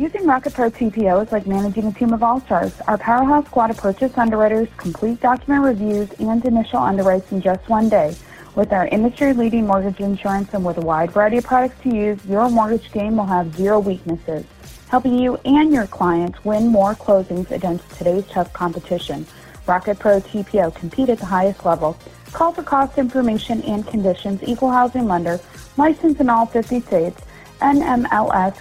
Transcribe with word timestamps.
Using 0.00 0.24
Rocket 0.24 0.54
Pro 0.54 0.70
TPO 0.70 1.26
is 1.26 1.30
like 1.30 1.46
managing 1.46 1.84
a 1.84 1.92
team 1.92 2.14
of 2.14 2.22
all-stars. 2.22 2.72
Our 2.88 2.96
powerhouse 2.96 3.44
squad 3.44 3.68
of 3.68 3.76
purchase 3.76 4.16
underwriters 4.16 4.68
complete 4.78 5.20
document 5.20 5.62
reviews 5.62 6.08
and 6.18 6.42
initial 6.42 6.80
underwrites 6.80 7.30
in 7.32 7.42
just 7.42 7.68
one 7.68 7.90
day. 7.90 8.16
With 8.54 8.72
our 8.72 8.86
industry-leading 8.86 9.66
mortgage 9.66 10.00
insurance 10.00 10.54
and 10.54 10.64
with 10.64 10.78
a 10.78 10.80
wide 10.80 11.10
variety 11.10 11.36
of 11.36 11.44
products 11.44 11.82
to 11.82 11.94
use, 11.94 12.24
your 12.24 12.48
mortgage 12.48 12.90
game 12.92 13.18
will 13.18 13.26
have 13.26 13.54
zero 13.54 13.78
weaknesses, 13.78 14.46
helping 14.88 15.18
you 15.18 15.38
and 15.44 15.70
your 15.70 15.86
clients 15.86 16.42
win 16.46 16.68
more 16.68 16.94
closings 16.94 17.50
against 17.50 17.86
today's 17.90 18.26
tough 18.28 18.50
competition. 18.54 19.26
Rocket 19.66 19.98
Pro 19.98 20.18
TPO 20.18 20.74
compete 20.74 21.10
at 21.10 21.18
the 21.18 21.26
highest 21.26 21.66
level. 21.66 21.94
Call 22.32 22.54
for 22.54 22.62
cost 22.62 22.96
information 22.96 23.60
and 23.64 23.86
conditions. 23.86 24.40
Equal 24.46 24.70
housing 24.70 25.06
lender. 25.06 25.38
Licensed 25.76 26.22
in 26.22 26.30
all 26.30 26.46
50 26.46 26.80
states. 26.80 27.20
NMLS 27.60 28.60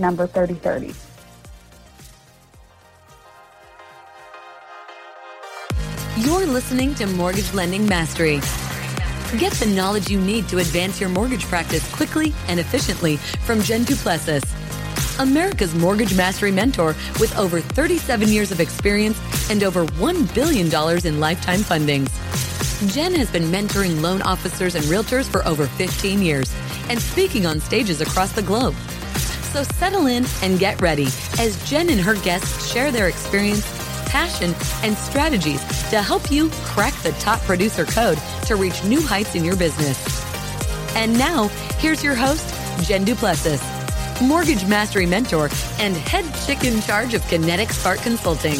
number 0.00 0.26
3030. 0.26 0.94
You're 6.20 6.46
listening 6.46 6.94
to 6.96 7.06
Mortgage 7.06 7.52
Lending 7.54 7.86
Mastery. 7.86 8.40
Get 9.38 9.52
the 9.54 9.72
knowledge 9.74 10.10
you 10.10 10.20
need 10.20 10.48
to 10.48 10.58
advance 10.58 11.00
your 11.00 11.08
mortgage 11.08 11.44
practice 11.44 11.88
quickly 11.94 12.34
and 12.48 12.60
efficiently 12.60 13.16
from 13.16 13.62
Jen 13.62 13.84
Du 13.84 13.94
Plessis, 13.96 14.42
America's 15.18 15.74
Mortgage 15.74 16.14
Mastery 16.16 16.50
mentor 16.50 16.94
with 17.18 17.36
over 17.38 17.60
37 17.60 18.28
years 18.28 18.50
of 18.50 18.60
experience 18.60 19.18
and 19.50 19.62
over 19.62 19.86
$1 19.86 20.34
billion 20.34 20.66
in 21.06 21.20
lifetime 21.20 21.60
fundings. 21.60 22.10
Jen 22.92 23.14
has 23.14 23.30
been 23.30 23.44
mentoring 23.44 24.00
loan 24.00 24.20
officers 24.22 24.74
and 24.74 24.84
realtors 24.86 25.28
for 25.28 25.46
over 25.46 25.66
15 25.66 26.22
years 26.22 26.52
and 26.90 27.00
speaking 27.00 27.46
on 27.46 27.60
stages 27.60 28.00
across 28.00 28.32
the 28.32 28.42
globe. 28.42 28.74
So 29.52 29.62
settle 29.62 30.06
in 30.06 30.26
and 30.42 30.58
get 30.58 30.80
ready 30.82 31.06
as 31.38 31.56
Jen 31.64 31.88
and 31.88 32.00
her 32.00 32.16
guests 32.16 32.70
share 32.70 32.90
their 32.90 33.08
experience, 33.08 33.64
passion, 34.10 34.54
and 34.82 34.96
strategies 34.96 35.60
to 35.90 36.02
help 36.02 36.30
you 36.30 36.50
crack 36.64 36.94
the 37.02 37.12
top 37.12 37.40
producer 37.42 37.84
code 37.84 38.18
to 38.46 38.56
reach 38.56 38.84
new 38.84 39.00
heights 39.00 39.36
in 39.36 39.44
your 39.44 39.56
business. 39.56 39.98
And 40.96 41.16
now, 41.16 41.46
here's 41.78 42.02
your 42.02 42.16
host, 42.16 42.52
Jen 42.86 43.04
Du 43.04 43.14
Plessis, 43.14 43.62
Mortgage 44.20 44.66
Mastery 44.66 45.06
Mentor 45.06 45.48
and 45.78 45.96
head 45.96 46.24
chick 46.44 46.64
in 46.64 46.82
charge 46.82 47.14
of 47.14 47.22
Kinetic 47.28 47.70
Spark 47.70 48.00
Consulting. 48.00 48.58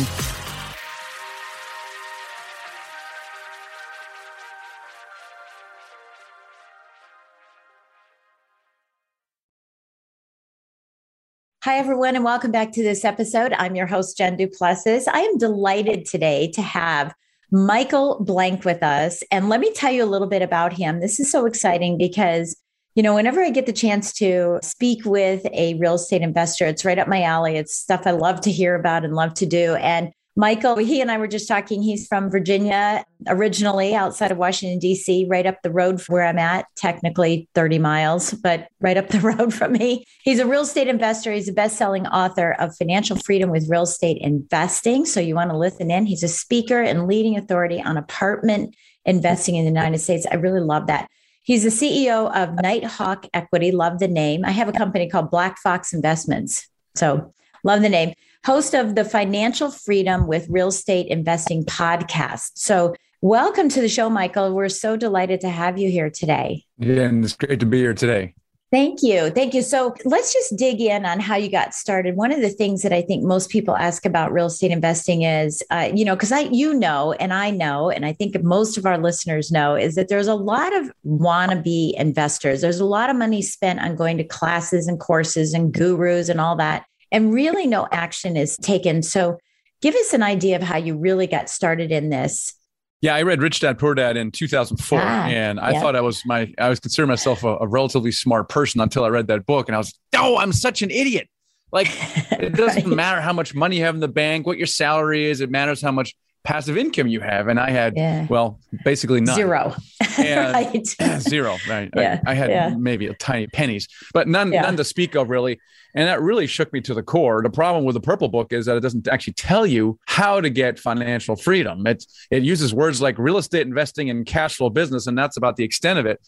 Hi, 11.62 11.76
everyone, 11.76 12.16
and 12.16 12.24
welcome 12.24 12.50
back 12.50 12.72
to 12.72 12.82
this 12.82 13.04
episode. 13.04 13.52
I'm 13.52 13.76
your 13.76 13.86
host, 13.86 14.16
Jen 14.16 14.34
Du 14.34 14.48
Plessis. 14.48 15.06
I 15.06 15.18
am 15.18 15.36
delighted 15.36 16.06
today 16.06 16.50
to 16.52 16.62
have 16.62 17.12
Michael 17.52 18.24
Blank 18.24 18.64
with 18.64 18.82
us. 18.82 19.22
And 19.30 19.50
let 19.50 19.60
me 19.60 19.70
tell 19.74 19.92
you 19.92 20.02
a 20.02 20.06
little 20.06 20.26
bit 20.26 20.40
about 20.40 20.72
him. 20.72 21.00
This 21.00 21.20
is 21.20 21.30
so 21.30 21.44
exciting 21.44 21.98
because, 21.98 22.56
you 22.94 23.02
know, 23.02 23.14
whenever 23.14 23.42
I 23.42 23.50
get 23.50 23.66
the 23.66 23.74
chance 23.74 24.14
to 24.14 24.58
speak 24.62 25.04
with 25.04 25.44
a 25.52 25.74
real 25.74 25.96
estate 25.96 26.22
investor, 26.22 26.64
it's 26.64 26.86
right 26.86 26.98
up 26.98 27.08
my 27.08 27.24
alley. 27.24 27.58
It's 27.58 27.76
stuff 27.76 28.06
I 28.06 28.12
love 28.12 28.40
to 28.40 28.50
hear 28.50 28.74
about 28.74 29.04
and 29.04 29.14
love 29.14 29.34
to 29.34 29.44
do. 29.44 29.74
And 29.74 30.12
Michael, 30.40 30.76
he 30.76 31.02
and 31.02 31.10
I 31.10 31.18
were 31.18 31.26
just 31.26 31.46
talking. 31.46 31.82
He's 31.82 32.06
from 32.06 32.30
Virginia, 32.30 33.04
originally 33.26 33.94
outside 33.94 34.32
of 34.32 34.38
Washington, 34.38 34.78
D.C., 34.78 35.26
right 35.28 35.44
up 35.44 35.60
the 35.62 35.70
road 35.70 36.00
from 36.00 36.14
where 36.14 36.24
I'm 36.24 36.38
at, 36.38 36.64
technically 36.76 37.46
30 37.54 37.78
miles, 37.78 38.32
but 38.32 38.68
right 38.80 38.96
up 38.96 39.08
the 39.10 39.20
road 39.20 39.52
from 39.52 39.72
me. 39.72 40.06
He's 40.22 40.38
a 40.38 40.46
real 40.46 40.62
estate 40.62 40.88
investor. 40.88 41.30
He's 41.30 41.50
a 41.50 41.52
best 41.52 41.76
selling 41.76 42.06
author 42.06 42.52
of 42.52 42.74
Financial 42.74 43.16
Freedom 43.16 43.50
with 43.50 43.68
Real 43.68 43.82
Estate 43.82 44.16
Investing. 44.22 45.04
So 45.04 45.20
you 45.20 45.34
want 45.34 45.50
to 45.50 45.58
listen 45.58 45.90
in. 45.90 46.06
He's 46.06 46.22
a 46.22 46.28
speaker 46.28 46.80
and 46.80 47.06
leading 47.06 47.36
authority 47.36 47.82
on 47.82 47.98
apartment 47.98 48.74
investing 49.04 49.56
in 49.56 49.66
the 49.66 49.70
United 49.70 49.98
States. 49.98 50.26
I 50.30 50.36
really 50.36 50.62
love 50.62 50.86
that. 50.86 51.10
He's 51.42 51.64
the 51.64 51.68
CEO 51.68 52.34
of 52.34 52.54
Nighthawk 52.62 53.26
Equity. 53.34 53.72
Love 53.72 53.98
the 53.98 54.08
name. 54.08 54.46
I 54.46 54.52
have 54.52 54.70
a 54.70 54.72
company 54.72 55.06
called 55.06 55.30
Black 55.30 55.58
Fox 55.58 55.92
Investments. 55.92 56.66
So 56.94 57.34
love 57.62 57.82
the 57.82 57.90
name 57.90 58.14
host 58.44 58.74
of 58.74 58.94
the 58.94 59.04
Financial 59.04 59.70
Freedom 59.70 60.26
with 60.26 60.46
Real 60.48 60.68
Estate 60.68 61.08
Investing 61.08 61.64
podcast. 61.64 62.52
So, 62.54 62.94
welcome 63.20 63.68
to 63.68 63.80
the 63.80 63.88
show, 63.88 64.08
Michael. 64.08 64.54
We're 64.54 64.70
so 64.70 64.96
delighted 64.96 65.40
to 65.42 65.50
have 65.50 65.78
you 65.78 65.90
here 65.90 66.10
today. 66.10 66.64
Yeah, 66.78 67.02
and 67.02 67.24
it's 67.24 67.34
great 67.34 67.60
to 67.60 67.66
be 67.66 67.78
here 67.78 67.94
today. 67.94 68.34
Thank 68.72 69.02
you. 69.02 69.30
Thank 69.30 69.52
you. 69.52 69.62
So 69.62 69.96
let's 70.04 70.32
just 70.32 70.56
dig 70.56 70.80
in 70.80 71.04
on 71.04 71.18
how 71.18 71.34
you 71.34 71.50
got 71.50 71.74
started. 71.74 72.14
One 72.14 72.30
of 72.30 72.40
the 72.40 72.50
things 72.50 72.82
that 72.82 72.92
I 72.92 73.02
think 73.02 73.24
most 73.24 73.50
people 73.50 73.76
ask 73.76 74.06
about 74.06 74.32
real 74.32 74.46
estate 74.46 74.70
investing 74.70 75.22
is, 75.22 75.60
uh, 75.72 75.90
you 75.92 76.04
know, 76.04 76.14
because 76.14 76.30
I, 76.30 76.42
you 76.42 76.72
know, 76.72 77.12
and 77.14 77.32
I 77.34 77.50
know, 77.50 77.90
and 77.90 78.06
I 78.06 78.12
think 78.12 78.40
most 78.44 78.78
of 78.78 78.86
our 78.86 78.96
listeners 78.96 79.50
know, 79.50 79.74
is 79.74 79.96
that 79.96 80.06
there's 80.06 80.28
a 80.28 80.36
lot 80.36 80.72
of 80.72 80.92
wannabe 81.04 81.94
investors. 81.94 82.60
There's 82.60 82.78
a 82.78 82.84
lot 82.84 83.10
of 83.10 83.16
money 83.16 83.42
spent 83.42 83.80
on 83.80 83.96
going 83.96 84.18
to 84.18 84.24
classes 84.24 84.86
and 84.86 85.00
courses 85.00 85.52
and 85.52 85.74
gurus 85.74 86.28
and 86.28 86.40
all 86.40 86.54
that 86.54 86.84
and 87.12 87.32
really 87.32 87.66
no 87.66 87.88
action 87.90 88.36
is 88.36 88.56
taken. 88.56 89.02
So 89.02 89.38
give 89.80 89.94
us 89.94 90.12
an 90.12 90.22
idea 90.22 90.56
of 90.56 90.62
how 90.62 90.76
you 90.76 90.96
really 90.96 91.26
got 91.26 91.48
started 91.48 91.92
in 91.92 92.10
this. 92.10 92.54
Yeah, 93.02 93.14
I 93.14 93.22
read 93.22 93.40
Rich 93.40 93.60
Dad 93.60 93.78
Poor 93.78 93.94
Dad 93.94 94.18
in 94.18 94.30
2004, 94.30 95.00
ah, 95.00 95.02
and 95.26 95.58
I 95.58 95.70
yeah. 95.70 95.80
thought 95.80 95.96
I 95.96 96.02
was 96.02 96.22
my 96.26 96.52
I 96.58 96.68
was 96.68 96.80
considering 96.80 97.08
myself 97.08 97.44
a, 97.44 97.56
a, 97.56 97.66
relatively 97.66 98.12
smart 98.12 98.50
person 98.50 98.82
until 98.82 99.04
I 99.04 99.08
read 99.08 99.28
that 99.28 99.46
book, 99.46 99.68
and 99.68 99.74
I 99.74 99.78
was 99.78 99.98
oh, 100.14 100.36
I'm 100.36 100.52
such 100.52 100.82
an 100.82 100.90
idiot. 100.90 101.26
Like 101.72 101.88
it 102.32 102.54
doesn't 102.54 102.84
right. 102.84 102.94
matter 102.94 103.22
how 103.22 103.32
much 103.32 103.54
money 103.54 103.78
you 103.78 103.84
have 103.84 103.94
in 103.94 104.02
the 104.02 104.08
bank, 104.08 104.46
what 104.46 104.58
your 104.58 104.66
salary 104.66 105.30
is. 105.30 105.40
It 105.40 105.50
matters 105.50 105.80
how 105.80 105.92
much 105.92 106.14
passive 106.44 106.76
income 106.76 107.06
you 107.06 107.20
have. 107.20 107.48
And 107.48 107.60
I 107.60 107.70
had, 107.70 107.94
yeah. 107.96 108.26
well, 108.28 108.58
basically 108.84 109.20
none. 109.20 109.34
Zero. 109.34 109.74
right. 110.18 110.86
zero. 111.20 111.56
Right. 111.68 111.90
Yeah. 111.94 112.20
I, 112.26 112.32
I 112.32 112.34
had 112.34 112.50
yeah. 112.50 112.74
maybe 112.76 113.06
a 113.06 113.14
tiny 113.14 113.46
pennies, 113.46 113.88
but 114.12 114.28
none, 114.28 114.52
yeah. 114.52 114.62
none 114.62 114.76
to 114.76 114.84
speak 114.84 115.14
of 115.14 115.28
really. 115.30 115.60
And 115.94 116.06
that 116.08 116.22
really 116.22 116.46
shook 116.46 116.72
me 116.72 116.80
to 116.82 116.94
the 116.94 117.02
core. 117.02 117.42
The 117.42 117.50
problem 117.50 117.84
with 117.84 117.94
the 117.94 118.00
purple 118.00 118.28
book 118.28 118.52
is 118.52 118.66
that 118.66 118.76
it 118.76 118.80
doesn't 118.80 119.08
actually 119.08 119.32
tell 119.32 119.66
you 119.66 119.98
how 120.06 120.40
to 120.40 120.48
get 120.48 120.78
financial 120.78 121.34
freedom. 121.34 121.86
It, 121.86 122.06
it 122.30 122.44
uses 122.44 122.72
words 122.72 123.02
like 123.02 123.18
real 123.18 123.38
estate 123.38 123.66
investing 123.66 124.08
and 124.08 124.24
cash 124.24 124.56
flow 124.56 124.70
business, 124.70 125.08
and 125.08 125.18
that's 125.18 125.36
about 125.36 125.56
the 125.56 125.64
extent 125.64 125.98
of 125.98 126.06
it. 126.06 126.20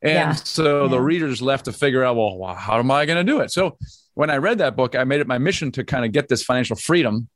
And 0.00 0.38
so 0.38 0.86
the 0.86 1.00
readers 1.00 1.42
left 1.42 1.64
to 1.64 1.72
figure 1.72 2.04
out, 2.04 2.14
well, 2.14 2.54
how 2.54 2.78
am 2.78 2.92
I 2.92 3.04
going 3.04 3.24
to 3.24 3.32
do 3.32 3.40
it? 3.40 3.50
So 3.50 3.76
when 4.14 4.30
I 4.30 4.36
read 4.36 4.58
that 4.58 4.76
book, 4.76 4.94
I 4.94 5.02
made 5.02 5.20
it 5.20 5.26
my 5.26 5.38
mission 5.38 5.72
to 5.72 5.84
kind 5.84 6.04
of 6.04 6.12
get 6.12 6.28
this 6.28 6.44
financial 6.44 6.76
freedom 6.76 7.28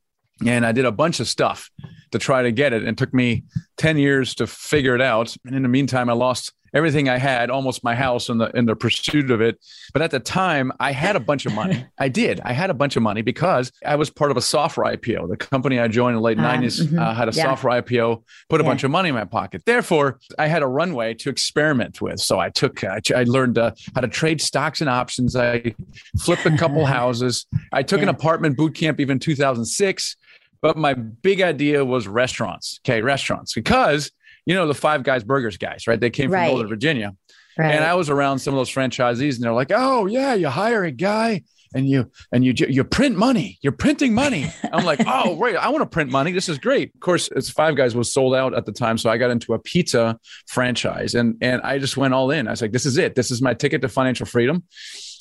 and 0.47 0.67
I 0.67 0.73
did 0.73 0.85
a 0.85 0.93
bunch 0.93 1.21
of 1.21 1.29
stuff 1.29 1.71
to 2.13 2.19
try 2.19 2.43
to 2.43 2.53
get 2.53 2.73
it. 2.73 2.83
And 2.83 2.89
it 2.89 2.97
took 2.97 3.13
me 3.13 3.45
10 3.79 3.99
years 3.99 4.35
to 4.37 4.47
figure 4.47 4.95
it 4.95 5.01
out. 5.01 5.35
And 5.45 5.55
in 5.55 5.63
the 5.63 5.69
meantime, 5.69 6.09
I 6.09 6.13
lost 6.13 6.53
everything 6.75 7.09
I 7.09 7.19
had, 7.19 7.51
almost 7.51 7.85
my 7.85 7.95
house 7.95 8.29
in 8.29 8.39
the 8.39 8.51
in 8.57 8.67
the 8.67 8.75
pursuit 8.75 9.31
of 9.31 9.41
it. 9.41 9.59
But 9.93 10.03
at 10.03 10.11
the 10.11 10.21
time, 10.21 10.73
I 10.81 10.93
had 10.93 11.17
a 11.17 11.21
bunch 11.21 11.47
of 11.47 11.55
money. 11.55 11.85
I 11.99 12.09
did. 12.09 12.41
I 12.45 12.53
had 12.53 12.71
a 12.71 12.75
bunch 12.75 12.97
of 12.97 13.03
money 13.03 13.23
because 13.23 13.73
I 13.85 13.97
was 13.97 14.11
part 14.11 14.31
of 14.31 14.37
a 14.37 14.41
software 14.41 14.97
IPO. 14.97 15.29
The 15.29 15.37
company 15.37 15.79
I 15.79 15.89
joined 15.89 16.17
in 16.17 16.17
the 16.17 16.23
late 16.23 16.39
um, 16.39 16.45
90s 16.45 16.81
mm-hmm. 16.81 16.99
uh, 16.99 17.15
had 17.15 17.29
a 17.29 17.33
yeah. 17.33 17.45
software 17.45 17.83
IPO, 17.83 18.23
put 18.49 18.61
a 18.61 18.65
yeah. 18.65 18.71
bunch 18.71 18.85
of 18.85 18.91
money 18.91 19.11
in 19.11 19.15
my 19.15 19.25
pocket. 19.25 19.63
Therefore, 19.67 20.19
I 20.39 20.47
had 20.47 20.63
a 20.63 20.67
runway 20.67 21.15
to 21.15 21.31
experiment 21.31 22.01
with. 22.01 22.21
So 22.21 22.39
I 22.39 22.49
took, 22.51 22.83
I, 22.85 23.01
I 23.15 23.25
learned 23.25 23.59
uh, 23.59 23.73
how 23.95 24.01
to 24.01 24.09
trade 24.09 24.41
stocks 24.41 24.81
and 24.81 24.89
options. 24.89 25.37
I 25.37 25.75
flipped 26.19 26.47
a 26.47 26.57
couple 26.57 26.87
houses. 27.01 27.47
I 27.73 27.83
took 27.83 27.99
yeah. 27.99 28.05
an 28.05 28.09
apartment 28.09 28.57
boot 28.57 28.75
camp 28.75 29.01
even 29.01 29.19
2006. 29.19 30.17
But 30.63 30.77
my 30.77 30.95
big 30.95 31.43
idea 31.43 31.85
was 31.85 32.09
restaurants. 32.09 32.81
Okay, 32.85 33.03
restaurants 33.03 33.53
because 33.53 34.11
you 34.47 34.55
know 34.55 34.67
the 34.67 34.75
Five 34.75 35.03
Guys 35.03 35.25
Burgers 35.25 35.59
guys, 35.59 35.87
right? 35.87 36.01
They 36.01 36.11
came 36.11 36.31
from 36.31 36.35
right. 36.35 36.49
Northern 36.49 36.69
Virginia, 36.69 37.15
right. 37.59 37.75
and 37.75 37.85
I 37.85 37.95
was 37.95 38.09
around 38.09 38.39
some 38.39 38.55
of 38.55 38.59
those 38.59 38.71
franchisees, 38.71 39.35
and 39.35 39.45
they're 39.45 39.53
like, 39.53 39.73
"Oh 39.75 40.07
yeah, 40.07 40.35
you 40.35 40.49
hire 40.49 40.85
a 40.85 40.93
guy." 40.93 41.43
and 41.75 41.89
you 41.89 42.11
and 42.33 42.45
you 42.45 42.55
you 42.69 42.85
print 42.85 43.17
money. 43.17 43.59
You're 43.63 43.73
printing 43.73 44.15
money. 44.15 44.53
I'm 44.73 44.85
like, 44.85 45.01
oh, 45.07 45.35
wait, 45.39 45.57
I 45.57 45.69
want 45.71 45.83
to 45.83 45.87
print 45.87 46.11
money. 46.11 46.33
This 46.33 46.49
is 46.49 46.59
great. 46.59 46.95
Of 46.95 47.01
course, 47.01 47.29
it's 47.35 47.51
Five 47.51 47.77
Guys 47.77 47.95
was 47.95 48.13
sold 48.13 48.35
out 48.35 48.55
at 48.55 48.67
the 48.67 48.73
time, 48.73 48.99
so 48.99 49.11
I 49.11 49.19
got 49.19 49.31
into 49.31 49.55
a 49.55 49.59
pizza 49.59 50.19
franchise, 50.47 51.15
and 51.15 51.37
and 51.41 51.63
I 51.63 51.79
just 51.79 51.97
went 51.97 52.15
all 52.15 52.31
in. 52.31 52.49
I 52.49 52.51
was 52.51 52.63
like, 52.63 52.73
this 52.73 52.87
is 52.87 52.99
it. 52.99 53.15
This 53.15 53.31
is 53.31 53.43
my 53.43 53.55
ticket 53.55 53.83
to 53.83 53.89
financial 53.89 54.27
freedom. 54.27 54.65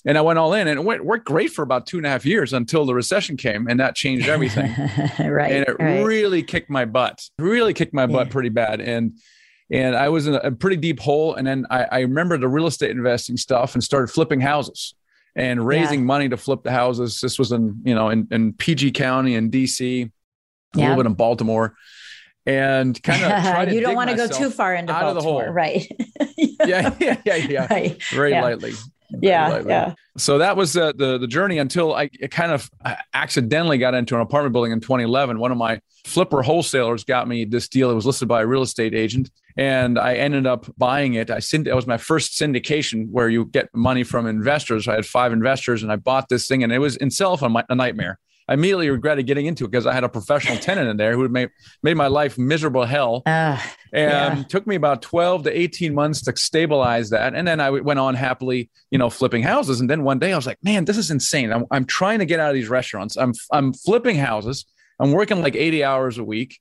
And 0.05 0.17
I 0.17 0.21
went 0.21 0.39
all 0.39 0.53
in, 0.53 0.67
and 0.67 0.79
it 0.79 0.83
went, 0.83 1.05
worked 1.05 1.25
great 1.25 1.51
for 1.51 1.61
about 1.61 1.85
two 1.85 1.97
and 1.97 2.05
a 2.05 2.09
half 2.09 2.25
years 2.25 2.53
until 2.53 2.85
the 2.85 2.95
recession 2.95 3.37
came, 3.37 3.67
and 3.67 3.79
that 3.79 3.95
changed 3.95 4.27
everything. 4.27 4.71
right. 5.19 5.51
And 5.51 5.67
it 5.67 5.75
right. 5.79 6.03
really 6.03 6.41
kicked 6.41 6.71
my 6.71 6.85
butt. 6.85 7.29
Really 7.37 7.73
kicked 7.73 7.93
my 7.93 8.07
butt 8.07 8.27
yeah. 8.27 8.31
pretty 8.31 8.49
bad. 8.49 8.81
And 8.81 9.13
and 9.71 9.95
I 9.95 10.09
was 10.09 10.27
in 10.27 10.35
a, 10.35 10.51
pretty 10.51 10.75
deep 10.75 10.99
hole. 10.99 11.35
And 11.35 11.47
then 11.47 11.65
I, 11.69 11.83
I 11.83 11.99
remember 12.01 12.37
the 12.37 12.49
real 12.49 12.67
estate 12.67 12.91
investing 12.91 13.37
stuff 13.37 13.73
and 13.73 13.83
started 13.83 14.07
flipping 14.07 14.41
houses 14.41 14.93
and 15.33 15.65
raising 15.65 16.01
yeah. 16.01 16.05
money 16.05 16.29
to 16.29 16.35
flip 16.35 16.63
the 16.63 16.71
houses. 16.71 17.21
This 17.21 17.39
was 17.39 17.53
in, 17.53 17.81
you 17.85 17.95
know, 17.95 18.09
in, 18.09 18.27
in 18.31 18.51
PG 18.51 18.91
County 18.91 19.35
in 19.35 19.49
DC, 19.49 19.79
a 19.79 20.11
yeah. 20.77 20.89
little 20.89 21.03
bit 21.03 21.05
in 21.09 21.13
Baltimore. 21.13 21.75
And 22.45 23.01
kind 23.01 23.23
of 23.69 23.73
you 23.73 23.79
don't 23.79 23.95
want 23.95 24.09
to 24.09 24.17
go 24.17 24.27
too 24.27 24.49
far 24.49 24.75
into 24.75 24.91
out 24.91 25.13
Baltimore, 25.13 25.43
of 25.43 25.45
the 25.45 25.45
hole. 25.45 25.53
right? 25.53 25.87
yeah, 26.37 26.93
yeah, 26.99 27.21
yeah, 27.23 27.35
yeah. 27.35 27.67
Right. 27.69 28.03
Very 28.11 28.31
yeah. 28.31 28.41
lightly. 28.41 28.73
Yeah, 29.21 29.49
lightly. 29.49 29.69
yeah. 29.69 29.93
So 30.17 30.37
that 30.37 30.55
was 30.55 30.73
the, 30.73 30.93
the 30.95 31.17
the 31.17 31.27
journey 31.27 31.57
until 31.57 31.93
I 31.93 32.07
kind 32.07 32.51
of 32.51 32.69
uh, 32.83 32.95
accidentally 33.13 33.77
got 33.77 33.93
into 33.93 34.15
an 34.15 34.21
apartment 34.21 34.53
building 34.53 34.71
in 34.71 34.79
2011. 34.79 35.39
One 35.39 35.51
of 35.51 35.57
my 35.57 35.81
flipper 36.05 36.41
wholesalers 36.41 37.03
got 37.03 37.27
me 37.27 37.45
this 37.45 37.67
deal. 37.67 37.91
It 37.91 37.95
was 37.95 38.05
listed 38.05 38.27
by 38.27 38.41
a 38.41 38.47
real 38.47 38.61
estate 38.61 38.93
agent, 38.93 39.29
and 39.57 39.97
I 39.99 40.15
ended 40.15 40.45
up 40.45 40.67
buying 40.77 41.13
it. 41.15 41.29
I 41.29 41.37
synd- 41.37 41.67
it 41.67 41.75
was 41.75 41.87
my 41.87 41.97
first 41.97 42.39
syndication 42.39 43.09
where 43.09 43.29
you 43.29 43.45
get 43.45 43.69
money 43.73 44.03
from 44.03 44.27
investors. 44.27 44.87
I 44.87 44.95
had 44.95 45.05
five 45.05 45.33
investors, 45.33 45.83
and 45.83 45.91
I 45.91 45.95
bought 45.95 46.29
this 46.29 46.47
thing, 46.47 46.63
and 46.63 46.71
it 46.71 46.79
was 46.79 46.95
in 46.97 47.07
itself 47.07 47.41
a, 47.41 47.65
a 47.69 47.75
nightmare. 47.75 48.19
I 48.51 48.55
immediately 48.55 48.89
regretted 48.89 49.27
getting 49.27 49.45
into 49.45 49.63
it 49.63 49.71
because 49.71 49.87
I 49.87 49.93
had 49.93 50.03
a 50.03 50.09
professional 50.09 50.57
tenant 50.57 50.89
in 50.89 50.97
there 50.97 51.13
who 51.13 51.21
had 51.21 51.31
made, 51.31 51.51
made 51.83 51.95
my 51.95 52.07
life 52.07 52.37
miserable 52.37 52.83
hell. 52.83 53.23
Uh, 53.25 53.57
and 53.93 54.39
yeah. 54.39 54.43
took 54.49 54.67
me 54.67 54.75
about 54.75 55.01
12 55.01 55.43
to 55.43 55.57
18 55.57 55.93
months 55.93 56.21
to 56.23 56.35
stabilize 56.35 57.11
that. 57.11 57.33
And 57.33 57.47
then 57.47 57.61
I 57.61 57.69
went 57.69 57.99
on 57.99 58.13
happily, 58.13 58.69
you 58.89 58.97
know, 58.97 59.09
flipping 59.09 59.41
houses. 59.41 59.79
And 59.79 59.89
then 59.89 60.03
one 60.03 60.19
day 60.19 60.33
I 60.33 60.35
was 60.35 60.45
like, 60.45 60.61
man, 60.63 60.83
this 60.83 60.97
is 60.97 61.09
insane. 61.09 61.53
I'm, 61.53 61.63
I'm 61.71 61.85
trying 61.85 62.19
to 62.19 62.25
get 62.25 62.41
out 62.41 62.49
of 62.49 62.55
these 62.55 62.67
restaurants. 62.67 63.15
I'm, 63.15 63.31
I'm 63.53 63.71
flipping 63.71 64.17
houses. 64.17 64.65
I'm 64.99 65.13
working 65.13 65.41
like 65.41 65.55
80 65.55 65.85
hours 65.85 66.17
a 66.17 66.23
week. 66.25 66.59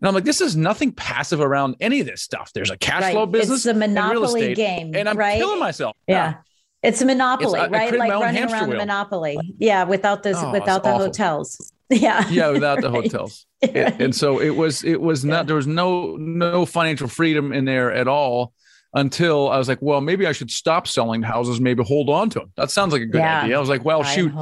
And 0.00 0.06
I'm 0.06 0.14
like, 0.14 0.24
this 0.24 0.40
is 0.40 0.54
nothing 0.54 0.92
passive 0.92 1.40
around 1.40 1.74
any 1.80 1.98
of 1.98 2.06
this 2.06 2.22
stuff. 2.22 2.52
There's 2.52 2.70
a 2.70 2.76
cash 2.76 3.02
right. 3.02 3.14
flow 3.14 3.26
business. 3.26 3.58
It's 3.58 3.64
the 3.64 3.74
monopoly 3.74 4.42
estate, 4.42 4.56
game. 4.56 4.94
And 4.94 5.08
I'm 5.08 5.16
right? 5.16 5.38
killing 5.38 5.58
myself. 5.58 5.96
Yeah. 6.06 6.34
It's 6.82 7.00
a 7.00 7.06
monopoly, 7.06 7.60
it's, 7.60 7.70
right? 7.70 7.96
Like 7.96 8.10
running 8.10 8.42
around 8.44 8.68
wheel. 8.68 8.70
the 8.70 8.76
monopoly. 8.76 9.38
Yeah, 9.58 9.84
without 9.84 10.22
this, 10.22 10.36
oh, 10.40 10.50
without 10.50 10.82
the 10.82 10.90
awful. 10.90 11.06
hotels. 11.06 11.72
Yeah. 11.90 12.26
Yeah, 12.30 12.48
without 12.48 12.80
the 12.80 12.88
hotels. 12.88 13.44
and 13.74 14.14
so 14.14 14.40
it 14.40 14.56
was 14.56 14.82
it 14.82 14.98
was 14.98 15.26
not 15.26 15.46
there 15.46 15.56
was 15.56 15.66
no 15.66 16.16
no 16.16 16.64
financial 16.64 17.06
freedom 17.06 17.52
in 17.52 17.66
there 17.66 17.92
at 17.92 18.08
all 18.08 18.54
until 18.94 19.50
I 19.50 19.58
was 19.58 19.68
like, 19.68 19.82
well, 19.82 20.00
maybe 20.00 20.26
I 20.26 20.32
should 20.32 20.50
stop 20.50 20.88
selling 20.88 21.20
houses, 21.20 21.60
maybe 21.60 21.84
hold 21.84 22.08
on 22.08 22.30
to 22.30 22.38
them. 22.38 22.52
That 22.56 22.70
sounds 22.70 22.94
like 22.94 23.02
a 23.02 23.06
good 23.06 23.20
yeah. 23.20 23.42
idea. 23.42 23.56
I 23.56 23.60
was 23.60 23.68
like, 23.68 23.84
well, 23.84 24.02
Buy 24.02 24.14
shoot 24.14 24.32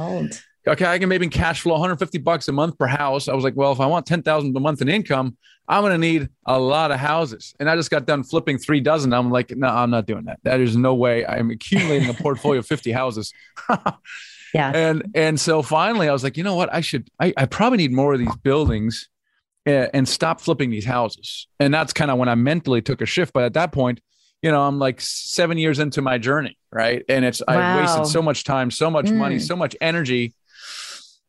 okay, 0.67 0.85
I 0.85 0.99
can 0.99 1.09
maybe 1.09 1.27
cash 1.27 1.61
flow 1.61 1.73
150 1.73 2.19
bucks 2.19 2.47
a 2.47 2.51
month 2.51 2.77
per 2.77 2.87
house. 2.87 3.27
I 3.27 3.33
was 3.33 3.43
like, 3.43 3.55
well, 3.55 3.71
if 3.71 3.79
I 3.79 3.85
want 3.85 4.05
10,000 4.05 4.55
a 4.55 4.59
month 4.59 4.81
in 4.81 4.89
income, 4.89 5.37
I'm 5.67 5.81
going 5.81 5.93
to 5.93 5.97
need 5.97 6.29
a 6.45 6.59
lot 6.59 6.91
of 6.91 6.99
houses. 6.99 7.53
And 7.59 7.69
I 7.69 7.75
just 7.75 7.89
got 7.89 8.05
done 8.05 8.23
flipping 8.23 8.57
three 8.57 8.81
dozen. 8.81 9.13
I'm 9.13 9.31
like, 9.31 9.51
no, 9.55 9.67
I'm 9.67 9.89
not 9.89 10.05
doing 10.05 10.25
that. 10.25 10.39
That 10.43 10.59
is 10.59 10.75
no 10.75 10.93
way. 10.93 11.25
I'm 11.25 11.49
accumulating 11.49 12.09
a 12.09 12.13
portfolio 12.13 12.59
of 12.59 12.67
50 12.67 12.91
houses. 12.91 13.33
yeah. 14.53 14.71
And, 14.73 15.03
and 15.15 15.39
so 15.39 15.61
finally 15.61 16.09
I 16.09 16.13
was 16.13 16.23
like, 16.23 16.37
you 16.37 16.43
know 16.43 16.55
what? 16.55 16.73
I 16.73 16.81
should, 16.81 17.09
I, 17.19 17.33
I 17.37 17.45
probably 17.45 17.77
need 17.77 17.93
more 17.93 18.13
of 18.13 18.19
these 18.19 18.35
buildings 18.37 19.09
and, 19.65 19.89
and 19.93 20.09
stop 20.09 20.41
flipping 20.41 20.69
these 20.69 20.85
houses. 20.85 21.47
And 21.59 21.73
that's 21.73 21.93
kind 21.93 22.11
of 22.11 22.17
when 22.17 22.29
I 22.29 22.35
mentally 22.35 22.81
took 22.81 23.01
a 23.01 23.05
shift. 23.05 23.33
But 23.33 23.43
at 23.43 23.53
that 23.53 23.71
point, 23.71 24.01
you 24.41 24.51
know, 24.51 24.61
I'm 24.61 24.79
like 24.79 24.99
seven 24.99 25.57
years 25.57 25.79
into 25.79 26.01
my 26.01 26.17
journey, 26.17 26.57
right? 26.71 27.03
And 27.07 27.23
it's 27.23 27.41
wow. 27.47 27.55
I 27.55 27.81
wasted 27.81 28.07
so 28.07 28.21
much 28.21 28.43
time, 28.43 28.71
so 28.71 28.89
much 28.89 29.05
mm. 29.05 29.15
money, 29.15 29.39
so 29.39 29.55
much 29.55 29.75
energy 29.79 30.33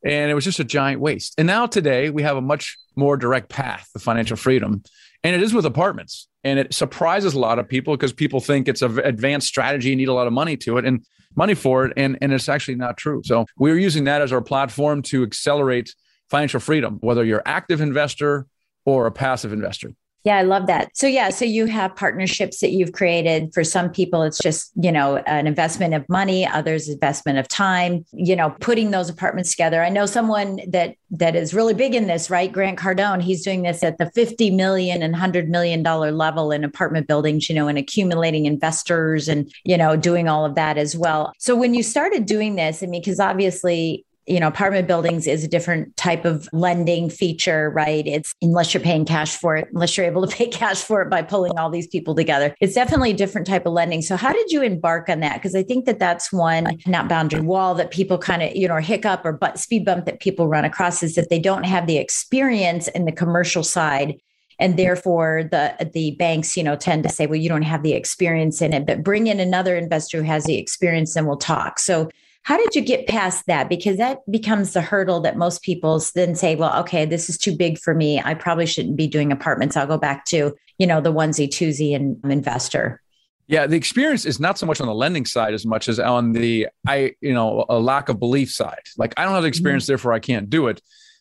and 0.05 0.31
it 0.31 0.35
was 0.35 0.45
just 0.45 0.61
a 0.61 0.65
giant 0.65 1.01
waste. 1.01 1.35
And 1.39 1.47
now 1.47 1.67
today 1.67 2.11
we 2.11 2.23
have 2.23 2.37
a 2.37 2.41
much 2.41 2.79
more 2.97 3.17
direct 3.17 3.49
path 3.49 3.89
to 3.93 3.99
financial 3.99 4.37
freedom, 4.37 4.83
and 5.23 5.35
it 5.35 5.43
is 5.43 5.55
with 5.55 5.67
apartments. 5.67 6.29
And 6.45 6.59
it 6.59 6.75
surprises 6.75 7.35
a 7.35 7.39
lot 7.39 7.61
of 7.61 7.69
people 7.69 7.97
because 7.97 8.13
people 8.13 8.41
think 8.41 8.67
it's 8.67 8.83
an 8.83 8.99
advanced 8.99 9.47
strategy, 9.47 9.91
you 9.91 9.97
need 9.97 10.09
a 10.09 10.13
lot 10.13 10.27
of 10.27 10.33
money 10.33 10.57
to 10.59 10.79
it 10.79 10.85
and 10.85 11.05
money 11.37 11.55
for 11.55 11.87
it, 11.87 11.93
and 11.97 12.19
and 12.21 12.33
it's 12.33 12.49
actually 12.49 12.75
not 12.75 12.97
true. 12.97 13.23
So 13.25 13.47
we're 13.57 13.79
using 13.79 14.05
that 14.05 14.23
as 14.23 14.33
our 14.33 14.43
platform 14.43 15.03
to 15.03 15.23
accelerate 15.23 15.95
financial 16.31 16.61
freedom, 16.61 16.99
whether 17.01 17.25
you're 17.25 17.43
active 17.47 17.81
investor 17.81 18.47
or 18.85 19.07
a 19.07 19.13
passive 19.13 19.53
investor. 19.53 19.93
Yeah, 20.25 20.37
I 20.37 20.43
love 20.43 20.69
that. 20.69 20.97
So 20.97 21.09
yeah, 21.09 21.31
so 21.31 21.45
you 21.45 21.67
have 21.67 21.97
partnerships 21.97 22.61
that 22.61 22.71
you've 22.71 22.93
created. 22.93 23.53
For 23.53 23.65
some 23.65 23.91
people, 23.91 24.23
it's 24.23 24.39
just, 24.39 24.71
you 24.77 24.93
know, 24.93 25.17
an 25.17 25.49
investment 25.49 25.95
of 25.95 26.09
money, 26.09 26.47
others 26.47 26.89
investment 26.89 27.39
of 27.39 27.49
time, 27.49 28.05
you 28.13 28.37
know, 28.37 28.51
putting 28.61 28.93
those 28.93 29.09
apartments 29.09 29.51
together. 29.51 29.83
I 29.83 29.89
know 29.89 30.07
someone 30.07 30.61
that 30.69 30.95
that 31.11 31.35
is 31.35 31.53
really 31.53 31.75
big 31.75 31.95
in 31.95 32.07
this, 32.07 32.31
right? 32.31 32.53
Grant 32.53 32.79
Cardone, 32.79 33.21
he's 33.21 33.43
doing 33.43 33.63
this 33.63 33.83
at 33.83 33.99
the 33.99 34.11
50 34.13 34.51
million 34.51 35.03
and 35.03 35.13
100 35.13 35.49
million 35.51 35.83
dollar 35.83 36.13
level 36.13 36.53
in 36.53 36.63
apartment 36.63 37.09
buildings, 37.09 37.49
you 37.49 37.55
know, 37.57 37.67
and 37.67 37.77
accumulating 37.77 38.47
investors 38.47 39.27
and, 39.29 39.53
you 39.65 39.77
know, 39.77 39.97
doing 39.97 40.29
all 40.29 40.45
of 40.45 40.55
that 40.55 40.79
as 40.79 40.97
well. 40.97 41.33
So 41.39 41.57
when 41.57 41.75
you 41.75 41.83
started 41.83 42.27
doing 42.27 42.55
this, 42.55 42.83
I 42.83 42.87
mean, 42.87 43.03
because 43.03 43.19
obviously 43.19 44.07
you 44.27 44.39
know, 44.39 44.47
apartment 44.47 44.87
buildings 44.87 45.27
is 45.27 45.43
a 45.43 45.49
different 45.49 45.97
type 45.97 46.25
of 46.25 46.49
lending 46.53 47.11
feature, 47.11 47.71
right? 47.71 48.07
It's 48.07 48.33
unless 48.41 48.73
you're 48.73 48.83
paying 48.83 49.05
cash 49.05 49.37
for 49.37 49.57
it, 49.57 49.69
unless 49.73 49.97
you're 49.97 50.07
able 50.07 50.27
to 50.27 50.37
pay 50.37 50.47
cash 50.49 50.83
for 50.83 51.03
it 51.03 51.11
by 51.11 51.23
pulling 51.23 51.59
all 51.59 51.71
these 51.71 51.87
people 51.87 52.15
together. 52.15 52.55
It's 52.61 52.75
definitely 52.75 53.11
a 53.11 53.17
different 53.17 53.47
type 53.47 53.67
of 53.67 53.73
lending. 53.73 54.03
So, 54.03 54.17
how 54.17 54.33
did 54.33 54.51
you 54.51 54.63
embark 54.63 55.09
on 55.09 55.21
that? 55.21 55.35
Because 55.35 55.55
I 55.55 55.63
think 55.63 55.87
that 55.87 55.99
that's 55.99 56.33
one 56.33 56.79
not 56.87 57.09
boundary 57.09 57.41
wall 57.41 57.75
that 57.75 57.91
people 57.91 58.19
kind 58.19 58.43
of, 58.43 58.55
you 58.55 58.69
know, 58.69 58.77
hiccup 58.77 59.25
or 59.25 59.33
but 59.33 59.59
speed 59.59 59.85
bump 59.85 60.07
that 60.07 60.21
people 60.21 60.47
run 60.47 60.65
across 60.65 61.03
is 61.03 61.15
that 61.17 61.29
they 61.29 61.39
don't 61.39 61.65
have 61.65 61.87
the 61.87 61.97
experience 61.97 62.89
in 62.89 63.05
the 63.05 63.13
commercial 63.13 63.63
side 63.63 64.19
and 64.59 64.79
therefore 64.79 65.45
the 65.51 65.91
the 65.93 66.13
banks 66.13 66.57
you 66.57 66.63
know 66.63 66.77
tend 66.77 67.03
to 67.03 67.09
say 67.09 67.27
well 67.27 67.39
you 67.39 67.49
don't 67.49 67.63
have 67.63 67.83
the 67.83 67.95
experience 67.95 68.63
in 68.63 68.73
it 68.73 68.87
but 68.87 69.03
bring 69.03 69.27
in 69.27 69.41
another 69.41 69.77
investor 69.77 70.19
who 70.19 70.25
has 70.25 70.45
the 70.45 70.59
experience 70.59 71.17
and 71.17 71.27
we'll 71.27 71.37
talk 71.37 71.79
so 71.79 72.09
how 72.45 72.57
did 72.57 72.75
you 72.75 72.83
get 72.83 73.07
past 73.07 73.47
that? 73.47 73.69
Because 73.69 73.99
that 73.99 74.19
becomes 74.31 74.73
the 74.73 74.81
hurdle 74.81 75.21
that 75.21 75.37
most 75.37 75.63
people 75.63 76.03
then 76.15 76.35
say, 76.35 76.57
well, 76.57 76.79
okay, 76.81 77.05
this 77.05 77.29
is 77.29 77.39
too 77.39 77.57
big 77.57 77.79
for 77.79 77.95
me. 77.95 78.21
I 78.21 78.35
probably 78.35 78.67
shouldn't 78.67 78.97
be 78.97 79.07
doing 79.07 79.31
apartments. 79.31 79.77
I'll 79.77 79.87
go 79.87 79.99
back 79.99 80.25
to, 80.27 80.53
you 80.79 80.87
know, 80.87 81.01
the 81.01 81.13
onesie, 81.13 81.49
twosie 81.49 81.95
and 81.95 82.19
investor. 82.25 83.01
Yeah, 83.47 83.67
the 83.67 83.77
experience 83.77 84.25
is 84.25 84.41
not 84.41 84.59
so 84.59 84.67
much 84.67 84.81
on 84.81 84.87
the 84.87 84.95
lending 84.95 85.27
side 85.27 85.55
as 85.55 85.67
much 85.67 85.89
as 85.89 86.01
on 86.01 86.33
the 86.33 86.69
I, 86.87 87.15
you 87.21 87.35
know, 87.35 87.65
a 87.69 87.79
lack 87.79 88.09
of 88.09 88.19
belief 88.19 88.51
side. 88.51 88.81
Like 88.97 89.15
I 89.17 89.25
don't 89.25 89.35
have 89.35 89.43
the 89.43 89.49
experience, 89.49 89.85
mm-hmm. 89.85 89.93
therefore 89.93 90.13
I 90.13 90.21
can't 90.21 90.51
do 90.51 90.69
it. 90.69 90.81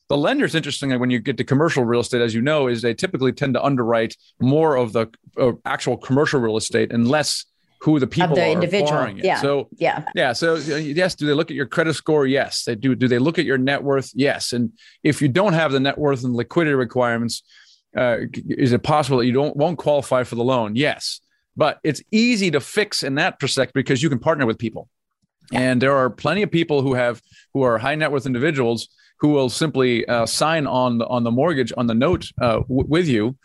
The 0.10 0.18
lenders, 0.18 0.56
interestingly, 0.56 0.98
when 0.98 1.10
you 1.10 1.20
get 1.20 1.38
to 1.38 1.44
commercial 1.44 1.86
real 1.86 2.02
estate, 2.02 2.22
as 2.22 2.34
you 2.34 2.42
know, 2.42 2.68
is 2.68 2.82
they 2.82 2.94
typically 2.94 3.32
tend 3.32 3.54
to 3.54 3.64
underwrite 3.64 4.18
more 4.42 4.76
of 4.76 4.92
the 4.92 5.08
uh, 5.38 5.54
actual 5.66 5.98
commercial 5.98 6.40
real 6.40 6.58
estate 6.58 6.92
and 6.92 7.08
less 7.08 7.46
who 7.82 8.00
the 8.00 8.08
people 8.08 8.32
of 8.32 8.36
the 8.36 8.44
are 8.44 8.52
individual. 8.52 9.04
It. 9.06 9.26
Yeah. 9.26 9.42
So 9.42 9.68
yeah, 9.78 10.06
yeah. 10.14 10.34
So 10.34 10.56
yes, 10.56 11.16
do 11.16 11.26
they 11.26 11.34
look 11.34 11.50
at 11.50 11.56
your 11.56 11.66
credit 11.66 11.96
score? 11.96 12.28
Yes, 12.28 12.64
they 12.64 12.76
do. 12.76 12.94
Do 12.96 13.08
they 13.08 13.18
look 13.18 13.40
at 13.40 13.46
your 13.46 13.58
net 13.58 13.84
worth? 13.84 14.12
Yes. 14.14 14.54
And 14.54 14.72
if 15.04 15.22
you 15.22 15.28
don't 15.28 15.54
have 15.54 15.72
the 15.72 15.80
net 15.80 15.98
worth 15.98 16.24
and 16.24 16.36
liquidity 16.36 16.76
requirements, 16.76 17.42
uh, 17.98 18.18
is 18.48 18.72
it 18.72 18.84
possible 18.84 19.18
that 19.18 19.26
you 19.26 19.34
don't 19.34 19.58
won't 19.58 19.80
qualify 19.80 20.24
for 20.24 20.36
the 20.36 20.44
loan? 20.44 20.76
Yes. 20.76 21.22
But 21.58 21.80
it's 21.84 22.02
easy 22.12 22.52
to 22.52 22.60
fix 22.60 23.04
in 23.04 23.16
that 23.16 23.40
perspective 23.40 23.74
because 23.74 24.02
you 24.02 24.10
can 24.10 24.20
partner 24.20 24.46
with 24.46 24.58
people, 24.58 24.88
and 25.52 25.82
there 25.82 25.96
are 25.98 26.10
plenty 26.10 26.44
of 26.44 26.52
people 26.52 26.82
who 26.82 26.94
have 26.94 27.22
who 27.54 27.64
are 27.64 27.80
high 27.80 27.96
net 27.96 28.12
worth 28.12 28.26
individuals 28.26 28.88
who 29.20 29.30
will 29.30 29.50
simply 29.50 30.06
uh, 30.06 30.26
sign 30.26 30.68
on 30.68 31.00
the 31.00 31.08
on 31.08 31.24
the 31.24 31.32
mortgage 31.32 31.74
on 31.78 31.88
the 31.88 31.94
note 31.94 32.32
uh, 32.42 32.60
w- 32.60 32.86
with 32.88 33.08
you, 33.08 33.36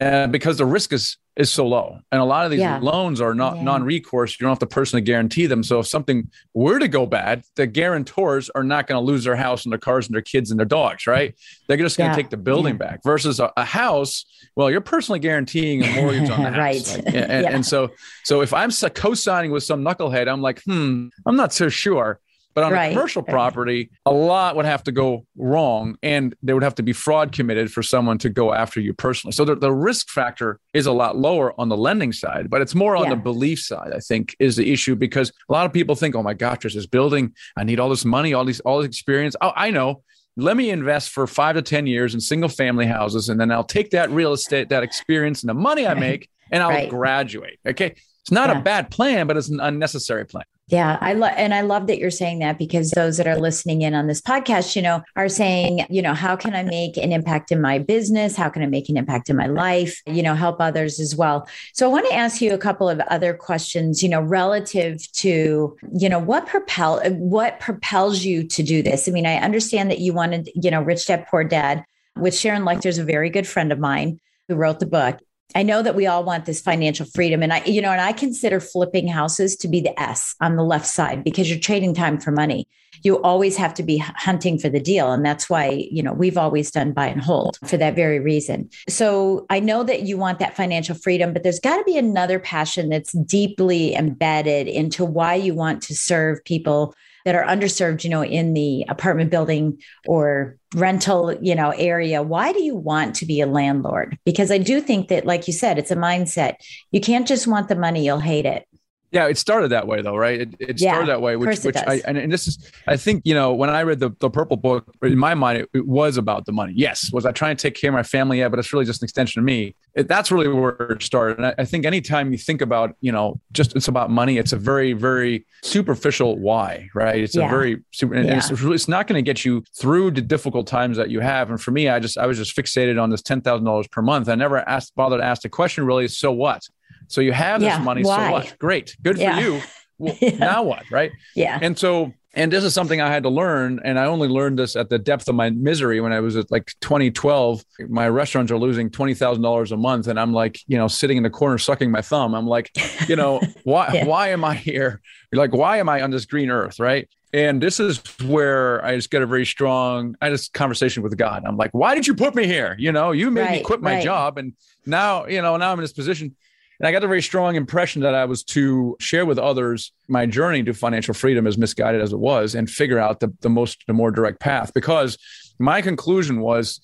uh, 0.00 0.26
because 0.26 0.58
the 0.58 0.66
risk 0.66 0.92
is 0.92 1.16
is 1.36 1.52
so 1.52 1.66
low, 1.66 1.98
and 2.10 2.20
a 2.20 2.24
lot 2.24 2.46
of 2.46 2.50
these 2.50 2.60
yeah. 2.60 2.78
loans 2.80 3.20
are 3.20 3.34
not 3.34 3.56
yeah. 3.56 3.62
non-recourse. 3.62 4.40
You 4.40 4.44
don't 4.44 4.50
have 4.50 4.58
to 4.60 4.66
personally 4.66 5.02
guarantee 5.02 5.44
them. 5.44 5.62
So 5.62 5.80
if 5.80 5.86
something 5.86 6.30
were 6.54 6.78
to 6.78 6.88
go 6.88 7.04
bad, 7.04 7.44
the 7.56 7.66
guarantors 7.66 8.48
are 8.54 8.64
not 8.64 8.86
going 8.86 8.98
to 8.98 9.04
lose 9.04 9.24
their 9.24 9.36
house 9.36 9.64
and 9.64 9.72
their 9.72 9.78
cars 9.78 10.06
and 10.06 10.14
their 10.14 10.22
kids 10.22 10.50
and 10.50 10.58
their 10.58 10.66
dogs, 10.66 11.06
right? 11.06 11.34
They're 11.66 11.76
just 11.76 11.98
going 11.98 12.10
to 12.10 12.12
yeah. 12.12 12.22
take 12.22 12.30
the 12.30 12.38
building 12.38 12.78
back. 12.78 13.02
Versus 13.04 13.38
a, 13.38 13.52
a, 13.54 13.66
house, 13.66 14.24
well, 14.56 14.70
you're 14.70 14.80
personally 14.80 15.18
guaranteeing 15.18 15.84
a 15.84 16.00
mortgage 16.00 16.30
on 16.30 16.42
the 16.42 16.50
house, 16.50 16.56
right? 16.56 17.04
Like, 17.04 17.14
and, 17.14 17.46
and 17.46 17.66
so 17.66 17.90
so 18.24 18.40
if 18.40 18.54
I'm 18.54 18.70
co-signing 18.70 19.50
with 19.50 19.62
some 19.62 19.84
knucklehead, 19.84 20.28
I'm 20.28 20.40
like, 20.40 20.62
hmm, 20.62 21.08
I'm 21.26 21.36
not 21.36 21.52
so 21.52 21.68
sure. 21.68 22.18
But 22.56 22.64
on 22.64 22.72
right. 22.72 22.86
a 22.86 22.94
commercial 22.94 23.22
property, 23.22 23.90
a 24.06 24.10
lot 24.10 24.56
would 24.56 24.64
have 24.64 24.82
to 24.84 24.92
go 24.92 25.26
wrong 25.36 25.98
and 26.02 26.34
there 26.42 26.56
would 26.56 26.62
have 26.62 26.76
to 26.76 26.82
be 26.82 26.94
fraud 26.94 27.30
committed 27.32 27.70
for 27.70 27.82
someone 27.82 28.16
to 28.16 28.30
go 28.30 28.54
after 28.54 28.80
you 28.80 28.94
personally. 28.94 29.32
So 29.32 29.44
the, 29.44 29.56
the 29.56 29.70
risk 29.70 30.08
factor 30.08 30.58
is 30.72 30.86
a 30.86 30.92
lot 30.92 31.18
lower 31.18 31.52
on 31.60 31.68
the 31.68 31.76
lending 31.76 32.14
side, 32.14 32.48
but 32.48 32.62
it's 32.62 32.74
more 32.74 32.96
on 32.96 33.04
yeah. 33.04 33.10
the 33.10 33.16
belief 33.16 33.60
side, 33.60 33.92
I 33.94 33.98
think, 33.98 34.34
is 34.38 34.56
the 34.56 34.72
issue 34.72 34.96
because 34.96 35.30
a 35.50 35.52
lot 35.52 35.66
of 35.66 35.74
people 35.74 35.94
think, 35.96 36.16
oh 36.16 36.22
my 36.22 36.32
gosh, 36.32 36.60
there's 36.62 36.74
this 36.74 36.86
building. 36.86 37.34
I 37.58 37.64
need 37.64 37.78
all 37.78 37.90
this 37.90 38.06
money, 38.06 38.32
all 38.32 38.46
these, 38.46 38.60
all 38.60 38.78
this 38.78 38.86
experience. 38.86 39.36
Oh, 39.42 39.52
I 39.54 39.70
know. 39.70 40.02
Let 40.38 40.56
me 40.56 40.70
invest 40.70 41.10
for 41.10 41.26
five 41.26 41.56
to 41.56 41.62
10 41.62 41.86
years 41.86 42.14
in 42.14 42.20
single 42.20 42.48
family 42.48 42.86
houses. 42.86 43.28
And 43.28 43.38
then 43.38 43.52
I'll 43.52 43.64
take 43.64 43.90
that 43.90 44.10
real 44.10 44.32
estate, 44.32 44.70
that 44.70 44.82
experience 44.82 45.42
and 45.42 45.50
the 45.50 45.54
money 45.54 45.86
I 45.86 45.92
make, 45.92 46.30
and 46.50 46.62
I'll 46.62 46.70
right. 46.70 46.88
graduate. 46.88 47.58
Okay. 47.68 47.96
It's 48.22 48.32
not 48.32 48.48
yeah. 48.48 48.60
a 48.60 48.62
bad 48.62 48.90
plan, 48.90 49.26
but 49.26 49.36
it's 49.36 49.50
an 49.50 49.60
unnecessary 49.60 50.24
plan. 50.24 50.46
Yeah, 50.68 50.98
I 51.00 51.12
love 51.12 51.32
and 51.36 51.54
I 51.54 51.60
love 51.60 51.86
that 51.86 51.98
you're 51.98 52.10
saying 52.10 52.40
that 52.40 52.58
because 52.58 52.90
those 52.90 53.18
that 53.18 53.28
are 53.28 53.38
listening 53.38 53.82
in 53.82 53.94
on 53.94 54.08
this 54.08 54.20
podcast, 54.20 54.74
you 54.74 54.82
know, 54.82 55.00
are 55.14 55.28
saying, 55.28 55.86
you 55.88 56.02
know, 56.02 56.12
how 56.12 56.34
can 56.34 56.56
I 56.56 56.64
make 56.64 56.96
an 56.96 57.12
impact 57.12 57.52
in 57.52 57.60
my 57.60 57.78
business? 57.78 58.34
How 58.34 58.48
can 58.48 58.62
I 58.62 58.66
make 58.66 58.88
an 58.88 58.96
impact 58.96 59.30
in 59.30 59.36
my 59.36 59.46
life? 59.46 60.02
You 60.06 60.24
know, 60.24 60.34
help 60.34 60.60
others 60.60 60.98
as 60.98 61.14
well. 61.14 61.48
So 61.72 61.88
I 61.88 61.92
want 61.92 62.08
to 62.08 62.14
ask 62.14 62.40
you 62.40 62.52
a 62.52 62.58
couple 62.58 62.88
of 62.88 62.98
other 62.98 63.32
questions, 63.32 64.02
you 64.02 64.08
know, 64.08 64.20
relative 64.20 65.00
to, 65.12 65.76
you 65.96 66.08
know, 66.08 66.18
what 66.18 66.46
propel 66.46 67.00
what 67.12 67.60
propels 67.60 68.24
you 68.24 68.44
to 68.48 68.62
do 68.64 68.82
this? 68.82 69.06
I 69.06 69.12
mean, 69.12 69.26
I 69.26 69.36
understand 69.36 69.88
that 69.92 70.00
you 70.00 70.12
wanted, 70.14 70.50
you 70.56 70.72
know, 70.72 70.82
Rich 70.82 71.06
Dad 71.06 71.28
Poor 71.30 71.44
Dad, 71.44 71.84
which 72.16 72.34
Sharon 72.34 72.62
Lechter 72.62 72.86
is 72.86 72.98
a 72.98 73.04
very 73.04 73.30
good 73.30 73.46
friend 73.46 73.70
of 73.70 73.78
mine 73.78 74.18
who 74.48 74.56
wrote 74.56 74.80
the 74.80 74.86
book. 74.86 75.20
I 75.54 75.62
know 75.62 75.82
that 75.82 75.94
we 75.94 76.06
all 76.06 76.24
want 76.24 76.44
this 76.44 76.60
financial 76.60 77.06
freedom. 77.06 77.42
And 77.42 77.52
I, 77.52 77.62
you 77.64 77.80
know, 77.80 77.92
and 77.92 78.00
I 78.00 78.12
consider 78.12 78.60
flipping 78.60 79.06
houses 79.06 79.56
to 79.56 79.68
be 79.68 79.80
the 79.80 79.98
S 80.00 80.34
on 80.40 80.56
the 80.56 80.64
left 80.64 80.86
side 80.86 81.24
because 81.24 81.48
you're 81.48 81.58
trading 81.58 81.94
time 81.94 82.18
for 82.18 82.30
money. 82.30 82.66
You 83.02 83.22
always 83.22 83.56
have 83.56 83.74
to 83.74 83.82
be 83.82 83.98
hunting 83.98 84.58
for 84.58 84.68
the 84.68 84.80
deal. 84.80 85.12
And 85.12 85.24
that's 85.24 85.48
why, 85.48 85.86
you 85.90 86.02
know, 86.02 86.12
we've 86.12 86.38
always 86.38 86.70
done 86.70 86.92
buy 86.92 87.06
and 87.06 87.20
hold 87.20 87.58
for 87.64 87.76
that 87.76 87.94
very 87.94 88.18
reason. 88.18 88.68
So 88.88 89.46
I 89.50 89.60
know 89.60 89.82
that 89.84 90.02
you 90.02 90.16
want 90.16 90.38
that 90.40 90.56
financial 90.56 90.94
freedom, 90.94 91.32
but 91.32 91.42
there's 91.42 91.60
got 91.60 91.76
to 91.76 91.84
be 91.84 91.96
another 91.96 92.38
passion 92.38 92.88
that's 92.88 93.12
deeply 93.12 93.94
embedded 93.94 94.66
into 94.66 95.04
why 95.04 95.34
you 95.34 95.54
want 95.54 95.82
to 95.82 95.94
serve 95.94 96.44
people 96.44 96.94
that 97.26 97.34
are 97.34 97.44
underserved, 97.44 98.04
you 98.04 98.08
know, 98.08 98.22
in 98.22 98.54
the 98.54 98.86
apartment 98.88 99.32
building 99.32 99.82
or 100.06 100.56
rental, 100.76 101.36
you 101.42 101.56
know, 101.56 101.70
area. 101.70 102.22
Why 102.22 102.52
do 102.52 102.62
you 102.62 102.76
want 102.76 103.16
to 103.16 103.26
be 103.26 103.40
a 103.40 103.46
landlord? 103.46 104.16
Because 104.24 104.52
I 104.52 104.58
do 104.58 104.80
think 104.80 105.08
that, 105.08 105.26
like 105.26 105.48
you 105.48 105.52
said, 105.52 105.76
it's 105.76 105.90
a 105.90 105.96
mindset. 105.96 106.54
You 106.92 107.00
can't 107.00 107.26
just 107.26 107.48
want 107.48 107.68
the 107.68 107.74
money, 107.74 108.04
you'll 108.06 108.20
hate 108.20 108.46
it. 108.46 108.68
Yeah, 109.16 109.28
it 109.28 109.38
started 109.38 109.68
that 109.68 109.86
way 109.86 110.02
though, 110.02 110.14
right? 110.14 110.42
It, 110.42 110.54
it 110.58 110.78
yeah, 110.78 110.90
started 110.92 111.08
that 111.08 111.22
way, 111.22 111.36
which, 111.36 111.60
which 111.60 111.74
I, 111.74 112.02
and, 112.06 112.18
and, 112.18 112.30
this 112.30 112.46
is, 112.46 112.70
I 112.86 112.98
think, 112.98 113.22
you 113.24 113.32
know, 113.32 113.54
when 113.54 113.70
I 113.70 113.82
read 113.82 113.98
the, 113.98 114.10
the 114.18 114.28
purple 114.28 114.58
book, 114.58 114.84
in 115.02 115.16
my 115.16 115.32
mind, 115.32 115.62
it, 115.62 115.70
it, 115.72 115.86
was 115.86 116.18
about 116.18 116.44
the 116.44 116.52
money. 116.52 116.74
Yes. 116.76 117.10
Was 117.14 117.24
I 117.24 117.32
trying 117.32 117.56
to 117.56 117.62
take 117.62 117.74
care 117.74 117.88
of 117.88 117.94
my 117.94 118.02
family? 118.02 118.40
Yeah, 118.40 118.50
but 118.50 118.58
it's 118.58 118.74
really 118.74 118.84
just 118.84 119.00
an 119.00 119.06
extension 119.06 119.38
of 119.38 119.46
me. 119.46 119.74
It, 119.94 120.06
that's 120.06 120.30
really 120.30 120.48
where 120.48 120.74
it 120.92 121.02
started. 121.02 121.38
And 121.38 121.46
I, 121.46 121.54
I, 121.56 121.64
think 121.64 121.86
anytime 121.86 122.30
you 122.30 122.36
think 122.36 122.60
about, 122.60 122.94
you 123.00 123.10
know, 123.10 123.40
just 123.52 123.74
it's 123.74 123.88
about 123.88 124.10
money, 124.10 124.36
it's 124.36 124.52
a 124.52 124.58
very, 124.58 124.92
very 124.92 125.46
superficial 125.62 126.38
why, 126.38 126.90
right? 126.94 127.22
It's 127.22 127.36
yeah. 127.36 127.46
a 127.46 127.48
very 127.48 127.82
super, 127.92 128.16
and 128.16 128.28
yeah. 128.28 128.36
it's, 128.36 128.50
it's 128.50 128.88
not 128.88 129.06
going 129.06 129.16
to 129.16 129.22
get 129.22 129.46
you 129.46 129.64
through 129.80 130.10
the 130.10 130.20
difficult 130.20 130.66
times 130.66 130.98
that 130.98 131.08
you 131.08 131.20
have. 131.20 131.48
And 131.48 131.58
for 131.58 131.70
me, 131.70 131.88
I 131.88 132.00
just, 132.00 132.18
I 132.18 132.26
was 132.26 132.36
just 132.36 132.54
fixated 132.54 133.02
on 133.02 133.08
this 133.08 133.22
$10,000 133.22 133.90
per 133.90 134.02
month. 134.02 134.28
I 134.28 134.34
never 134.34 134.58
asked, 134.68 134.94
bothered 134.94 135.20
to 135.20 135.24
ask 135.24 135.40
the 135.40 135.48
question 135.48 135.86
really, 135.86 136.06
so 136.06 136.32
what? 136.32 136.68
So 137.08 137.20
you 137.20 137.32
have 137.32 137.60
this 137.60 137.68
yeah, 137.68 137.78
money. 137.78 138.02
Why? 138.02 138.26
So 138.26 138.32
what? 138.32 138.58
Great. 138.58 138.96
Good 139.02 139.18
yeah. 139.18 139.36
for 139.36 139.42
you. 139.42 139.60
Well, 139.98 140.14
yeah. 140.20 140.36
Now 140.36 140.62
what? 140.62 140.84
Right. 140.90 141.10
Yeah. 141.34 141.58
And 141.62 141.78
so, 141.78 142.12
and 142.34 142.52
this 142.52 142.64
is 142.64 142.74
something 142.74 143.00
I 143.00 143.10
had 143.10 143.22
to 143.22 143.30
learn. 143.30 143.80
And 143.82 143.98
I 143.98 144.04
only 144.04 144.28
learned 144.28 144.58
this 144.58 144.76
at 144.76 144.90
the 144.90 144.98
depth 144.98 145.26
of 145.26 145.34
my 145.34 145.48
misery 145.48 146.02
when 146.02 146.12
I 146.12 146.20
was 146.20 146.36
at 146.36 146.50
like 146.50 146.70
2012. 146.82 147.64
My 147.88 148.06
restaurants 148.08 148.52
are 148.52 148.58
losing 148.58 148.90
$20,000 148.90 149.72
a 149.72 149.76
month. 149.78 150.06
And 150.06 150.20
I'm 150.20 150.34
like, 150.34 150.60
you 150.66 150.76
know, 150.76 150.86
sitting 150.86 151.16
in 151.16 151.22
the 151.22 151.30
corner 151.30 151.56
sucking 151.56 151.90
my 151.90 152.02
thumb. 152.02 152.34
I'm 152.34 152.46
like, 152.46 152.70
you 153.08 153.16
know, 153.16 153.40
why, 153.64 154.02
why 154.04 154.28
am 154.28 154.44
I 154.44 154.54
here? 154.54 155.00
Like, 155.32 155.54
why 155.54 155.78
am 155.78 155.88
I 155.88 156.02
on 156.02 156.10
this 156.10 156.26
green 156.26 156.50
earth? 156.50 156.78
Right. 156.78 157.08
And 157.32 157.62
this 157.62 157.80
is 157.80 158.02
where 158.22 158.84
I 158.84 158.96
just 158.96 159.10
get 159.10 159.22
a 159.22 159.26
very 159.26 159.46
strong, 159.46 160.14
I 160.20 160.30
just 160.30 160.52
conversation 160.52 161.02
with 161.02 161.16
God. 161.16 161.42
I'm 161.46 161.56
like, 161.56 161.70
why 161.72 161.94
did 161.94 162.06
you 162.06 162.14
put 162.14 162.34
me 162.34 162.46
here? 162.46 162.76
You 162.78 162.92
know, 162.92 163.12
you 163.12 163.30
made 163.30 163.42
right, 163.42 163.58
me 163.58 163.62
quit 163.62 163.80
my 163.80 163.94
right. 163.94 164.04
job. 164.04 164.38
And 164.38 164.52
now, 164.84 165.26
you 165.26 165.42
know, 165.42 165.56
now 165.56 165.72
I'm 165.72 165.78
in 165.78 165.84
this 165.84 165.92
position 165.92 166.36
and 166.78 166.86
I 166.86 166.92
got 166.92 167.04
a 167.04 167.08
very 167.08 167.22
strong 167.22 167.56
impression 167.56 168.02
that 168.02 168.14
I 168.14 168.24
was 168.24 168.42
to 168.44 168.96
share 169.00 169.24
with 169.24 169.38
others 169.38 169.92
my 170.08 170.26
journey 170.26 170.62
to 170.64 170.74
financial 170.74 171.14
freedom, 171.14 171.46
as 171.46 171.56
misguided 171.56 172.00
as 172.00 172.12
it 172.12 172.18
was, 172.18 172.54
and 172.54 172.68
figure 172.68 172.98
out 172.98 173.20
the, 173.20 173.32
the 173.40 173.48
most, 173.48 173.84
the 173.86 173.92
more 173.92 174.10
direct 174.10 174.40
path. 174.40 174.72
Because 174.74 175.16
my 175.58 175.80
conclusion 175.80 176.40
was 176.40 176.80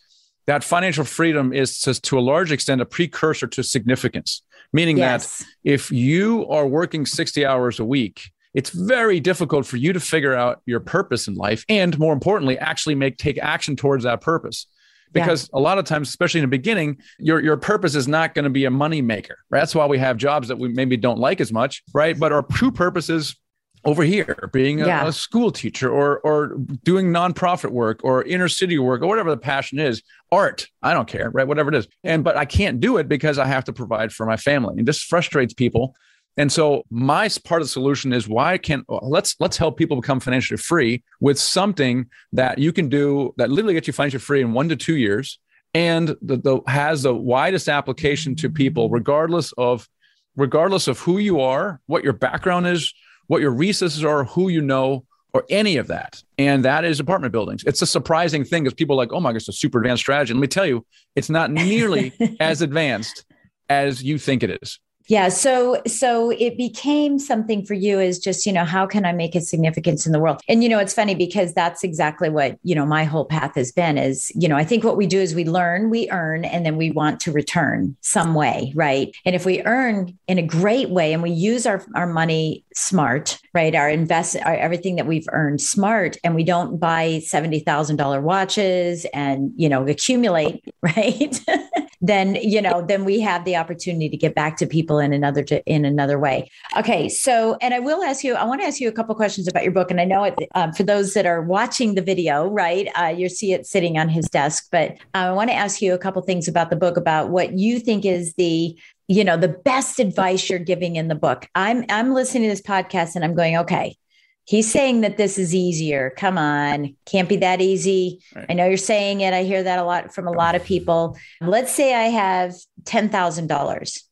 that 0.47 0.65
financial 0.65 1.05
freedom 1.05 1.53
is 1.53 1.81
to, 1.81 2.01
to 2.01 2.19
a 2.19 2.21
large 2.21 2.53
extent 2.53 2.81
a 2.81 2.87
precursor 2.87 3.47
to 3.47 3.63
significance, 3.63 4.43
meaning 4.73 4.99
yes. 4.99 5.39
that 5.39 5.47
if 5.65 5.91
you 5.91 6.49
are 6.49 6.67
working 6.67 7.07
60 7.07 7.45
hours 7.45 7.79
a 7.79 7.85
week, 7.85 8.31
it's 8.55 8.71
very 8.71 9.21
difficult 9.21 9.67
for 9.67 9.77
you 9.77 9.93
to 9.93 10.01
figure 10.01 10.35
out 10.35 10.61
your 10.67 10.81
purpose 10.81 11.29
in 11.29 11.35
life 11.35 11.65
and 11.69 11.99
more 11.99 12.13
importantly 12.13 12.59
actually 12.59 12.95
make 12.95 13.17
take 13.17 13.39
action 13.39 13.77
towards 13.77 14.05
that 14.05 14.21
purpose 14.21 14.67
because 15.13 15.51
yeah. 15.53 15.59
a 15.59 15.61
lot 15.61 15.79
of 15.79 15.85
times, 15.85 16.09
especially 16.09 16.41
in 16.41 16.45
the 16.45 16.57
beginning, 16.57 16.99
your 17.19 17.41
your 17.41 17.57
purpose 17.57 17.95
is 17.95 18.09
not 18.09 18.35
going 18.35 18.45
to 18.45 18.51
be 18.51 18.65
a 18.65 18.71
money 18.71 19.03
maker. 19.03 19.39
Right? 19.51 19.61
That's 19.61 19.75
why 19.75 19.87
we 19.87 19.99
have 19.99 20.17
jobs 20.17 20.49
that 20.49 20.59
we 20.59 20.69
maybe 20.69 20.97
don't 20.97 21.19
like 21.19 21.41
as 21.41 21.53
much, 21.53 21.83
right? 21.95 22.19
But 22.19 22.33
our 22.33 22.43
true 22.43 22.71
purpose 22.71 23.11
is 23.11 23.37
over 23.85 24.05
here, 24.05 24.49
being 24.53 24.81
a, 24.81 24.87
yeah. 24.87 25.07
a, 25.07 25.13
school 25.13 25.51
teacher 25.51 25.91
or 25.91 26.21
or 26.21 26.57
doing 26.85 27.09
nonprofit 27.09 27.71
work 27.71 28.01
or 28.05 28.23
inner 28.25 28.49
city 28.49 28.79
work 28.79 29.03
or 29.03 29.09
whatever 29.09 29.31
the 29.31 29.37
passion 29.37 29.79
is, 29.79 30.03
art. 30.31 30.69
I 30.83 30.95
don't 30.95 31.09
care, 31.09 31.31
right? 31.31 31.47
Whatever 31.47 31.71
it 31.71 31.77
is. 31.77 31.89
And 32.05 32.23
but 32.23 32.37
I 32.37 32.45
can't 32.45 32.81
do 32.81 32.99
it 32.99 33.09
because 33.09 33.39
I 33.39 33.47
have 33.47 33.65
to 33.65 33.73
provide 33.73 34.13
for 34.13 34.27
my 34.27 34.37
family. 34.37 34.75
And 34.79 34.87
this 34.87 35.03
frustrates 35.03 35.55
people 35.55 35.97
and 36.37 36.51
so 36.51 36.85
my 36.91 37.29
part 37.45 37.61
of 37.61 37.67
the 37.67 37.73
solution 37.73 38.13
is 38.13 38.29
why 38.29 38.59
can't 38.59 38.85
let's 38.89 39.37
let's 39.41 39.57
help 39.57 39.77
people 39.77 40.01
become 40.01 40.21
financially 40.21 40.59
free 40.59 41.03
with 41.21 41.39
something 41.39 42.07
that 42.33 42.59
you 42.59 42.73
can 42.73 42.89
do 42.89 43.35
that 43.37 43.51
literally 43.51 43.75
gets 43.75 43.87
you 43.87 43.93
financially 43.93 44.21
free 44.21 44.41
in 44.41 44.53
one 44.53 44.69
to 44.69 44.77
two 44.77 44.97
years 44.97 45.39
and 45.75 46.09
the, 46.23 46.37
the 46.37 46.61
has 46.67 47.03
the 47.03 47.15
widest 47.15 47.69
application 47.69 48.35
to 48.37 48.51
people 48.51 48.89
regardless 48.91 49.53
of 49.53 49.89
regardless 50.37 50.89
of 50.89 50.99
who 51.01 51.19
you 51.19 51.41
are, 51.41 51.81
what 51.87 52.05
your 52.05 52.13
background 52.13 52.67
is, 52.67 52.93
what 53.27 53.41
your 53.41 53.51
resources 53.51 54.05
are, 54.05 54.25
who 54.25 54.49
you 54.49 54.61
know, 54.61 55.05
or 55.35 55.45
any 55.51 55.77
of 55.77 55.87
that. 55.89 56.23
And 56.39 56.65
that 56.65 56.85
is 56.85 57.01
apartment 57.01 57.33
buildings. 57.33 57.65
It's 57.65 57.83
a 57.83 57.87
surprising 57.87 58.45
thing 58.45 58.65
because 58.65 58.75
people 58.75 58.97
are 58.97 59.03
like, 59.03 59.13
oh 59.13 59.21
my 59.21 59.33
gosh, 59.33 59.43
it's 59.43 59.49
a 59.49 59.53
super 59.53 59.79
advanced 59.79 60.03
strategy. 60.03 60.35
let 60.35 60.41
me 60.41 60.47
tell 60.47 60.67
you, 60.67 60.85
it's 61.17 61.31
not 61.31 61.51
nearly 61.51 62.13
as 62.41 62.63
advanced 62.63 63.25
as 63.69 64.03
you 64.03 64.19
think 64.19 64.43
it 64.43 64.59
is. 64.63 64.79
Yeah. 65.13 65.29
So, 65.29 65.83
so 65.87 66.31
it 66.31 66.57
became 66.57 67.19
something 67.19 67.67
for 67.67 67.75
you 67.75 68.01
is 68.01 68.19
just, 68.19 68.47
you 68.47 68.53
know, 68.53 68.65
how 68.65 68.87
can 68.87 69.05
I 69.05 69.13
make 69.13 69.35
a 69.35 69.43
significance 69.43 70.07
in 70.07 70.13
the 70.13 70.19
world? 70.19 70.41
And, 70.49 70.63
you 70.63 70.71
know, 70.71 70.79
it's 70.79 70.95
funny 70.95 71.15
because 71.15 71.53
that's 71.53 71.85
exactly 71.85 72.31
what, 72.31 72.59
you 72.63 72.75
know, 72.75 72.87
my 72.87 73.05
whole 73.05 73.27
path 73.27 73.55
has 73.57 73.73
been 73.73 73.99
is, 73.99 74.33
you 74.35 74.49
know, 74.49 74.57
I 74.57 74.65
think 74.65 74.85
what 74.85 74.97
we 74.97 75.07
do 75.07 75.21
is 75.21 75.35
we 75.35 75.45
learn, 75.45 75.91
we 75.91 76.09
earn, 76.11 76.47
and 76.47 76.65
then 76.65 76.79
we 76.79 76.91
want 76.93 77.21
to 77.21 77.31
return 77.31 77.95
some 78.01 78.33
way. 78.33 78.73
Right. 78.75 79.15
And 79.27 79.35
if 79.35 79.45
we 79.45 79.61
earn 79.65 80.19
in 80.29 80.39
a 80.39 80.43
great 80.43 80.89
way 80.89 81.13
and 81.13 81.23
we 81.23 81.31
use 81.31 81.67
our, 81.67 81.85
our 81.95 82.07
money 82.07 82.65
smart, 82.73 83.39
right? 83.55 83.75
Our 83.75 83.89
invest, 83.89 84.37
our, 84.45 84.55
everything 84.55 84.97
that 84.97 85.07
we've 85.07 85.27
earned 85.31 85.61
smart, 85.61 86.17
and 86.25 86.35
we 86.35 86.45
don't 86.45 86.79
buy 86.79 87.21
$70,000 87.25 88.23
watches 88.23 89.07
and, 89.13 89.53
you 89.57 89.69
know, 89.69 89.87
accumulate, 89.87 90.65
right? 90.83 91.39
then, 92.01 92.35
you 92.37 92.61
know, 92.61 92.85
then 92.87 93.05
we 93.05 93.21
have 93.21 93.45
the 93.45 93.57
opportunity 93.57 94.09
to 94.09 94.17
get 94.17 94.35
back 94.35 94.57
to 94.57 94.67
people 94.67 94.99
in 94.99 95.13
another 95.13 95.45
in 95.67 95.85
another 95.85 96.19
way. 96.19 96.51
Okay, 96.77 97.09
so 97.09 97.57
and 97.61 97.73
I 97.75 97.79
will 97.79 98.03
ask 98.03 98.25
you. 98.25 98.35
I 98.35 98.45
want 98.45 98.61
to 98.61 98.67
ask 98.67 98.81
you 98.81 98.89
a 98.89 98.93
couple 98.93 99.15
questions 99.15 99.47
about 99.47 99.63
your 99.63 99.73
book, 99.73 99.91
and 99.91 100.01
I 100.01 100.05
know 100.05 100.25
it 100.25 100.35
uh, 100.55 100.73
for 100.73 100.83
those 100.83 101.15
that 101.15 101.27
are 101.27 101.43
watching 101.43 101.95
the 101.95 102.03
video, 102.03 102.49
right? 102.49 102.89
Uh, 102.99 103.07
you 103.17 103.29
see 103.29 103.53
it 103.53 103.67
sitting 103.67 103.99
on 103.99 104.09
his 104.09 104.29
desk, 104.29 104.69
but 104.73 104.97
I 105.15 105.31
want 105.31 105.51
to 105.51 105.55
ask 105.55 105.81
you 105.81 105.95
a 105.95 105.99
couple 105.99 106.21
things 106.23 106.49
about 106.49 106.71
the 106.71 106.77
book, 106.77 106.97
about 106.97 107.31
what 107.31 107.57
you 107.57 107.79
think 107.79 108.05
is 108.05 108.35
the 108.35 108.77
you 109.13 109.25
know 109.25 109.37
the 109.37 109.49
best 109.49 110.01
advice 110.01 110.49
you're 110.49 110.59
giving 110.59 110.97
in 110.97 111.09
the 111.09 111.15
book. 111.15 111.49
I'm 111.55 111.85
I'm 111.89 112.15
listening 112.15 112.45
to 112.45 112.49
this 112.49 112.63
podcast 112.63 113.15
and 113.15 113.25
I'm 113.25 113.35
going, 113.35 113.57
okay, 113.59 113.97
he's 114.45 114.71
saying 114.71 115.03
that 115.03 115.17
this 115.17 115.39
is 115.39 115.55
easier. 115.55 116.13
Come 116.17 116.39
on, 116.39 116.97
can't 117.07 117.29
be 117.29 117.37
that 117.37 117.61
easy. 117.61 118.21
Right. 118.35 118.47
I 118.49 118.53
know 118.55 118.67
you're 118.67 118.77
saying 118.77 119.21
it. 119.21 119.35
I 119.35 119.45
hear 119.45 119.63
that 119.63 119.79
a 119.79 119.85
lot 119.85 120.15
from 120.15 120.27
a 120.27 120.33
lot 120.33 120.55
of 120.55 120.65
people. 120.65 121.17
Let's 121.41 121.73
say 121.73 121.95
I 121.95 122.09
have 122.09 122.55
$10,000 122.85 124.03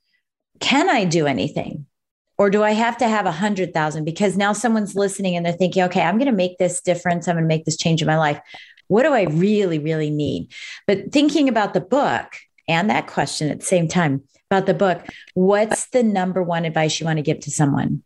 can 0.61 0.89
I 0.89 1.05
do 1.05 1.27
anything? 1.27 1.87
Or 2.39 2.49
do 2.49 2.63
I 2.63 2.73
have 2.73 2.97
to 2.99 3.09
have 3.09 3.27
a 3.27 3.33
hundred 3.33 3.75
thousand? 3.75 4.05
Because 4.05 4.37
now 4.37 4.53
someone's 4.53 4.95
listening 4.95 5.37
and 5.37 5.45
they're 5.45 5.53
thinking, 5.53 5.83
okay, 5.85 6.03
I'm 6.03 6.17
going 6.17 6.31
to 6.31 6.37
make 6.37 6.59
this 6.59 6.81
difference. 6.81 7.27
I'm 7.27 7.35
going 7.35 7.45
to 7.45 7.49
make 7.49 7.65
this 7.65 7.77
change 7.77 8.01
in 8.01 8.07
my 8.07 8.17
life. 8.17 8.41
What 8.89 9.03
do 9.03 9.13
I 9.13 9.25
really, 9.25 9.79
really 9.79 10.11
need? 10.11 10.53
But 10.87 11.13
thinking 11.13 11.49
about 11.49 11.75
the 11.75 11.81
book 11.81 12.37
and 12.69 12.89
that 12.89 13.09
question 13.09 13.51
at 13.51 13.61
the 13.61 13.67
same 13.67 13.89
time 13.89 14.23
about 14.51 14.67
the 14.67 14.75
book, 14.75 15.07
what's 15.35 15.87
the 15.91 16.03
number 16.03 16.43
one 16.43 16.65
advice 16.65 16.99
you 16.99 17.07
want 17.07 17.19
to 17.19 17.23
give 17.23 17.39
to 17.41 17.51
someone? 17.51 18.03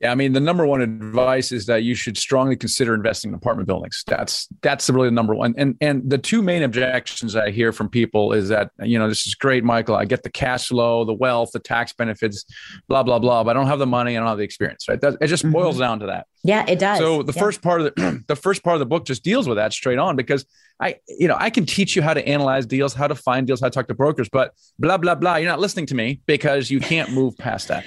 Yeah, 0.00 0.12
I 0.12 0.14
mean, 0.14 0.32
the 0.32 0.40
number 0.40 0.64
one 0.64 0.80
advice 0.80 1.50
is 1.50 1.66
that 1.66 1.82
you 1.82 1.96
should 1.96 2.16
strongly 2.16 2.54
consider 2.54 2.94
investing 2.94 3.30
in 3.30 3.34
apartment 3.34 3.66
buildings. 3.66 4.04
That's 4.06 4.46
that's 4.62 4.88
really 4.88 5.08
the 5.08 5.12
number 5.12 5.34
one. 5.34 5.54
And 5.58 5.76
and 5.80 6.08
the 6.08 6.18
two 6.18 6.40
main 6.40 6.62
objections 6.62 7.34
I 7.34 7.50
hear 7.50 7.72
from 7.72 7.88
people 7.88 8.32
is 8.32 8.48
that 8.48 8.70
you 8.80 8.96
know 8.96 9.08
this 9.08 9.26
is 9.26 9.34
great, 9.34 9.64
Michael. 9.64 9.96
I 9.96 10.04
get 10.04 10.22
the 10.22 10.30
cash 10.30 10.68
flow, 10.68 11.04
the 11.04 11.14
wealth, 11.14 11.50
the 11.52 11.58
tax 11.58 11.92
benefits, 11.92 12.44
blah 12.86 13.02
blah 13.02 13.18
blah. 13.18 13.42
But 13.42 13.50
I 13.50 13.52
don't 13.54 13.66
have 13.66 13.80
the 13.80 13.86
money. 13.86 14.16
I 14.16 14.20
don't 14.20 14.28
have 14.28 14.38
the 14.38 14.44
experience. 14.44 14.88
Right? 14.88 15.00
That, 15.00 15.16
it 15.20 15.26
just 15.26 15.42
mm-hmm. 15.42 15.52
boils 15.52 15.78
down 15.78 15.98
to 16.00 16.06
that. 16.06 16.26
Yeah, 16.44 16.64
it 16.68 16.78
does. 16.78 16.98
So 16.98 17.24
the 17.24 17.32
yeah. 17.32 17.42
first 17.42 17.62
part 17.62 17.80
of 17.80 17.94
the 17.94 18.22
the 18.28 18.36
first 18.36 18.62
part 18.62 18.76
of 18.76 18.80
the 18.80 18.86
book 18.86 19.04
just 19.04 19.24
deals 19.24 19.48
with 19.48 19.56
that 19.56 19.72
straight 19.72 19.98
on 19.98 20.14
because 20.14 20.46
I 20.80 20.96
you 21.08 21.26
know 21.26 21.36
I 21.36 21.50
can 21.50 21.66
teach 21.66 21.96
you 21.96 22.02
how 22.02 22.14
to 22.14 22.26
analyze 22.26 22.66
deals, 22.66 22.94
how 22.94 23.08
to 23.08 23.16
find 23.16 23.48
deals, 23.48 23.60
how 23.60 23.66
to 23.66 23.72
talk 23.72 23.88
to 23.88 23.94
brokers, 23.94 24.28
but 24.28 24.54
blah 24.78 24.96
blah 24.96 25.16
blah. 25.16 25.36
You're 25.36 25.50
not 25.50 25.58
listening 25.58 25.86
to 25.86 25.96
me 25.96 26.20
because 26.26 26.70
you 26.70 26.78
can't 26.78 27.10
move 27.10 27.36
past 27.36 27.66
that. 27.66 27.84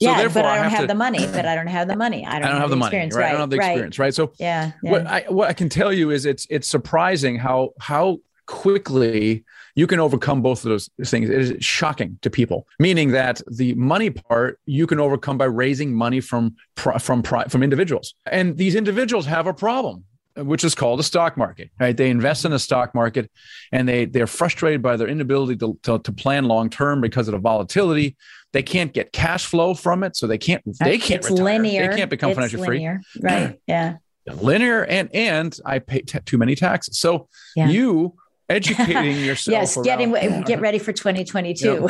Yeah, 0.00 0.28
but 0.28 0.44
I 0.44 0.56
don't 0.56 0.66
I 0.66 0.68
have, 0.68 0.72
have 0.72 0.80
to, 0.82 0.86
the 0.86 0.94
money. 0.94 1.26
But 1.26 1.46
I 1.46 1.54
don't 1.54 1.66
have 1.66 1.88
the 1.88 1.96
money. 1.96 2.26
I 2.26 2.38
don't, 2.38 2.44
I 2.44 2.48
don't 2.52 2.60
have, 2.60 2.70
the, 2.70 2.76
money. 2.76 2.96
Right? 2.96 3.12
right? 3.12 3.26
I 3.26 3.30
don't 3.32 3.40
have 3.40 3.50
the 3.50 3.56
experience. 3.56 3.98
Right. 3.98 4.06
right? 4.06 4.14
So 4.14 4.32
yeah, 4.38 4.72
yeah. 4.82 4.90
What 4.90 5.06
I 5.06 5.24
what 5.28 5.48
I 5.48 5.52
can 5.52 5.68
tell 5.68 5.92
you 5.92 6.10
is 6.10 6.26
it's 6.26 6.46
it's 6.50 6.68
surprising 6.68 7.36
how 7.36 7.70
how 7.80 8.18
quickly 8.46 9.44
you 9.74 9.86
can 9.86 9.98
overcome 9.98 10.42
both 10.42 10.64
of 10.64 10.70
those 10.70 10.90
things. 11.04 11.28
It 11.28 11.40
is 11.40 11.64
shocking 11.64 12.18
to 12.22 12.30
people, 12.30 12.66
meaning 12.78 13.10
that 13.12 13.40
the 13.50 13.74
money 13.74 14.10
part 14.10 14.60
you 14.66 14.86
can 14.86 15.00
overcome 15.00 15.38
by 15.38 15.46
raising 15.46 15.94
money 15.94 16.20
from 16.20 16.56
from 16.76 17.22
from 17.22 17.62
individuals, 17.62 18.14
and 18.30 18.56
these 18.56 18.74
individuals 18.74 19.26
have 19.26 19.46
a 19.46 19.54
problem 19.54 20.04
which 20.36 20.64
is 20.64 20.74
called 20.74 20.98
a 20.98 21.02
stock 21.02 21.36
market 21.36 21.70
right 21.78 21.96
they 21.96 22.10
invest 22.10 22.44
in 22.44 22.52
a 22.52 22.58
stock 22.58 22.94
market 22.94 23.30
and 23.70 23.88
they 23.88 24.04
they're 24.04 24.26
frustrated 24.26 24.82
by 24.82 24.96
their 24.96 25.06
inability 25.06 25.56
to, 25.56 25.78
to, 25.82 25.98
to 26.00 26.12
plan 26.12 26.44
long 26.44 26.68
term 26.68 27.00
because 27.00 27.28
of 27.28 27.32
the 27.32 27.38
volatility 27.38 28.16
they 28.54 28.62
can't 28.62 28.92
get 28.92 29.12
cash 29.12 29.44
flow 29.44 29.74
from 29.74 30.04
it, 30.04 30.16
so 30.16 30.28
they 30.28 30.38
can't. 30.38 30.62
They 30.78 30.96
can't. 30.96 31.18
It's 31.18 31.28
retire. 31.28 31.44
linear. 31.44 31.90
They 31.90 31.96
can't 31.96 32.08
become 32.08 32.30
it's 32.30 32.36
financially 32.36 32.68
linear. 32.68 33.00
free. 33.12 33.20
Right. 33.22 33.60
Yeah. 33.66 33.96
linear 34.40 34.84
and 34.86 35.10
and 35.12 35.54
I 35.66 35.80
pay 35.80 36.00
t- 36.00 36.18
too 36.24 36.38
many 36.38 36.54
taxes. 36.54 36.98
So 36.98 37.28
yeah. 37.56 37.68
you 37.68 38.14
educating 38.48 39.16
yourself. 39.24 39.52
yes, 39.52 39.76
getting 39.82 40.12
get 40.44 40.60
ready 40.60 40.78
for 40.78 40.92
2022. 40.92 41.88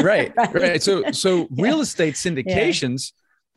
right, 0.00 0.32
right, 0.36 0.54
right. 0.54 0.82
So 0.82 1.10
so 1.10 1.38
yeah. 1.38 1.46
real 1.64 1.80
estate 1.80 2.14
syndications 2.14 3.12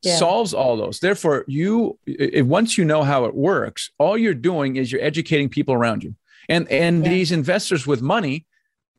yeah. 0.05 0.17
solves 0.17 0.53
all 0.53 0.77
those. 0.77 0.99
Therefore, 0.99 1.45
you 1.47 1.97
if, 2.05 2.45
once 2.45 2.77
you 2.77 2.85
know 2.85 3.03
how 3.03 3.25
it 3.25 3.35
works, 3.35 3.91
all 3.97 4.17
you're 4.17 4.33
doing 4.33 4.75
is 4.75 4.91
you're 4.91 5.01
educating 5.01 5.49
people 5.49 5.73
around 5.73 6.03
you. 6.03 6.15
And 6.47 6.69
and 6.71 7.03
these 7.03 7.31
investors 7.31 7.87
with 7.87 8.01
money, 8.01 8.45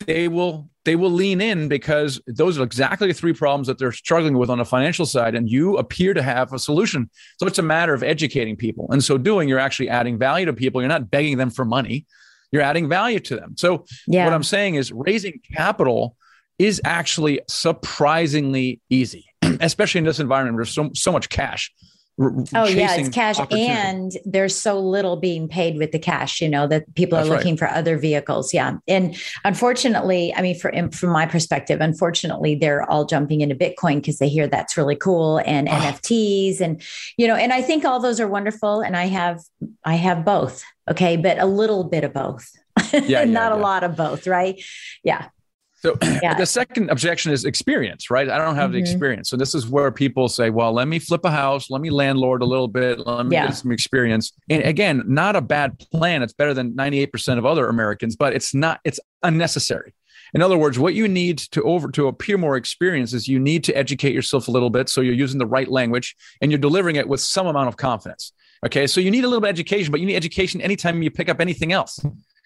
they 0.04 0.28
will 0.28 0.68
they 0.84 0.96
will 0.96 1.10
lean 1.10 1.40
in 1.40 1.68
because 1.68 2.20
those 2.26 2.58
are 2.58 2.62
exactly 2.62 3.08
the 3.08 3.14
three 3.14 3.32
problems 3.32 3.66
that 3.66 3.78
they're 3.78 3.92
struggling 3.92 4.38
with 4.38 4.50
on 4.50 4.58
the 4.58 4.64
financial 4.64 5.06
side. 5.06 5.34
And 5.34 5.50
you 5.50 5.76
appear 5.76 6.14
to 6.14 6.22
have 6.22 6.52
a 6.52 6.58
solution. 6.58 7.10
So 7.38 7.46
it's 7.46 7.58
a 7.58 7.62
matter 7.62 7.92
of 7.92 8.02
educating 8.02 8.56
people. 8.56 8.86
And 8.90 9.02
so 9.02 9.18
doing, 9.18 9.48
you're 9.48 9.58
actually 9.58 9.88
adding 9.88 10.18
value 10.18 10.46
to 10.46 10.52
people. 10.52 10.80
You're 10.80 10.88
not 10.88 11.10
begging 11.10 11.38
them 11.38 11.50
for 11.50 11.64
money, 11.64 12.06
you're 12.52 12.62
adding 12.62 12.88
value 12.88 13.20
to 13.20 13.36
them. 13.36 13.56
So 13.56 13.84
yeah. 14.06 14.24
what 14.24 14.32
I'm 14.32 14.44
saying 14.44 14.76
is 14.76 14.92
raising 14.92 15.40
capital 15.54 16.16
is 16.58 16.80
actually 16.84 17.40
surprisingly 17.48 18.80
easy, 18.88 19.25
especially 19.60 20.00
in 20.00 20.04
this 20.04 20.20
environment 20.20 20.56
where 20.56 20.64
there's 20.64 20.74
so, 20.74 20.90
so 20.94 21.12
much 21.12 21.28
cash 21.28 21.72
oh 22.18 22.66
yeah 22.66 22.94
it's 22.94 23.10
cash 23.10 23.38
and 23.52 24.12
there's 24.24 24.58
so 24.58 24.80
little 24.80 25.16
being 25.16 25.48
paid 25.48 25.76
with 25.76 25.92
the 25.92 25.98
cash 25.98 26.40
you 26.40 26.48
know 26.48 26.66
that 26.66 26.92
people 26.94 27.18
That's 27.18 27.28
are 27.28 27.32
looking 27.32 27.54
right. 27.54 27.58
for 27.58 27.68
other 27.68 27.98
vehicles 27.98 28.54
yeah 28.54 28.78
and 28.88 29.14
unfortunately 29.44 30.32
i 30.34 30.40
mean 30.40 30.58
for, 30.58 30.72
from 30.92 31.10
my 31.10 31.26
perspective 31.26 31.82
unfortunately 31.82 32.54
they're 32.54 32.88
all 32.90 33.04
jumping 33.04 33.42
into 33.42 33.54
bitcoin 33.54 33.96
because 33.96 34.18
they 34.18 34.30
hear 34.30 34.48
that's 34.48 34.78
really 34.78 34.96
cool 34.96 35.38
and 35.44 35.68
ah. 35.68 35.72
oh. 35.72 35.92
nfts 35.92 36.60
and 36.62 36.82
you 37.18 37.28
know 37.28 37.34
and 37.34 37.52
i 37.52 37.60
think 37.60 37.84
all 37.84 38.00
those 38.00 38.18
are 38.18 38.28
wonderful 38.28 38.80
and 38.80 38.96
i 38.96 39.04
have 39.04 39.40
i 39.84 39.94
have 39.94 40.24
both 40.24 40.64
okay 40.90 41.18
but 41.18 41.38
a 41.38 41.46
little 41.46 41.84
bit 41.84 42.02
of 42.02 42.14
both 42.14 42.50
yeah, 42.92 43.24
not 43.24 43.52
yeah. 43.52 43.54
a 43.54 43.58
lot 43.58 43.84
of 43.84 43.94
both 43.94 44.26
right 44.26 44.62
yeah 45.04 45.28
so 45.76 45.96
yeah. 46.22 46.34
the 46.34 46.46
second 46.46 46.90
objection 46.90 47.32
is 47.32 47.44
experience, 47.44 48.10
right? 48.10 48.28
I 48.28 48.38
don't 48.38 48.54
have 48.54 48.66
mm-hmm. 48.66 48.72
the 48.72 48.78
experience. 48.78 49.30
So 49.30 49.36
this 49.36 49.54
is 49.54 49.68
where 49.68 49.90
people 49.90 50.28
say, 50.28 50.50
well, 50.50 50.72
let 50.72 50.88
me 50.88 50.98
flip 50.98 51.24
a 51.24 51.30
house, 51.30 51.70
let 51.70 51.80
me 51.80 51.90
landlord 51.90 52.42
a 52.42 52.46
little 52.46 52.68
bit, 52.68 53.06
let 53.06 53.26
me 53.26 53.36
yeah. 53.36 53.46
get 53.46 53.56
some 53.56 53.72
experience. 53.72 54.32
And 54.48 54.62
again, 54.62 55.02
not 55.06 55.36
a 55.36 55.40
bad 55.40 55.78
plan. 55.78 56.22
It's 56.22 56.32
better 56.32 56.54
than 56.54 56.72
98% 56.72 57.38
of 57.38 57.44
other 57.44 57.68
Americans, 57.68 58.16
but 58.16 58.34
it's 58.34 58.54
not, 58.54 58.80
it's 58.84 59.00
unnecessary. 59.22 59.94
In 60.34 60.42
other 60.42 60.58
words, 60.58 60.78
what 60.78 60.94
you 60.94 61.06
need 61.06 61.38
to 61.38 61.62
over 61.62 61.88
to 61.92 62.08
appear 62.08 62.36
more 62.36 62.56
experienced 62.56 63.14
is 63.14 63.28
you 63.28 63.38
need 63.38 63.62
to 63.64 63.72
educate 63.76 64.12
yourself 64.12 64.48
a 64.48 64.50
little 64.50 64.70
bit 64.70 64.88
so 64.88 65.00
you're 65.00 65.14
using 65.14 65.38
the 65.38 65.46
right 65.46 65.68
language 65.68 66.16
and 66.40 66.50
you're 66.50 66.58
delivering 66.58 66.96
it 66.96 67.08
with 67.08 67.20
some 67.20 67.46
amount 67.46 67.68
of 67.68 67.76
confidence. 67.76 68.32
Okay. 68.64 68.86
So 68.86 69.00
you 69.00 69.10
need 69.10 69.24
a 69.24 69.28
little 69.28 69.40
bit 69.40 69.50
of 69.50 69.54
education, 69.54 69.92
but 69.92 70.00
you 70.00 70.06
need 70.06 70.16
education 70.16 70.60
anytime 70.60 71.02
you 71.02 71.10
pick 71.10 71.28
up 71.28 71.40
anything 71.40 71.72
else. 71.72 72.00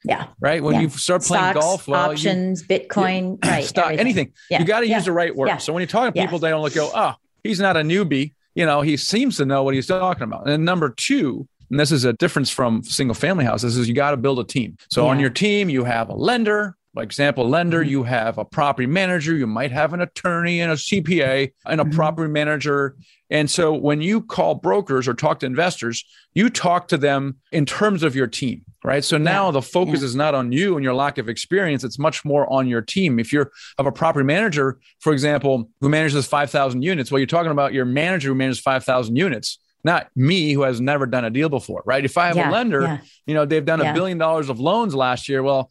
Yeah. 0.04 0.28
Right. 0.40 0.62
When 0.62 0.74
yeah. 0.74 0.80
you 0.82 0.88
start 0.90 1.22
playing 1.22 1.52
Stocks, 1.52 1.64
golf, 1.64 1.88
well, 1.88 2.10
options, 2.10 2.62
you, 2.62 2.68
Bitcoin, 2.68 3.38
yeah, 3.44 3.50
right, 3.54 3.64
stock, 3.64 3.84
everything. 3.86 4.00
anything. 4.00 4.32
Yeah. 4.50 4.60
You 4.60 4.64
got 4.64 4.80
to 4.80 4.88
use 4.88 5.04
the 5.04 5.12
right 5.12 5.34
word. 5.34 5.60
So 5.60 5.72
when 5.72 5.82
you 5.82 5.86
talk 5.86 6.14
to 6.14 6.20
people, 6.20 6.38
they 6.38 6.50
don't 6.50 6.62
look 6.62 6.74
go, 6.74 6.90
oh, 6.94 7.14
he's 7.42 7.60
not 7.60 7.76
a 7.76 7.80
newbie. 7.80 8.32
You 8.54 8.66
know, 8.66 8.80
he 8.80 8.96
seems 8.96 9.36
to 9.36 9.44
know 9.44 9.62
what 9.62 9.74
he's 9.74 9.86
talking 9.86 10.24
about. 10.24 10.48
And 10.48 10.64
number 10.64 10.90
two, 10.90 11.46
and 11.70 11.78
this 11.78 11.92
is 11.92 12.04
a 12.04 12.12
difference 12.14 12.50
from 12.50 12.82
single 12.82 13.14
family 13.14 13.44
houses, 13.44 13.76
is 13.76 13.88
you 13.88 13.94
got 13.94 14.10
to 14.10 14.16
build 14.16 14.40
a 14.40 14.44
team. 14.44 14.76
So 14.90 15.06
on 15.06 15.20
your 15.20 15.30
team, 15.30 15.68
you 15.68 15.84
have 15.84 16.08
a 16.08 16.14
lender, 16.14 16.76
for 16.92 17.03
example, 17.03 17.48
lender, 17.48 17.81
mm-hmm. 17.81 17.90
you 17.90 18.03
have 18.05 18.38
a 18.38 18.44
property 18.44 18.87
manager, 18.87 19.35
you 19.35 19.46
might 19.46 19.70
have 19.70 19.92
an 19.92 20.00
attorney 20.00 20.61
and 20.61 20.72
a 20.72 20.74
CPA 20.74 21.53
and 21.66 21.81
a 21.81 21.85
mm-hmm. 21.85 21.94
property 21.94 22.31
manager. 22.31 22.96
And 23.31 23.48
so 23.48 23.72
when 23.72 24.00
you 24.00 24.22
call 24.22 24.57
brokers 24.57 25.07
or 25.07 25.14
talk 25.14 25.38
to 25.40 25.46
investors, 25.46 26.05
you 26.35 26.50
talk 26.50 26.88
to 26.88 26.96
them 26.96 27.37
in 27.53 27.64
terms 27.64 28.03
of 28.03 28.16
your 28.16 28.26
team, 28.26 28.64
right? 28.83 29.05
So 29.05 29.18
now 29.18 29.46
yeah. 29.46 29.53
the 29.53 29.62
focus 29.62 30.00
yeah. 30.00 30.07
is 30.07 30.16
not 30.16 30.35
on 30.35 30.50
you 30.50 30.76
and 30.76 30.83
your 30.83 30.94
lack 30.94 31.16
of 31.18 31.29
experience, 31.29 31.85
it's 31.85 31.98
much 31.98 32.24
more 32.24 32.53
on 32.53 32.66
your 32.66 32.83
team. 32.83 33.20
If 33.20 33.33
you're 33.33 33.53
of 33.79 33.87
a 33.87 33.92
property 33.92 34.24
manager, 34.24 34.81
for 34.98 35.12
example, 35.12 35.70
who 35.81 35.88
manages 35.88 36.26
5,000 36.26 36.83
units, 36.83 37.12
well, 37.12 37.20
you're 37.20 37.26
talking 37.26 37.53
about 37.53 37.72
your 37.72 37.85
manager 37.85 38.31
who 38.31 38.35
manages 38.35 38.61
5,000 38.61 39.14
units 39.14 39.59
not 39.85 40.09
me 40.14 40.53
who 40.53 40.62
has 40.62 40.81
never 40.81 41.07
done 41.07 41.24
a 41.24 41.31
deal 41.31 41.48
before, 41.48 41.83
right? 41.87 42.05
If 42.05 42.18
I 42.18 42.26
have 42.26 42.37
yeah, 42.37 42.50
a 42.50 42.53
lender, 42.53 42.83
yeah. 42.83 42.98
you 43.26 43.35
know, 43.35 43.46
they've 43.46 43.64
done 43.64 43.81
a 43.81 43.85
yeah. 43.85 43.92
billion 43.92 44.18
dollars 44.18 44.48
of 44.48 44.61
loans 44.61 44.94
last 44.94 45.29
year. 45.29 45.42
Well, 45.42 45.70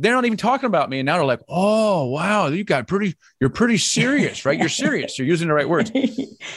they're 0.00 0.14
not 0.14 0.24
even 0.24 0.38
talking 0.38 0.66
about 0.66 0.88
me. 0.88 0.98
And 1.00 1.06
now 1.06 1.16
they're 1.16 1.26
like, 1.26 1.42
oh, 1.46 2.06
wow, 2.06 2.48
you 2.48 2.64
got 2.64 2.88
pretty, 2.88 3.16
you're 3.38 3.50
pretty 3.50 3.76
serious, 3.76 4.46
right? 4.46 4.58
You're 4.58 4.70
serious. 4.70 5.18
You're 5.18 5.28
using 5.28 5.48
the 5.48 5.54
right 5.54 5.68
words. 5.68 5.92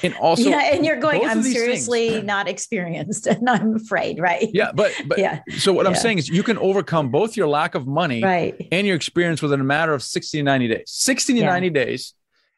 And 0.01 0.13
also, 0.15 0.49
yeah, 0.49 0.71
and 0.73 0.85
you're 0.85 0.99
going, 0.99 1.25
I'm 1.25 1.43
seriously 1.43 2.09
things, 2.09 2.25
not 2.25 2.47
experienced 2.47 3.27
and 3.27 3.49
I'm 3.49 3.75
afraid, 3.75 4.19
right? 4.19 4.49
Yeah. 4.51 4.71
But, 4.73 4.93
but, 5.07 5.17
yeah. 5.17 5.41
So 5.57 5.71
what 5.71 5.83
yeah. 5.83 5.89
I'm 5.89 5.95
saying 5.95 6.19
is 6.19 6.29
you 6.29 6.43
can 6.43 6.57
overcome 6.57 7.09
both 7.09 7.37
your 7.37 7.47
lack 7.47 7.75
of 7.75 7.85
money 7.85 8.23
right. 8.23 8.67
and 8.71 8.87
your 8.87 8.95
experience 8.95 9.41
within 9.41 9.59
a 9.59 9.63
matter 9.63 9.93
of 9.93 10.01
60 10.01 10.37
to 10.37 10.43
90 10.43 10.67
days. 10.67 10.83
60 10.87 11.33
to 11.33 11.39
yeah. 11.39 11.45
90 11.47 11.69
days 11.69 12.13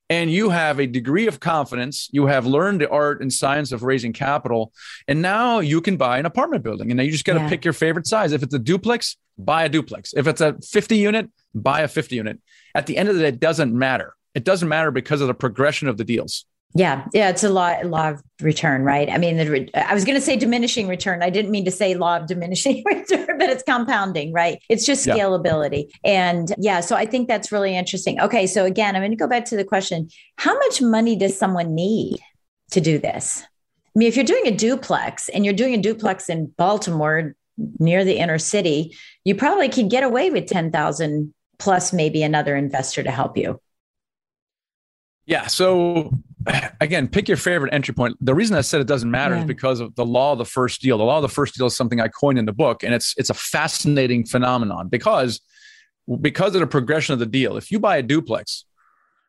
and 0.10 0.32
you 0.32 0.50
have 0.50 0.80
a 0.80 0.86
degree 0.86 1.28
of 1.28 1.39
confidence. 1.39 2.10
You 2.12 2.28
have 2.28 2.45
learned 2.45 2.82
the 2.82 2.89
art 2.89 3.21
and 3.21 3.34
science 3.34 3.71
of 3.71 3.84
raising 3.84 4.13
capital, 4.13 4.71
and 5.08 5.21
now 5.21 5.60
you 5.60 5.82
can 5.82 5.98
buy 5.98 6.19
an 6.19 6.26
apartment 6.26 6.63
building. 6.63 6.91
And 6.91 6.98
now 6.98 7.04
you 7.04 7.12
just 7.12 7.26
got 7.26 7.39
to 7.39 7.50
pick 7.50 7.65
your 7.65 7.74
favorite 7.74 8.06
size. 8.06 8.32
If 8.32 8.43
it's 8.43 8.54
a 8.54 8.60
duplex, 8.60 9.17
buy 9.38 9.65
a 9.65 9.69
duplex. 9.69 10.13
If 10.13 10.28
it's 10.28 10.41
a 10.41 10.56
50 10.62 10.98
unit, 10.98 11.30
buy 11.54 11.82
a 11.82 11.88
50 11.88 12.15
unit. 12.15 12.39
At 12.74 12.86
the 12.88 12.98
end 12.98 13.10
of 13.10 13.15
the 13.15 13.21
day, 13.21 13.28
it 13.30 13.39
doesn't 13.39 13.74
matter. 13.74 14.15
It 14.34 14.43
doesn't 14.43 14.67
matter 14.67 14.91
because 14.91 15.21
of 15.21 15.28
the 15.28 15.34
progression 15.34 15.88
of 15.88 15.98
the 15.98 16.04
deals. 16.04 16.45
Yeah, 16.78 17.06
yeah, 17.13 17.30
it's 17.30 17.41
a 17.41 17.50
law 17.50 17.74
law 17.86 18.10
of 18.10 18.21
return, 18.41 18.84
right? 18.84 19.10
I 19.10 19.17
mean, 19.17 19.38
the, 19.38 19.69
I 19.89 19.93
was 19.93 20.04
going 20.04 20.15
to 20.15 20.21
say 20.21 20.36
diminishing 20.36 20.89
return. 20.89 21.24
I 21.24 21.30
didn't 21.30 21.52
mean 21.52 21.63
to 21.63 21.71
say 21.71 21.95
law 21.95 22.17
of 22.17 22.28
diminishing 22.28 22.84
return, 22.91 23.38
but 23.39 23.50
it's 23.50 23.63
compounding, 23.63 24.34
right? 24.34 24.62
It's 24.67 24.86
just 24.86 25.08
scalability, 25.08 25.89
yeah. 26.04 26.32
and 26.34 26.54
yeah. 26.58 26.82
So 26.82 26.98
I 26.98 27.06
think 27.06 27.30
that's 27.30 27.50
really 27.50 27.78
interesting. 27.78 28.19
Okay, 28.19 28.45
so 28.45 28.65
again, 28.65 28.93
I'm 28.93 29.02
going 29.02 29.12
to 29.12 29.17
go 29.17 29.28
back 29.28 29.45
to 29.45 29.56
the 29.56 29.63
question: 29.63 30.10
How 30.36 30.54
much 30.54 30.82
money 30.82 31.15
does 31.15 31.38
someone 31.38 31.74
need 31.74 32.17
to 32.71 32.82
do 32.82 33.00
this? 33.00 33.41
I 33.41 34.00
mean, 34.00 34.10
if 34.10 34.17
you're 34.17 34.26
doing 34.26 34.45
a 34.48 34.52
duplex 34.52 35.30
and 35.30 35.45
you're 35.45 35.54
doing 35.54 35.76
a 35.76 35.82
duplex 35.82 36.28
in 36.28 36.48
Baltimore 36.58 37.36
near 37.80 38.04
the 38.04 38.18
inner 38.18 38.38
city, 38.38 38.96
you 39.24 39.36
probably 39.36 39.70
can 39.70 39.88
get 39.89 40.04
away 40.04 40.30
with 40.30 40.48
ten 40.48 40.72
thousand 40.72 41.34
plus, 41.58 41.94
maybe 41.94 42.24
another 42.24 42.56
investor 42.56 43.04
to 43.04 43.12
help 43.12 43.38
you. 43.38 43.60
Yeah. 45.26 45.48
So 45.48 46.12
again, 46.82 47.08
pick 47.08 47.28
your 47.28 47.38
favorite 47.38 47.74
entry 47.74 47.94
point. 47.94 48.18
The 48.22 48.36
reason 48.36 48.56
I 48.56 48.62
said 48.62 48.82
it 48.82 48.88
doesn't 48.88 49.10
matter 49.10 49.36
yeah. 49.36 49.41
is 49.41 49.48
because 49.48 49.80
of 49.80 49.96
the 49.96 50.06
law 50.06 50.34
of 50.34 50.38
the 50.38 50.46
first 50.46 50.82
deal. 50.82 50.98
The 50.98 51.04
law 51.04 51.18
of 51.18 51.24
the 51.24 51.30
first 51.30 51.56
deal 51.56 51.65
is 51.65 51.76
something 51.76 52.00
I 52.00 52.08
coined 52.08 52.38
in 52.38 52.46
the 52.46 52.54
book, 52.54 52.84
and 52.84 52.94
it's 52.94 53.13
it's 53.18 53.30
a 53.30 53.34
fascinating 53.34 54.26
phenomenon 54.26 54.88
because 54.88 55.41
because 56.22 56.54
of 56.54 56.62
the 56.62 56.68
progression 56.68 57.13
of 57.13 57.20
the 57.20 57.26
deal. 57.26 57.58
If 57.58 57.72
you 57.72 57.80
buy 57.80 57.98
a 57.98 58.04
duplex, 58.04 58.65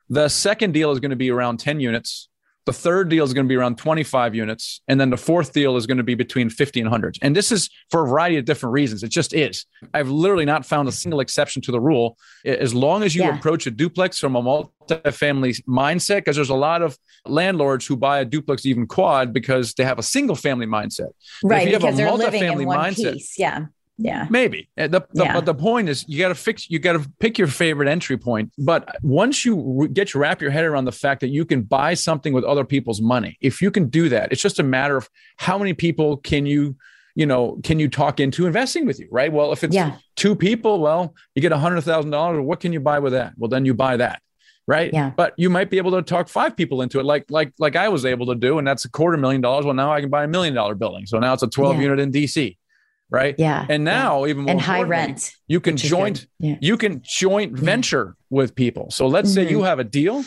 the 0.09 0.29
second 0.29 0.73
deal 0.73 0.93
is 0.93 1.01
going 1.01 1.11
to 1.11 1.17
be 1.17 1.31
around 1.31 1.59
10 1.59 1.81
units. 1.81 2.29
The 2.67 2.73
third 2.73 3.09
deal 3.09 3.25
is 3.25 3.33
going 3.33 3.47
to 3.47 3.49
be 3.49 3.55
around 3.55 3.79
25 3.79 4.35
units. 4.35 4.83
And 4.89 5.01
then 5.01 5.11
the 5.11 5.17
fourth 5.17 5.53
deal 5.53 5.77
is 5.77 5.87
going 5.87 5.99
to 5.99 6.03
be 6.03 6.17
between 6.17 6.51
50 6.51 6.81
and 6.81 6.87
100. 6.91 7.19
And 7.23 7.35
this 7.35 7.53
is 7.53 7.71
for 7.91 8.05
a 8.05 8.09
variety 8.09 8.37
of 8.39 8.45
different 8.45 8.73
reasons. 8.73 9.05
It 9.05 9.09
just 9.09 9.33
is. 9.33 9.65
I've 9.95 10.09
literally 10.09 10.45
not 10.45 10.67
found 10.67 10.89
a 10.89 10.93
single 10.93 11.21
exception 11.21 11.63
to 11.63 11.73
the 11.73 11.81
rule. 11.81 12.19
As 12.45 12.75
long 12.75 13.05
as 13.05 13.15
you 13.15 13.23
yeah. 13.23 13.37
approach 13.37 13.67
a 13.67 13.71
duplex 13.71 14.19
from 14.19 14.35
a 14.35 14.43
multi-family 14.43 15.55
mindset, 15.69 16.17
because 16.17 16.35
there's 16.35 16.51
a 16.51 16.55
lot 16.55 16.83
of 16.83 16.99
landlords 17.25 17.87
who 17.87 17.97
buy 17.97 18.19
a 18.19 18.25
duplex, 18.25 18.67
even 18.67 18.87
quad, 18.87 19.33
because 19.33 19.75
they 19.75 19.85
have 19.85 19.99
a 19.99 20.03
single 20.03 20.37
family 20.37 20.67
mindset. 20.67 21.11
Right. 21.45 21.73
because 21.73 21.97
they're 21.97 22.13
living 22.13 22.43
in 22.43 22.67
one 22.67 22.79
mindset, 22.79 23.15
piece. 23.15 23.39
Yeah. 23.39 23.67
Yeah. 23.99 24.27
Maybe. 24.29 24.69
Uh, 24.77 24.89
the, 24.89 25.01
the, 25.13 25.25
yeah. 25.25 25.33
But 25.33 25.47
the 25.47 25.55
point 25.55 25.89
is 25.89 26.05
you 26.09 26.19
got 26.19 26.29
to 26.29 26.35
fix, 26.35 26.69
you 26.71 26.79
got 26.79 26.93
to 26.95 27.11
pick 27.19 27.39
your 27.39 27.49
favorite 27.49 27.89
entry 27.89 28.19
point. 28.19 28.53
But 28.59 28.97
once 29.03 29.45
you 29.45 29.89
get 29.93 30.09
to 30.09 30.19
wrap 30.19 30.43
your 30.43 30.51
head 30.51 30.65
around 30.65 30.85
the 30.85 30.93
fact 30.93 31.21
that 31.21 31.29
you 31.29 31.45
can 31.45 31.63
buy 31.63 31.95
something 31.95 32.33
with 32.33 32.45
other 32.45 32.65
people's 32.65 33.01
money, 33.01 33.39
if 33.41 33.63
you 33.63 33.71
can 33.71 33.89
do 33.89 34.09
that, 34.11 34.33
it's 34.33 34.43
just 34.43 34.59
a 34.59 34.63
matter 34.63 34.97
of 34.97 35.09
how 35.39 35.57
many 35.57 35.73
people 35.73 36.19
can 36.19 36.45
you, 36.45 36.77
you 37.15 37.25
know, 37.25 37.59
can 37.65 37.79
you 37.79 37.89
talk 37.89 38.21
into 38.21 38.47
investing 38.47 38.85
with 38.85 39.01
you, 39.01 39.09
right? 39.11 39.33
Well, 39.33 39.53
if 39.53 39.65
it's 39.65 39.75
yeah. 39.75 39.97
two 40.17 40.37
people, 40.37 40.81
well, 40.81 41.15
you 41.35 41.41
get 41.41 41.53
a 41.53 41.59
hundred 41.59 41.81
thousand 41.83 42.11
dollars. 42.11 42.45
What 42.45 42.61
can 42.61 42.73
you 42.73 42.81
buy 42.81 42.99
with 42.99 43.15
that? 43.15 43.33
Well, 43.39 43.49
then 43.49 43.65
you 43.65 43.75
buy 43.75 43.97
that 43.97 44.21
right? 44.69 44.93
Yeah. 44.93 45.13
But 45.15 45.33
you 45.37 45.49
might 45.49 45.71
be 45.71 45.79
able 45.79 45.93
to 45.93 46.03
talk 46.03 46.29
five 46.29 46.57
people 46.57 46.83
into 46.83 46.99
it, 46.99 47.05
like 47.05 47.31
like 47.31 47.53
like 47.61 47.77
I 47.77 47.89
was 47.89 48.05
able 48.05 48.27
to 48.27 48.35
do, 48.35 48.59
and 48.59 48.67
that's 48.67 48.85
a 48.85 48.91
quarter 48.91 49.17
million 49.17 49.41
dollars. 49.41 49.65
Well, 49.65 49.75
now 49.75 49.93
I 49.93 50.01
can 50.01 50.11
buy 50.11 50.25
a 50.25 50.27
million 50.27 50.55
dollar 50.55 50.75
building. 50.75 51.07
So 51.07 51.21
now 51.21 51.33
it's 51.35 51.45
a 51.45 51.47
twelve 51.47 51.77
yeah. 51.77 51.83
unit 51.83 52.01
in 52.01 52.11
DC 52.11 52.57
right? 53.11 53.35
Yeah. 53.39 53.67
And 53.69 53.85
now 53.85 54.25
yeah. 54.25 54.31
even 54.31 54.45
more 54.45 54.53
and 54.53 54.61
high 54.61 54.83
rent, 54.83 55.33
you 55.47 55.61
can 55.61 55.77
joint 55.77 56.27
yeah. 56.39 56.57
you 56.61 56.77
can 56.77 57.03
joint 57.05 57.57
venture 57.57 58.17
with 58.31 58.55
people. 58.55 58.91
So 58.91 59.07
let's 59.07 59.29
mm-hmm. 59.29 59.35
say 59.35 59.51
you 59.51 59.59
mm-hmm. 59.59 59.67
have 59.67 59.79
a 59.79 59.85
deal. 59.85 60.25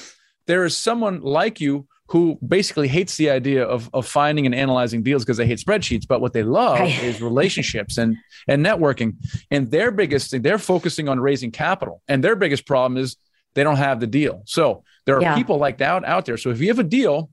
There 0.47 0.65
is 0.65 0.75
someone 0.75 1.21
like 1.21 1.61
you 1.61 1.87
who 2.07 2.39
basically 2.45 2.87
hates 2.87 3.17
the 3.17 3.29
idea 3.29 3.63
of, 3.63 3.87
of 3.93 4.07
finding 4.07 4.47
and 4.47 4.55
analyzing 4.55 5.03
deals 5.03 5.23
because 5.23 5.37
they 5.37 5.45
hate 5.45 5.59
spreadsheets. 5.59 6.07
But 6.07 6.21
what 6.21 6.33
they 6.33 6.41
love 6.41 6.79
right. 6.79 7.03
is 7.03 7.21
relationships 7.21 7.97
and 7.97 8.17
and 8.47 8.65
networking. 8.65 9.15
And 9.51 9.69
their 9.69 9.91
biggest 9.91 10.31
thing, 10.31 10.41
they're 10.41 10.57
focusing 10.57 11.07
on 11.07 11.19
raising 11.19 11.51
capital. 11.51 12.01
And 12.07 12.23
their 12.23 12.35
biggest 12.35 12.65
problem 12.65 12.97
is 12.97 13.17
they 13.53 13.63
don't 13.63 13.77
have 13.77 13.99
the 13.99 14.07
deal. 14.07 14.43
So 14.45 14.83
there 15.05 15.17
are 15.17 15.21
yeah. 15.21 15.35
people 15.35 15.57
like 15.57 15.79
that 15.79 16.03
out 16.05 16.25
there. 16.25 16.37
So 16.37 16.49
if 16.49 16.59
you 16.61 16.67
have 16.69 16.79
a 16.79 16.83
deal, 16.83 17.29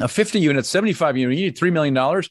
a 0.00 0.08
50 0.08 0.38
unit, 0.38 0.64
75 0.64 1.16
unit, 1.16 1.36
you 1.36 1.46
need 1.46 1.56
$3 1.56 1.72
million 1.72 2.22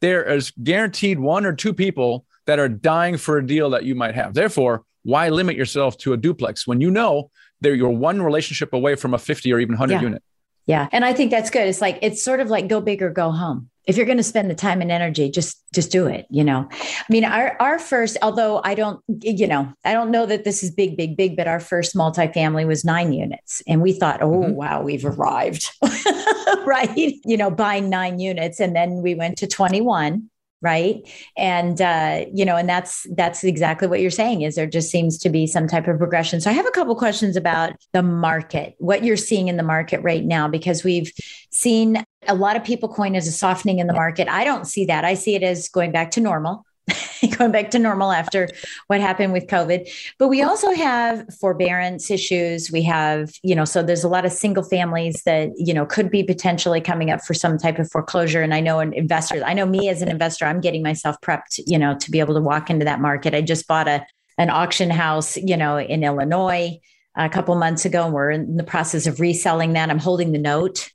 there 0.00 0.24
is 0.24 0.52
guaranteed 0.62 1.18
one 1.18 1.46
or 1.46 1.52
two 1.52 1.72
people 1.72 2.24
that 2.46 2.58
are 2.58 2.68
dying 2.68 3.16
for 3.16 3.38
a 3.38 3.46
deal 3.46 3.70
that 3.70 3.84
you 3.84 3.94
might 3.94 4.14
have. 4.14 4.34
Therefore, 4.34 4.84
why 5.02 5.28
limit 5.28 5.56
yourself 5.56 5.96
to 5.98 6.12
a 6.12 6.16
duplex 6.16 6.66
when 6.66 6.80
you 6.80 6.90
know 6.90 7.30
that 7.60 7.76
you're 7.76 7.90
one 7.90 8.22
relationship 8.22 8.72
away 8.72 8.96
from 8.96 9.14
a 9.14 9.18
50 9.18 9.52
or 9.52 9.60
even 9.60 9.74
100 9.74 9.94
yeah. 9.94 10.00
unit? 10.00 10.22
Yeah. 10.66 10.88
And 10.92 11.04
I 11.04 11.12
think 11.12 11.30
that's 11.30 11.50
good. 11.50 11.66
It's 11.66 11.80
like, 11.80 11.98
it's 12.02 12.22
sort 12.22 12.40
of 12.40 12.48
like 12.48 12.68
go 12.68 12.80
big 12.80 13.02
or 13.02 13.10
go 13.10 13.30
home. 13.30 13.70
If 13.90 13.96
you're 13.96 14.06
going 14.06 14.18
to 14.18 14.22
spend 14.22 14.48
the 14.48 14.54
time 14.54 14.80
and 14.80 14.92
energy, 14.92 15.28
just, 15.30 15.60
just 15.74 15.90
do 15.90 16.06
it. 16.06 16.26
You 16.30 16.44
know, 16.44 16.68
I 16.70 17.04
mean, 17.08 17.24
our, 17.24 17.56
our 17.58 17.80
first, 17.80 18.16
although 18.22 18.60
I 18.62 18.76
don't, 18.76 19.02
you 19.20 19.48
know, 19.48 19.72
I 19.84 19.92
don't 19.92 20.12
know 20.12 20.26
that 20.26 20.44
this 20.44 20.62
is 20.62 20.70
big, 20.70 20.96
big, 20.96 21.16
big, 21.16 21.36
but 21.36 21.48
our 21.48 21.58
first 21.58 21.96
multifamily 21.96 22.68
was 22.68 22.84
nine 22.84 23.12
units. 23.12 23.64
And 23.66 23.82
we 23.82 23.92
thought, 23.92 24.22
oh, 24.22 24.30
mm-hmm. 24.30 24.52
wow, 24.52 24.82
we've 24.82 25.04
arrived. 25.04 25.68
right? 26.64 26.96
You 27.24 27.36
know, 27.36 27.50
buying 27.50 27.90
nine 27.90 28.20
units. 28.20 28.60
And 28.60 28.76
then 28.76 29.02
we 29.02 29.16
went 29.16 29.38
to 29.38 29.48
21 29.48 30.30
right 30.62 31.08
and 31.36 31.80
uh, 31.80 32.24
you 32.32 32.44
know 32.44 32.56
and 32.56 32.68
that's 32.68 33.06
that's 33.14 33.44
exactly 33.44 33.88
what 33.88 34.00
you're 34.00 34.10
saying 34.10 34.42
is 34.42 34.54
there 34.54 34.66
just 34.66 34.90
seems 34.90 35.16
to 35.16 35.30
be 35.30 35.46
some 35.46 35.66
type 35.66 35.88
of 35.88 35.96
progression 35.96 36.40
so 36.40 36.50
i 36.50 36.52
have 36.52 36.66
a 36.66 36.70
couple 36.70 36.94
questions 36.94 37.36
about 37.36 37.72
the 37.92 38.02
market 38.02 38.74
what 38.78 39.02
you're 39.02 39.16
seeing 39.16 39.48
in 39.48 39.56
the 39.56 39.62
market 39.62 40.00
right 40.02 40.24
now 40.24 40.46
because 40.48 40.84
we've 40.84 41.12
seen 41.50 42.04
a 42.28 42.34
lot 42.34 42.56
of 42.56 42.64
people 42.64 42.88
coin 42.88 43.14
as 43.16 43.26
a 43.26 43.32
softening 43.32 43.78
in 43.78 43.86
the 43.86 43.92
market 43.92 44.28
i 44.28 44.44
don't 44.44 44.66
see 44.66 44.84
that 44.84 45.04
i 45.04 45.14
see 45.14 45.34
it 45.34 45.42
as 45.42 45.68
going 45.68 45.92
back 45.92 46.10
to 46.10 46.20
normal 46.20 46.64
going 47.38 47.52
back 47.52 47.70
to 47.70 47.78
normal 47.78 48.12
after 48.12 48.48
what 48.86 49.00
happened 49.00 49.32
with 49.32 49.46
COVID. 49.46 49.88
But 50.18 50.28
we 50.28 50.42
also 50.42 50.72
have 50.72 51.26
forbearance 51.34 52.10
issues. 52.10 52.70
We 52.70 52.82
have, 52.82 53.32
you 53.42 53.54
know, 53.54 53.64
so 53.64 53.82
there's 53.82 54.04
a 54.04 54.08
lot 54.08 54.24
of 54.24 54.32
single 54.32 54.62
families 54.62 55.22
that, 55.24 55.50
you 55.56 55.74
know, 55.74 55.86
could 55.86 56.10
be 56.10 56.22
potentially 56.22 56.80
coming 56.80 57.10
up 57.10 57.22
for 57.22 57.34
some 57.34 57.58
type 57.58 57.78
of 57.78 57.90
foreclosure. 57.90 58.42
And 58.42 58.54
I 58.54 58.60
know 58.60 58.80
an 58.80 58.92
investor, 58.92 59.42
I 59.44 59.52
know 59.52 59.66
me 59.66 59.88
as 59.88 60.02
an 60.02 60.08
investor, 60.08 60.46
I'm 60.46 60.60
getting 60.60 60.82
myself 60.82 61.16
prepped, 61.20 61.60
you 61.66 61.78
know, 61.78 61.96
to 61.98 62.10
be 62.10 62.20
able 62.20 62.34
to 62.34 62.40
walk 62.40 62.70
into 62.70 62.84
that 62.84 63.00
market. 63.00 63.34
I 63.34 63.40
just 63.42 63.66
bought 63.66 63.88
a 63.88 64.04
an 64.38 64.48
auction 64.48 64.88
house, 64.88 65.36
you 65.36 65.56
know, 65.56 65.76
in 65.76 66.02
Illinois 66.02 66.78
a 67.14 67.28
couple 67.28 67.54
months 67.56 67.84
ago, 67.84 68.06
and 68.06 68.14
we're 68.14 68.30
in 68.30 68.56
the 68.56 68.64
process 68.64 69.06
of 69.06 69.20
reselling 69.20 69.74
that. 69.74 69.90
I'm 69.90 69.98
holding 69.98 70.32
the 70.32 70.38
note 70.38 70.90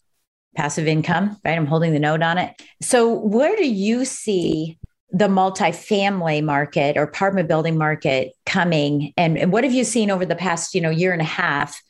passive 0.55 0.87
income, 0.87 1.37
right? 1.43 1.57
I'm 1.57 1.65
holding 1.65 1.93
the 1.93 1.99
note 1.99 2.21
on 2.21 2.37
it. 2.37 2.61
So, 2.81 3.13
where 3.13 3.55
do 3.55 3.67
you 3.67 4.05
see 4.05 4.77
the 5.11 5.27
multifamily 5.27 6.43
market 6.43 6.97
or 6.97 7.03
apartment 7.03 7.47
building 7.47 7.77
market 7.77 8.33
coming? 8.45 9.13
And, 9.17 9.37
and 9.37 9.51
what 9.51 9.63
have 9.63 9.73
you 9.73 9.83
seen 9.83 10.11
over 10.11 10.25
the 10.25 10.35
past 10.35 10.73
you 10.73 10.81
know 10.81 10.89
year 10.89 11.13
and 11.13 11.21
a 11.21 11.25
half? 11.25 11.81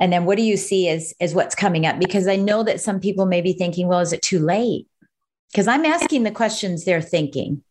And 0.00 0.12
then 0.12 0.24
what 0.24 0.36
do 0.36 0.42
you 0.42 0.56
see 0.56 0.88
as 0.88 1.14
as 1.20 1.34
what's 1.34 1.54
coming 1.54 1.86
up? 1.86 1.98
Because 1.98 2.26
i 2.26 2.36
know 2.36 2.62
that 2.62 2.80
some 2.80 3.00
people 3.00 3.26
may 3.26 3.40
be 3.40 3.52
thinking 3.52 3.88
well 3.88 4.00
is 4.00 4.12
it 4.12 4.22
too 4.22 4.40
late? 4.40 4.86
Because 5.52 5.68
i'm 5.68 5.84
asking 5.84 6.24
the 6.24 6.30
questions 6.30 6.84
they're 6.84 7.00
thinking 7.00 7.62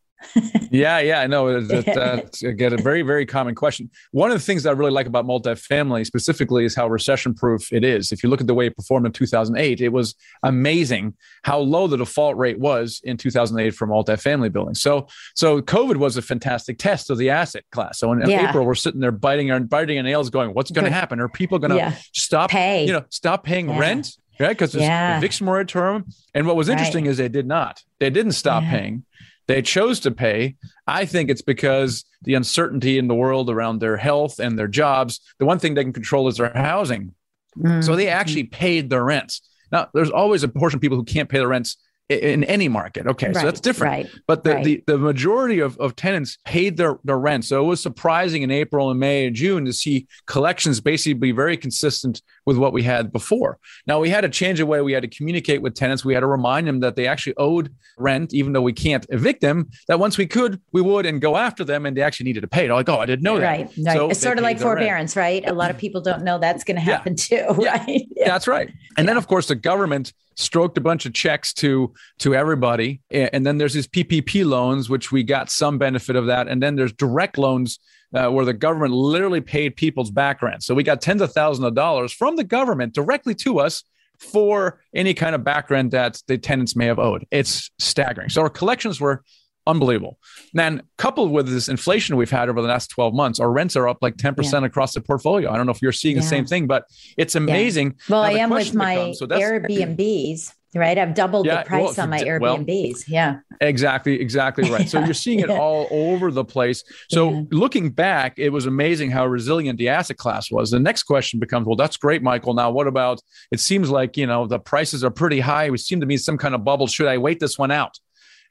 yeah, 0.70 0.98
yeah, 0.98 1.20
I 1.20 1.26
know. 1.26 1.60
That's 1.60 1.88
uh, 1.88 2.48
again 2.48 2.72
a 2.78 2.82
very, 2.82 3.02
very 3.02 3.26
common 3.26 3.54
question. 3.54 3.90
One 4.12 4.30
of 4.30 4.36
the 4.36 4.44
things 4.44 4.62
that 4.62 4.70
I 4.70 4.72
really 4.72 4.90
like 4.90 5.06
about 5.06 5.26
multifamily 5.26 6.06
specifically 6.06 6.64
is 6.64 6.74
how 6.74 6.88
recession 6.88 7.34
proof 7.34 7.72
it 7.72 7.84
is. 7.84 8.12
If 8.12 8.22
you 8.22 8.28
look 8.28 8.40
at 8.40 8.46
the 8.46 8.54
way 8.54 8.66
it 8.66 8.76
performed 8.76 9.06
in 9.06 9.12
2008, 9.12 9.80
it 9.80 9.88
was 9.90 10.14
amazing 10.42 11.14
how 11.42 11.58
low 11.58 11.86
the 11.86 11.96
default 11.96 12.36
rate 12.36 12.58
was 12.58 13.00
in 13.04 13.16
2008 13.16 13.70
for 13.74 13.86
multifamily 13.86 14.52
buildings. 14.52 14.80
So, 14.80 15.06
so 15.34 15.60
COVID 15.60 15.96
was 15.96 16.16
a 16.16 16.22
fantastic 16.22 16.78
test 16.78 17.10
of 17.10 17.18
the 17.18 17.30
asset 17.30 17.64
class. 17.70 17.98
So 17.98 18.12
in 18.12 18.28
yeah. 18.28 18.48
April, 18.48 18.64
we're 18.64 18.74
sitting 18.74 19.00
there 19.00 19.12
biting 19.12 19.50
our 19.50 19.60
biting 19.60 19.98
our 19.98 20.02
nails, 20.02 20.30
going, 20.30 20.50
"What's 20.50 20.70
going 20.70 20.84
to 20.86 20.90
happen? 20.90 21.20
Are 21.20 21.28
people 21.28 21.58
going 21.58 21.70
to 21.70 21.76
yeah. 21.76 21.96
stop 22.12 22.50
Pay. 22.50 22.86
You 22.86 22.92
know, 22.92 23.04
stop 23.10 23.44
paying 23.44 23.68
yeah. 23.68 23.78
rent?" 23.78 24.16
Right, 24.40 24.48
because 24.48 24.72
there's 24.72 24.82
yeah. 24.82 25.16
eviction 25.18 25.46
moratorium. 25.46 26.06
And 26.34 26.44
what 26.44 26.56
was 26.56 26.68
interesting 26.68 27.04
right. 27.04 27.10
is 27.12 27.18
they 27.18 27.28
did 27.28 27.46
not. 27.46 27.80
They 28.00 28.10
didn't 28.10 28.32
stop 28.32 28.64
paying 28.64 29.04
they 29.46 29.62
chose 29.62 30.00
to 30.00 30.10
pay. 30.10 30.56
I 30.86 31.04
think 31.04 31.30
it's 31.30 31.42
because 31.42 32.04
the 32.22 32.34
uncertainty 32.34 32.98
in 32.98 33.08
the 33.08 33.14
world 33.14 33.50
around 33.50 33.78
their 33.78 33.96
health 33.96 34.38
and 34.38 34.58
their 34.58 34.68
jobs, 34.68 35.20
the 35.38 35.44
one 35.44 35.58
thing 35.58 35.74
they 35.74 35.84
can 35.84 35.92
control 35.92 36.28
is 36.28 36.36
their 36.36 36.52
housing. 36.54 37.14
Mm-hmm. 37.58 37.82
So 37.82 37.96
they 37.96 38.08
actually 38.08 38.44
paid 38.44 38.90
their 38.90 39.04
rents. 39.04 39.42
Now, 39.70 39.88
there's 39.94 40.10
always 40.10 40.42
a 40.42 40.48
portion 40.48 40.78
of 40.78 40.80
people 40.80 40.96
who 40.96 41.04
can't 41.04 41.28
pay 41.28 41.38
the 41.38 41.46
rents 41.46 41.76
in 42.08 42.44
any 42.44 42.68
market. 42.68 43.06
Okay, 43.06 43.28
right, 43.28 43.36
so 43.36 43.42
that's 43.42 43.60
different. 43.60 43.90
Right, 43.90 44.10
but 44.26 44.44
the, 44.44 44.54
right. 44.54 44.64
the, 44.64 44.84
the 44.86 44.98
majority 44.98 45.60
of, 45.60 45.78
of 45.78 45.96
tenants 45.96 46.38
paid 46.44 46.76
their, 46.76 46.98
their 47.04 47.18
rent. 47.18 47.46
So 47.46 47.64
it 47.64 47.66
was 47.66 47.82
surprising 47.82 48.42
in 48.42 48.50
April 48.50 48.90
and 48.90 49.00
May 49.00 49.26
and 49.26 49.34
June 49.34 49.64
to 49.64 49.72
see 49.72 50.06
collections 50.26 50.80
basically 50.80 51.14
be 51.14 51.32
very 51.32 51.56
consistent 51.56 52.20
with 52.44 52.58
what 52.58 52.74
we 52.74 52.82
had 52.82 53.10
before. 53.10 53.58
Now 53.86 54.00
we 54.00 54.10
had 54.10 54.20
to 54.20 54.28
change 54.28 54.58
the 54.58 54.66
way 54.66 54.82
we 54.82 54.92
had 54.92 55.02
to 55.02 55.08
communicate 55.08 55.62
with 55.62 55.74
tenants. 55.74 56.04
We 56.04 56.12
had 56.12 56.20
to 56.20 56.26
remind 56.26 56.66
them 56.66 56.80
that 56.80 56.94
they 56.94 57.06
actually 57.06 57.34
owed 57.38 57.74
rent, 57.96 58.34
even 58.34 58.52
though 58.52 58.62
we 58.62 58.74
can't 58.74 59.06
evict 59.08 59.40
them, 59.40 59.70
that 59.88 59.98
once 59.98 60.18
we 60.18 60.26
could, 60.26 60.60
we 60.72 60.82
would 60.82 61.06
and 61.06 61.22
go 61.22 61.36
after 61.36 61.64
them 61.64 61.86
and 61.86 61.96
they 61.96 62.02
actually 62.02 62.24
needed 62.24 62.42
to 62.42 62.48
pay. 62.48 62.66
They're 62.66 62.74
like, 62.74 62.88
oh, 62.88 62.98
I 62.98 63.06
didn't 63.06 63.22
know 63.22 63.38
that. 63.38 63.46
Right. 63.46 63.70
right. 63.78 63.96
So 63.96 64.10
it's 64.10 64.20
sort 64.20 64.36
of 64.36 64.44
like 64.44 64.58
forbearance, 64.58 65.16
rent. 65.16 65.44
right? 65.44 65.50
A 65.50 65.54
lot 65.54 65.70
of 65.70 65.78
people 65.78 66.02
don't 66.02 66.22
know 66.22 66.38
that's 66.38 66.64
going 66.64 66.76
to 66.76 66.82
happen 66.82 67.16
yeah. 67.30 67.46
too, 67.46 67.54
right? 67.54 67.82
Yeah. 67.86 68.04
yeah. 68.16 68.28
That's 68.28 68.46
right. 68.46 68.70
And 68.98 69.08
then 69.08 69.16
of 69.16 69.26
course 69.26 69.48
the 69.48 69.54
government 69.54 70.12
stroked 70.36 70.76
a 70.78 70.80
bunch 70.80 71.06
of 71.06 71.12
checks 71.12 71.52
to 71.54 71.92
to 72.18 72.34
everybody. 72.34 73.00
And 73.10 73.44
then 73.44 73.58
there's 73.58 73.74
these 73.74 73.88
ppp 73.88 74.44
loans 74.44 74.88
which 74.88 75.12
we 75.12 75.22
got 75.22 75.50
some 75.50 75.78
benefit 75.78 76.16
of 76.16 76.26
that. 76.26 76.48
And 76.48 76.62
then 76.62 76.76
there's 76.76 76.92
direct 76.92 77.38
loans 77.38 77.78
uh, 78.14 78.28
where 78.28 78.44
the 78.44 78.52
government 78.52 78.92
literally 78.92 79.40
paid 79.40 79.76
people's 79.76 80.10
back 80.10 80.42
rent. 80.42 80.62
So 80.62 80.74
we 80.74 80.82
got 80.82 81.00
tens 81.00 81.20
of 81.20 81.32
thousands 81.32 81.66
of 81.66 81.74
dollars 81.74 82.12
from 82.12 82.36
the 82.36 82.44
government 82.44 82.94
directly 82.94 83.34
to 83.36 83.60
us 83.60 83.82
for 84.18 84.80
any 84.94 85.14
kind 85.14 85.34
of 85.34 85.42
back 85.42 85.70
rent 85.70 85.90
that 85.90 86.22
the 86.28 86.38
tenants 86.38 86.76
may 86.76 86.86
have 86.86 86.98
owed. 86.98 87.26
It's 87.30 87.70
staggering. 87.78 88.28
So 88.28 88.42
our 88.42 88.50
collections 88.50 89.00
were 89.00 89.24
unbelievable. 89.66 90.18
Then, 90.52 90.82
coupled 90.98 91.30
with 91.30 91.48
this 91.48 91.68
inflation 91.68 92.16
we've 92.16 92.30
had 92.30 92.48
over 92.48 92.60
the 92.60 92.68
last 92.68 92.88
12 92.88 93.14
months, 93.14 93.40
our 93.40 93.50
rents 93.50 93.76
are 93.76 93.88
up 93.88 93.98
like 94.02 94.16
10% 94.16 94.52
yeah. 94.52 94.66
across 94.66 94.94
the 94.94 95.00
portfolio. 95.00 95.50
I 95.50 95.56
don't 95.56 95.66
know 95.66 95.72
if 95.72 95.82
you're 95.82 95.92
seeing 95.92 96.16
yeah. 96.16 96.22
the 96.22 96.28
same 96.28 96.46
thing, 96.46 96.66
but 96.66 96.84
it's 97.16 97.34
amazing. 97.34 97.94
Yeah. 98.08 98.14
Well, 98.14 98.22
I 98.22 98.32
am 98.32 98.50
with 98.50 98.74
my 98.74 98.96
becomes, 98.96 99.18
so 99.18 99.26
Airbnbs. 99.26 100.52
Right, 100.76 100.98
I've 100.98 101.14
doubled 101.14 101.46
the 101.46 101.62
price 101.64 101.96
well, 101.96 102.04
on 102.04 102.10
my 102.10 102.18
Airbnbs. 102.18 102.92
Well, 102.92 103.02
yeah, 103.06 103.38
exactly, 103.60 104.20
exactly 104.20 104.68
right. 104.68 104.88
So 104.88 105.04
you're 105.04 105.14
seeing 105.14 105.38
it 105.38 105.48
all 105.50 105.86
over 105.88 106.32
the 106.32 106.44
place. 106.44 106.82
So 107.10 107.46
looking 107.52 107.90
back, 107.90 108.40
it 108.40 108.48
was 108.48 108.66
amazing 108.66 109.12
how 109.12 109.24
resilient 109.26 109.78
the 109.78 109.88
asset 109.90 110.16
class 110.16 110.50
was. 110.50 110.72
The 110.72 110.80
next 110.80 111.04
question 111.04 111.38
becomes, 111.38 111.68
well, 111.68 111.76
that's 111.76 111.96
great, 111.96 112.24
Michael. 112.24 112.54
Now, 112.54 112.72
what 112.72 112.88
about? 112.88 113.20
It 113.52 113.60
seems 113.60 113.88
like 113.88 114.16
you 114.16 114.26
know 114.26 114.48
the 114.48 114.58
prices 114.58 115.04
are 115.04 115.10
pretty 115.10 115.38
high. 115.38 115.70
We 115.70 115.78
seem 115.78 116.00
to 116.00 116.06
be 116.06 116.16
some 116.16 116.36
kind 116.36 116.56
of 116.56 116.64
bubble. 116.64 116.88
Should 116.88 117.06
I 117.06 117.18
wait 117.18 117.38
this 117.38 117.56
one 117.56 117.70
out? 117.70 117.96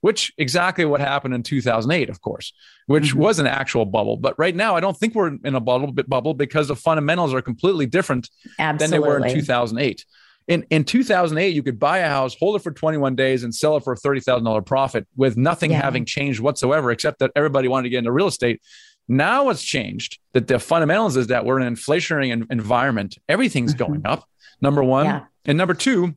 Which 0.03 0.33
exactly 0.37 0.83
what 0.83 0.99
happened 0.99 1.33
in 1.33 1.41
2008, 1.41 2.09
of 2.09 2.19
course, 2.19 2.51
which 2.87 3.11
mm-hmm. 3.11 3.19
was 3.19 3.39
an 3.39 3.47
actual 3.47 3.85
bubble. 3.85 4.17
But 4.17 4.37
right 4.37 4.53
now, 4.53 4.75
I 4.75 4.81
don't 4.81 4.97
think 4.97 5.15
we're 5.15 5.37
in 5.45 5.55
a 5.55 5.61
bubble 5.61 5.93
bubble 5.93 6.33
because 6.33 6.67
the 6.67 6.75
fundamentals 6.75 7.33
are 7.33 7.41
completely 7.41 7.85
different 7.85 8.29
Absolutely. 8.59 8.77
than 8.83 8.91
they 8.91 8.99
were 8.99 9.25
in 9.25 9.33
2008. 9.33 10.05
in, 10.49 10.63
in 10.69 10.83
2008, 10.83 11.55
you 11.55 11.63
could 11.63 11.79
buy 11.79 11.99
a 11.99 12.09
house, 12.09 12.35
hold 12.37 12.57
it 12.57 12.59
for 12.63 12.71
21 12.71 13.15
days, 13.15 13.45
and 13.45 13.55
sell 13.55 13.77
it 13.77 13.85
for 13.85 13.93
a 13.93 13.95
$30,000 13.95 14.65
profit 14.65 15.07
with 15.15 15.37
nothing 15.37 15.71
yeah. 15.71 15.81
having 15.81 16.03
changed 16.03 16.41
whatsoever, 16.41 16.91
except 16.91 17.19
that 17.19 17.31
everybody 17.33 17.69
wanted 17.69 17.83
to 17.83 17.89
get 17.89 17.99
into 17.99 18.11
real 18.11 18.27
estate. 18.27 18.61
Now 19.07 19.47
it's 19.51 19.63
changed 19.63 20.19
that 20.33 20.47
the 20.47 20.59
fundamentals 20.59 21.15
is 21.15 21.27
that 21.27 21.45
we're 21.45 21.61
in 21.61 21.65
an 21.65 21.75
inflationary 21.77 22.45
environment. 22.51 23.19
Everything's 23.29 23.73
mm-hmm. 23.73 23.85
going 23.93 24.01
up, 24.05 24.27
number 24.59 24.83
one. 24.83 25.05
Yeah. 25.05 25.25
And 25.45 25.57
number 25.57 25.73
two, 25.73 26.15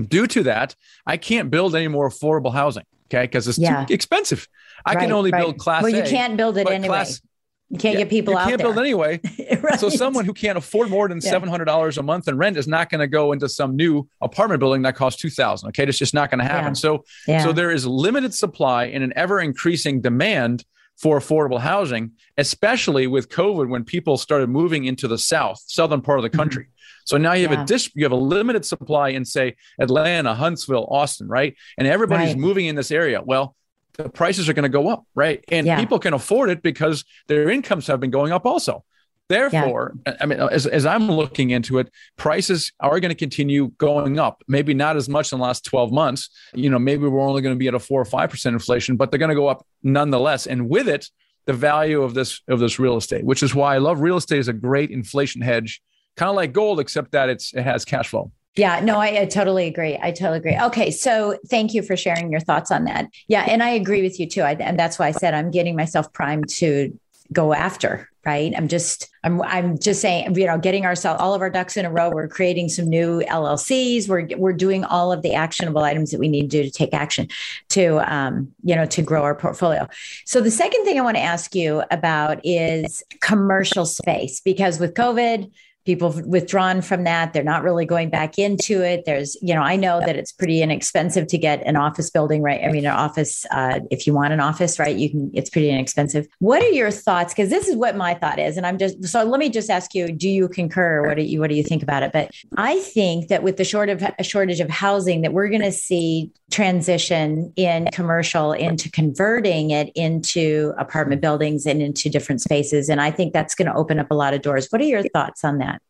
due 0.00 0.26
to 0.26 0.42
that, 0.42 0.74
I 1.06 1.16
can't 1.16 1.48
build 1.48 1.76
any 1.76 1.86
more 1.86 2.08
affordable 2.08 2.52
housing. 2.52 2.86
Okay. 3.12 3.24
Because 3.24 3.48
it's 3.48 3.58
yeah. 3.58 3.84
too 3.84 3.94
expensive. 3.94 4.48
I 4.84 4.94
right, 4.94 5.02
can 5.02 5.12
only 5.12 5.30
right. 5.30 5.40
build 5.40 5.58
class 5.58 5.82
Well, 5.82 5.92
you 5.92 6.02
a, 6.02 6.06
can't 6.06 6.36
build 6.36 6.56
it 6.56 6.68
anyway. 6.68 6.88
Class, 6.88 7.20
you 7.68 7.78
can't 7.78 7.94
yeah, 7.94 8.00
get 8.00 8.10
people 8.10 8.32
you 8.34 8.38
out 8.38 8.46
You 8.46 8.50
can't 8.50 8.58
there. 8.58 8.72
build 8.72 8.78
anyway. 8.78 9.20
right. 9.62 9.78
So 9.78 9.88
someone 9.88 10.24
who 10.24 10.34
can't 10.34 10.58
afford 10.58 10.90
more 10.90 11.08
than 11.08 11.20
seven 11.20 11.48
hundred 11.48 11.66
dollars 11.66 11.98
a 11.98 12.02
month 12.02 12.26
in 12.28 12.36
rent 12.36 12.56
is 12.56 12.66
not 12.66 12.90
going 12.90 13.00
to 13.00 13.06
go 13.06 13.32
into 13.32 13.48
some 13.48 13.76
new 13.76 14.08
apartment 14.20 14.60
building 14.60 14.82
that 14.82 14.96
costs 14.96 15.20
two 15.20 15.30
thousand. 15.30 15.68
Okay, 15.68 15.84
it's 15.84 15.98
just 15.98 16.14
not 16.14 16.30
going 16.30 16.40
to 16.40 16.44
happen. 16.44 16.70
Yeah. 16.70 16.72
So 16.74 17.04
yeah. 17.28 17.42
so 17.44 17.52
there 17.52 17.70
is 17.70 17.86
limited 17.86 18.34
supply 18.34 18.86
and 18.86 19.04
an 19.04 19.12
ever 19.14 19.40
increasing 19.40 20.00
demand 20.00 20.64
for 20.96 21.18
affordable 21.18 21.60
housing, 21.60 22.12
especially 22.36 23.06
with 23.06 23.30
COVID 23.30 23.68
when 23.68 23.84
people 23.84 24.18
started 24.18 24.50
moving 24.50 24.84
into 24.84 25.08
the 25.08 25.16
south, 25.16 25.62
southern 25.66 26.02
part 26.02 26.18
of 26.18 26.24
the 26.24 26.28
mm-hmm. 26.28 26.38
country. 26.38 26.64
Mm-hmm. 26.64 26.79
So 27.10 27.16
now 27.16 27.32
you 27.32 27.48
have 27.48 27.52
yeah. 27.52 27.64
a 27.64 27.66
dis- 27.66 27.90
you 27.96 28.04
have 28.04 28.12
a 28.12 28.16
limited 28.16 28.64
supply 28.64 29.08
in 29.08 29.24
say 29.24 29.56
Atlanta, 29.80 30.32
Huntsville, 30.32 30.86
Austin, 30.88 31.26
right? 31.26 31.56
And 31.76 31.88
everybody's 31.88 32.34
right. 32.34 32.38
moving 32.38 32.66
in 32.66 32.76
this 32.76 32.92
area. 32.92 33.20
Well, 33.20 33.56
the 33.94 34.08
prices 34.08 34.48
are 34.48 34.52
going 34.52 34.62
to 34.62 34.68
go 34.68 34.88
up, 34.88 35.04
right? 35.16 35.44
And 35.48 35.66
yeah. 35.66 35.80
people 35.80 35.98
can 35.98 36.14
afford 36.14 36.50
it 36.50 36.62
because 36.62 37.04
their 37.26 37.50
incomes 37.50 37.88
have 37.88 37.98
been 37.98 38.12
going 38.12 38.30
up 38.30 38.46
also. 38.46 38.84
Therefore, 39.28 39.94
yeah. 40.06 40.18
I 40.20 40.26
mean, 40.26 40.38
as, 40.38 40.68
as 40.68 40.86
I'm 40.86 41.10
looking 41.10 41.50
into 41.50 41.78
it, 41.78 41.90
prices 42.16 42.72
are 42.78 43.00
going 43.00 43.10
to 43.10 43.16
continue 43.16 43.72
going 43.78 44.20
up. 44.20 44.44
Maybe 44.46 44.72
not 44.72 44.96
as 44.96 45.08
much 45.08 45.32
in 45.32 45.38
the 45.38 45.44
last 45.44 45.64
12 45.64 45.90
months. 45.90 46.30
You 46.54 46.70
know, 46.70 46.78
maybe 46.78 47.08
we're 47.08 47.20
only 47.20 47.42
going 47.42 47.56
to 47.56 47.58
be 47.58 47.66
at 47.66 47.74
a 47.74 47.80
four 47.80 48.00
or 48.00 48.04
five 48.04 48.30
percent 48.30 48.54
inflation, 48.54 48.94
but 48.96 49.10
they're 49.10 49.18
going 49.18 49.30
to 49.30 49.34
go 49.34 49.48
up 49.48 49.66
nonetheless. 49.82 50.46
And 50.46 50.68
with 50.68 50.88
it, 50.88 51.10
the 51.46 51.54
value 51.54 52.02
of 52.02 52.14
this 52.14 52.40
of 52.46 52.60
this 52.60 52.78
real 52.78 52.96
estate, 52.96 53.24
which 53.24 53.42
is 53.42 53.52
why 53.52 53.74
I 53.74 53.78
love 53.78 54.00
real 54.00 54.16
estate 54.16 54.38
as 54.38 54.46
a 54.46 54.52
great 54.52 54.90
inflation 54.90 55.40
hedge, 55.40 55.82
kind 56.20 56.28
of 56.28 56.36
like 56.36 56.52
gold, 56.52 56.78
except 56.80 57.12
that 57.12 57.30
it's 57.30 57.54
it 57.54 57.62
has 57.62 57.84
cash 57.84 58.08
flow. 58.08 58.30
Yeah, 58.56 58.80
no, 58.80 58.98
I, 58.98 59.22
I, 59.22 59.24
totally 59.26 59.66
agree. 59.66 59.98
I 60.02 60.10
totally 60.10 60.38
agree. 60.38 60.58
Okay, 60.58 60.90
so 60.90 61.38
thank 61.48 61.72
you 61.72 61.82
for 61.82 61.96
sharing 61.96 62.30
your 62.30 62.40
thoughts 62.40 62.70
on 62.70 62.84
that. 62.84 63.06
Yeah, 63.26 63.46
and 63.48 63.62
I 63.62 63.70
agree 63.70 64.02
with 64.02 64.20
you 64.20 64.28
too. 64.28 64.42
I, 64.42 64.52
and 64.52 64.78
that's 64.78 64.98
why 64.98 65.06
I 65.06 65.12
said 65.12 65.32
I'm 65.32 65.50
getting 65.50 65.76
myself 65.76 66.12
primed 66.12 66.48
to 66.56 66.98
go 67.32 67.54
after. 67.54 68.08
Right. 68.26 68.52
I'm 68.54 68.68
just 68.68 69.08
I'm 69.24 69.40
I'm 69.40 69.78
just 69.78 70.02
saying 70.02 70.36
you 70.36 70.44
know 70.44 70.58
getting 70.58 70.84
ourselves 70.84 71.22
all 71.22 71.32
of 71.32 71.40
our 71.40 71.48
ducks 71.48 71.78
in 71.78 71.86
a 71.86 71.90
row. 71.90 72.10
We're 72.10 72.28
creating 72.28 72.68
some 72.68 72.86
new 72.86 73.20
LLCs. 73.20 74.10
We're 74.10 74.28
we're 74.36 74.52
doing 74.52 74.84
all 74.84 75.10
of 75.10 75.22
the 75.22 75.32
actionable 75.32 75.82
items 75.82 76.10
that 76.10 76.20
we 76.20 76.28
need 76.28 76.42
to 76.42 76.48
do 76.48 76.62
to 76.62 76.70
take 76.70 76.92
action 76.92 77.28
to 77.70 78.12
um, 78.14 78.52
you 78.62 78.76
know 78.76 78.84
to 78.84 79.00
grow 79.00 79.22
our 79.22 79.34
portfolio. 79.34 79.88
So 80.26 80.42
the 80.42 80.50
second 80.50 80.84
thing 80.84 80.98
I 80.98 81.02
want 81.02 81.16
to 81.16 81.22
ask 81.22 81.54
you 81.54 81.82
about 81.90 82.44
is 82.44 83.02
commercial 83.22 83.86
space 83.86 84.42
because 84.42 84.78
with 84.78 84.92
COVID 84.92 85.50
people 85.84 86.12
have 86.12 86.26
withdrawn 86.26 86.82
from 86.82 87.04
that. 87.04 87.32
They're 87.32 87.42
not 87.42 87.62
really 87.62 87.86
going 87.86 88.10
back 88.10 88.38
into 88.38 88.82
it. 88.82 89.04
There's 89.06 89.36
you 89.42 89.54
know 89.54 89.62
i 89.62 89.76
know 89.76 90.00
that 90.00 90.16
it's 90.16 90.32
pretty 90.32 90.62
inexpensive 90.62 91.26
to 91.28 91.38
get 91.38 91.66
an 91.66 91.76
office 91.76 92.10
building 92.10 92.42
right? 92.42 92.62
I 92.64 92.70
mean 92.70 92.86
an 92.86 92.92
office 92.92 93.46
uh, 93.50 93.80
if 93.90 94.06
you 94.06 94.14
want 94.14 94.32
an 94.32 94.40
office 94.40 94.78
right 94.78 94.96
you 94.96 95.10
can 95.10 95.30
it's 95.34 95.50
pretty 95.50 95.70
inexpensive. 95.70 96.26
What 96.38 96.62
are 96.62 96.68
your 96.70 96.90
thoughts? 96.90 97.32
Because 97.32 97.50
this 97.50 97.68
is 97.68 97.76
what 97.76 97.96
my 97.96 98.14
thought 98.14 98.38
is 98.38 98.56
and 98.56 98.66
i'm 98.66 98.78
just 98.78 99.04
so 99.06 99.24
let 99.24 99.40
me 99.40 99.48
just 99.48 99.70
ask 99.70 99.94
you 99.94 100.12
do 100.12 100.28
you 100.28 100.48
concur? 100.48 101.06
What 101.06 101.16
do 101.16 101.22
you 101.22 101.40
what 101.40 101.50
do 101.50 101.56
you 101.56 101.64
think 101.64 101.82
about 101.82 102.02
it? 102.02 102.12
But 102.12 102.30
i 102.56 102.80
think 102.80 103.28
that 103.28 103.42
with 103.42 103.56
the 103.56 103.64
short 103.64 103.88
of 103.88 104.02
a 104.18 104.24
shortage 104.24 104.60
of 104.60 104.68
housing 104.70 105.22
that 105.22 105.32
we're 105.32 105.48
going 105.48 105.62
to 105.62 105.72
see 105.72 106.30
transition 106.50 107.52
in 107.56 107.86
commercial 107.92 108.52
into 108.52 108.90
converting 108.90 109.70
it 109.70 109.90
into 109.94 110.72
apartment 110.78 111.20
buildings 111.20 111.66
and 111.66 111.80
into 111.80 112.08
different 112.08 112.40
spaces. 112.40 112.88
And 112.88 113.00
i 113.00 113.10
think 113.10 113.32
that's 113.32 113.54
going 113.54 113.68
to 113.68 113.74
open 113.74 113.98
up 113.98 114.10
a 114.10 114.14
lot 114.14 114.34
of 114.34 114.42
doors. 114.42 114.66
What 114.70 114.80
are 114.80 114.84
your 114.84 115.02
thoughts 115.02 115.44
on 115.44 115.58
that 115.58 115.80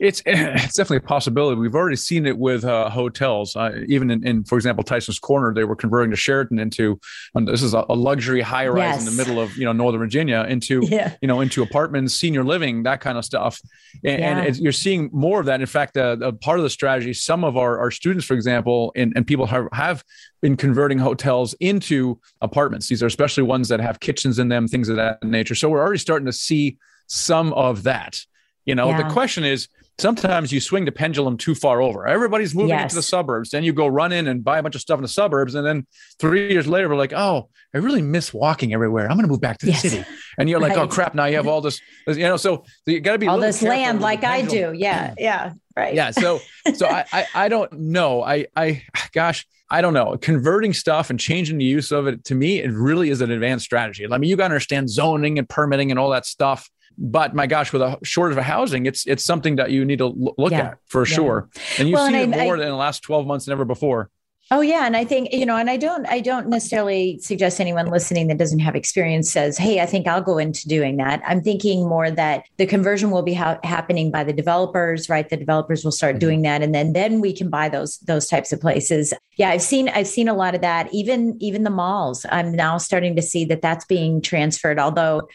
it's 0.00 0.22
it's 0.26 0.76
definitely 0.76 0.96
a 0.98 1.08
possibility. 1.08 1.60
We've 1.60 1.74
already 1.74 1.96
seen 1.96 2.26
it 2.26 2.36
with 2.36 2.64
uh, 2.64 2.88
hotels. 2.88 3.54
Uh, 3.54 3.82
even 3.86 4.10
in, 4.10 4.26
in, 4.26 4.44
for 4.44 4.56
example, 4.56 4.82
Tyson's 4.82 5.18
Corner, 5.18 5.52
they 5.54 5.64
were 5.64 5.76
converting 5.76 6.10
the 6.10 6.16
Sheraton 6.16 6.58
into. 6.58 6.98
and 7.34 7.46
this 7.46 7.62
is 7.62 7.74
a, 7.74 7.84
a 7.88 7.94
luxury 7.94 8.40
high 8.40 8.66
rise 8.66 8.94
yes. 8.94 9.00
in 9.00 9.14
the 9.14 9.22
middle 9.22 9.40
of 9.40 9.56
you 9.56 9.66
know 9.66 9.72
Northern 9.72 10.00
Virginia 10.00 10.46
into 10.48 10.80
yeah. 10.90 11.14
you 11.20 11.28
know 11.28 11.40
into 11.40 11.62
apartments, 11.62 12.14
senior 12.14 12.42
living, 12.42 12.82
that 12.84 13.00
kind 13.00 13.18
of 13.18 13.24
stuff. 13.24 13.60
And, 14.04 14.20
yeah. 14.20 14.42
and 14.42 14.56
you're 14.56 14.72
seeing 14.72 15.10
more 15.12 15.40
of 15.40 15.46
that. 15.46 15.60
In 15.60 15.66
fact, 15.66 15.96
uh, 15.96 16.16
a 16.22 16.32
part 16.32 16.58
of 16.58 16.62
the 16.62 16.70
strategy, 16.70 17.12
some 17.12 17.44
of 17.44 17.56
our, 17.56 17.78
our 17.78 17.90
students, 17.90 18.24
for 18.24 18.34
example, 18.34 18.92
and, 18.96 19.12
and 19.16 19.26
people 19.26 19.46
have, 19.46 19.68
have 19.72 20.04
been 20.40 20.56
converting 20.56 20.98
hotels 20.98 21.54
into 21.60 22.18
apartments. 22.40 22.88
These 22.88 23.02
are 23.02 23.06
especially 23.06 23.42
ones 23.42 23.68
that 23.68 23.80
have 23.80 24.00
kitchens 24.00 24.38
in 24.38 24.48
them, 24.48 24.66
things 24.68 24.88
of 24.88 24.96
that 24.96 25.22
nature. 25.22 25.54
So 25.54 25.68
we're 25.68 25.82
already 25.82 25.98
starting 25.98 26.26
to 26.26 26.32
see 26.32 26.78
some 27.06 27.52
of 27.52 27.82
that. 27.82 28.20
You 28.64 28.74
know, 28.74 28.90
yeah. 28.90 29.02
the 29.02 29.12
question 29.12 29.44
is 29.44 29.68
sometimes 30.00 30.52
you 30.52 30.60
swing 30.60 30.84
the 30.84 30.92
pendulum 30.92 31.36
too 31.36 31.54
far 31.54 31.80
over. 31.80 32.06
Everybody's 32.06 32.54
moving 32.54 32.70
yes. 32.70 32.84
into 32.84 32.96
the 32.96 33.02
suburbs. 33.02 33.50
Then 33.50 33.62
you 33.62 33.72
go 33.72 33.86
run 33.86 34.12
in 34.12 34.26
and 34.26 34.42
buy 34.42 34.58
a 34.58 34.62
bunch 34.62 34.74
of 34.74 34.80
stuff 34.80 34.98
in 34.98 35.02
the 35.02 35.08
suburbs. 35.08 35.54
And 35.54 35.66
then 35.66 35.86
three 36.18 36.50
years 36.50 36.66
later, 36.66 36.88
we're 36.88 36.96
like, 36.96 37.12
oh, 37.12 37.48
I 37.74 37.78
really 37.78 38.02
miss 38.02 38.34
walking 38.34 38.72
everywhere. 38.72 39.04
I'm 39.04 39.16
going 39.16 39.26
to 39.26 39.30
move 39.30 39.40
back 39.40 39.58
to 39.58 39.66
the 39.66 39.72
yes. 39.72 39.82
city. 39.82 40.04
And 40.38 40.48
you're 40.48 40.60
like, 40.60 40.76
oh, 40.76 40.82
oh, 40.82 40.88
crap. 40.88 41.14
Now 41.14 41.26
you 41.26 41.36
have 41.36 41.46
all 41.46 41.60
this, 41.60 41.80
you 42.06 42.20
know, 42.20 42.36
so, 42.36 42.64
so 42.64 42.90
you 42.90 43.00
got 43.00 43.12
to 43.12 43.18
be 43.18 43.28
all 43.28 43.38
this 43.38 43.62
land 43.62 44.00
like 44.00 44.24
I 44.24 44.42
do. 44.42 44.72
Yeah. 44.74 45.14
Yeah. 45.18 45.52
Right. 45.76 45.94
Yeah. 45.94 46.10
So, 46.10 46.40
so 46.74 46.86
I, 46.86 47.04
I, 47.12 47.26
I 47.34 47.48
don't 47.48 47.72
know. 47.72 48.22
I, 48.22 48.46
I, 48.56 48.82
gosh, 49.12 49.46
I 49.70 49.82
don't 49.82 49.94
know. 49.94 50.16
Converting 50.16 50.72
stuff 50.72 51.10
and 51.10 51.20
changing 51.20 51.58
the 51.58 51.64
use 51.64 51.92
of 51.92 52.06
it 52.08 52.24
to 52.24 52.34
me, 52.34 52.60
it 52.60 52.72
really 52.72 53.10
is 53.10 53.20
an 53.20 53.30
advanced 53.30 53.66
strategy. 53.66 54.04
I 54.10 54.18
mean, 54.18 54.28
you 54.28 54.36
got 54.36 54.48
to 54.48 54.54
understand 54.54 54.90
zoning 54.90 55.38
and 55.38 55.48
permitting 55.48 55.90
and 55.90 55.98
all 55.98 56.10
that 56.10 56.26
stuff 56.26 56.68
but 57.00 57.34
my 57.34 57.46
gosh, 57.46 57.72
with 57.72 57.80
a 57.80 57.98
shortage 58.02 58.34
of 58.34 58.38
a 58.38 58.42
housing, 58.42 58.86
it's 58.86 59.06
it's 59.06 59.24
something 59.24 59.56
that 59.56 59.70
you 59.70 59.84
need 59.84 59.98
to 59.98 60.06
look 60.06 60.52
yeah. 60.52 60.60
at 60.60 60.78
for 60.86 61.06
yeah. 61.06 61.14
sure. 61.14 61.48
And 61.78 61.88
you've 61.88 61.96
well, 61.96 62.06
seen 62.06 62.16
and 62.16 62.34
it 62.34 62.40
I, 62.40 62.44
more 62.44 62.56
I, 62.58 62.62
in 62.62 62.68
the 62.68 62.76
last 62.76 63.00
12 63.00 63.26
months 63.26 63.46
than 63.46 63.52
ever 63.52 63.64
before. 63.64 64.10
Oh 64.52 64.62
yeah, 64.62 64.84
and 64.84 64.96
I 64.96 65.04
think 65.04 65.32
you 65.32 65.46
know, 65.46 65.56
and 65.56 65.70
I 65.70 65.76
don't, 65.76 66.06
I 66.08 66.18
don't 66.18 66.48
necessarily 66.48 67.20
suggest 67.20 67.60
anyone 67.60 67.86
listening 67.86 68.26
that 68.28 68.38
doesn't 68.38 68.58
have 68.58 68.74
experience 68.74 69.30
says, 69.30 69.56
"Hey, 69.56 69.78
I 69.78 69.86
think 69.86 70.08
I'll 70.08 70.20
go 70.20 70.38
into 70.38 70.66
doing 70.66 70.96
that." 70.96 71.22
I'm 71.24 71.40
thinking 71.40 71.88
more 71.88 72.10
that 72.10 72.42
the 72.56 72.66
conversion 72.66 73.12
will 73.12 73.22
be 73.22 73.34
ha- 73.34 73.60
happening 73.62 74.10
by 74.10 74.24
the 74.24 74.32
developers, 74.32 75.08
right? 75.08 75.28
The 75.28 75.36
developers 75.36 75.84
will 75.84 75.92
start 75.92 76.14
mm-hmm. 76.14 76.20
doing 76.20 76.42
that, 76.42 76.62
and 76.62 76.74
then 76.74 76.94
then 76.94 77.20
we 77.20 77.32
can 77.32 77.48
buy 77.48 77.68
those 77.68 77.98
those 77.98 78.26
types 78.26 78.52
of 78.52 78.60
places. 78.60 79.14
Yeah, 79.36 79.50
I've 79.50 79.62
seen 79.62 79.88
I've 79.88 80.08
seen 80.08 80.26
a 80.26 80.34
lot 80.34 80.56
of 80.56 80.62
that. 80.62 80.92
Even 80.92 81.36
even 81.40 81.62
the 81.62 81.70
malls, 81.70 82.26
I'm 82.28 82.50
now 82.50 82.76
starting 82.76 83.14
to 83.14 83.22
see 83.22 83.44
that 83.44 83.62
that's 83.62 83.84
being 83.84 84.20
transferred. 84.20 84.80
Although 84.80 85.28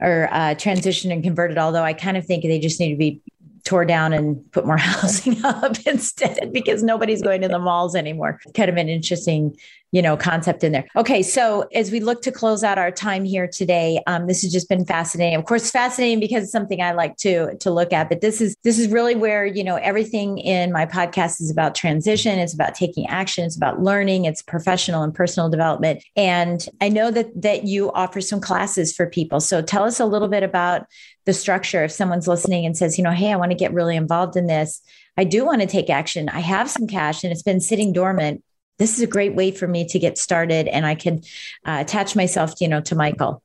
or 0.00 0.28
uh, 0.32 0.54
transitioned 0.54 1.12
and 1.12 1.22
converted. 1.22 1.58
Although 1.58 1.82
I 1.82 1.92
kind 1.92 2.16
of 2.16 2.26
think 2.26 2.42
they 2.42 2.58
just 2.58 2.80
need 2.80 2.90
to 2.90 2.96
be 2.96 3.20
tore 3.64 3.84
down 3.84 4.12
and 4.12 4.50
put 4.52 4.66
more 4.66 4.76
housing 4.78 5.44
up 5.44 5.76
instead 5.86 6.52
because 6.52 6.82
nobody's 6.82 7.22
going 7.22 7.42
to 7.42 7.48
the 7.48 7.58
malls 7.58 7.94
anymore. 7.94 8.40
Kind 8.54 8.70
of 8.70 8.76
an 8.76 8.88
interesting 8.88 9.56
you 9.92 10.02
know 10.02 10.16
concept 10.16 10.64
in 10.64 10.72
there. 10.72 10.86
Okay 10.96 11.22
so 11.22 11.68
as 11.74 11.90
we 11.90 12.00
look 12.00 12.22
to 12.22 12.32
close 12.32 12.62
out 12.62 12.78
our 12.78 12.90
time 12.90 13.24
here 13.24 13.48
today 13.48 14.00
um, 14.06 14.26
this 14.26 14.42
has 14.42 14.52
just 14.52 14.68
been 14.68 14.84
fascinating. 14.84 15.38
Of 15.38 15.44
course 15.44 15.70
fascinating 15.70 16.20
because 16.20 16.44
it's 16.44 16.52
something 16.52 16.80
i 16.80 16.92
like 16.92 17.16
to 17.18 17.56
to 17.58 17.70
look 17.70 17.92
at 17.92 18.08
but 18.08 18.20
this 18.20 18.40
is 18.40 18.56
this 18.64 18.78
is 18.78 18.88
really 18.88 19.14
where 19.14 19.44
you 19.44 19.64
know 19.64 19.76
everything 19.76 20.38
in 20.38 20.72
my 20.72 20.86
podcast 20.86 21.40
is 21.40 21.50
about 21.50 21.74
transition 21.74 22.38
it's 22.38 22.54
about 22.54 22.74
taking 22.74 23.06
action 23.06 23.44
it's 23.44 23.56
about 23.56 23.80
learning 23.80 24.24
it's 24.24 24.42
professional 24.42 25.02
and 25.02 25.14
personal 25.14 25.48
development. 25.48 26.02
And 26.16 26.66
i 26.80 26.88
know 26.88 27.10
that 27.10 27.28
that 27.40 27.64
you 27.64 27.92
offer 27.92 28.20
some 28.20 28.40
classes 28.40 28.94
for 28.94 29.06
people. 29.06 29.40
So 29.40 29.62
tell 29.62 29.84
us 29.84 30.00
a 30.00 30.06
little 30.06 30.28
bit 30.28 30.42
about 30.42 30.86
the 31.26 31.32
structure. 31.32 31.84
If 31.84 31.92
someone's 31.92 32.28
listening 32.28 32.64
and 32.66 32.76
says 32.76 32.98
you 32.98 33.04
know 33.04 33.10
hey 33.10 33.32
i 33.32 33.36
want 33.36 33.50
to 33.50 33.56
get 33.56 33.72
really 33.72 33.96
involved 33.96 34.36
in 34.36 34.46
this. 34.46 34.80
I 35.16 35.24
do 35.24 35.44
want 35.44 35.60
to 35.60 35.66
take 35.66 35.90
action. 35.90 36.28
I 36.28 36.40
have 36.40 36.70
some 36.70 36.86
cash 36.86 37.24
and 37.24 37.32
it's 37.32 37.42
been 37.42 37.60
sitting 37.60 37.92
dormant 37.92 38.42
this 38.80 38.94
is 38.94 39.02
a 39.02 39.06
great 39.06 39.34
way 39.34 39.50
for 39.50 39.68
me 39.68 39.84
to 39.84 39.98
get 39.98 40.16
started 40.16 40.66
and 40.66 40.86
I 40.86 40.94
can 40.94 41.18
uh, 41.66 41.78
attach 41.80 42.16
myself, 42.16 42.54
you 42.60 42.66
know, 42.66 42.80
to 42.80 42.94
Michael. 42.96 43.42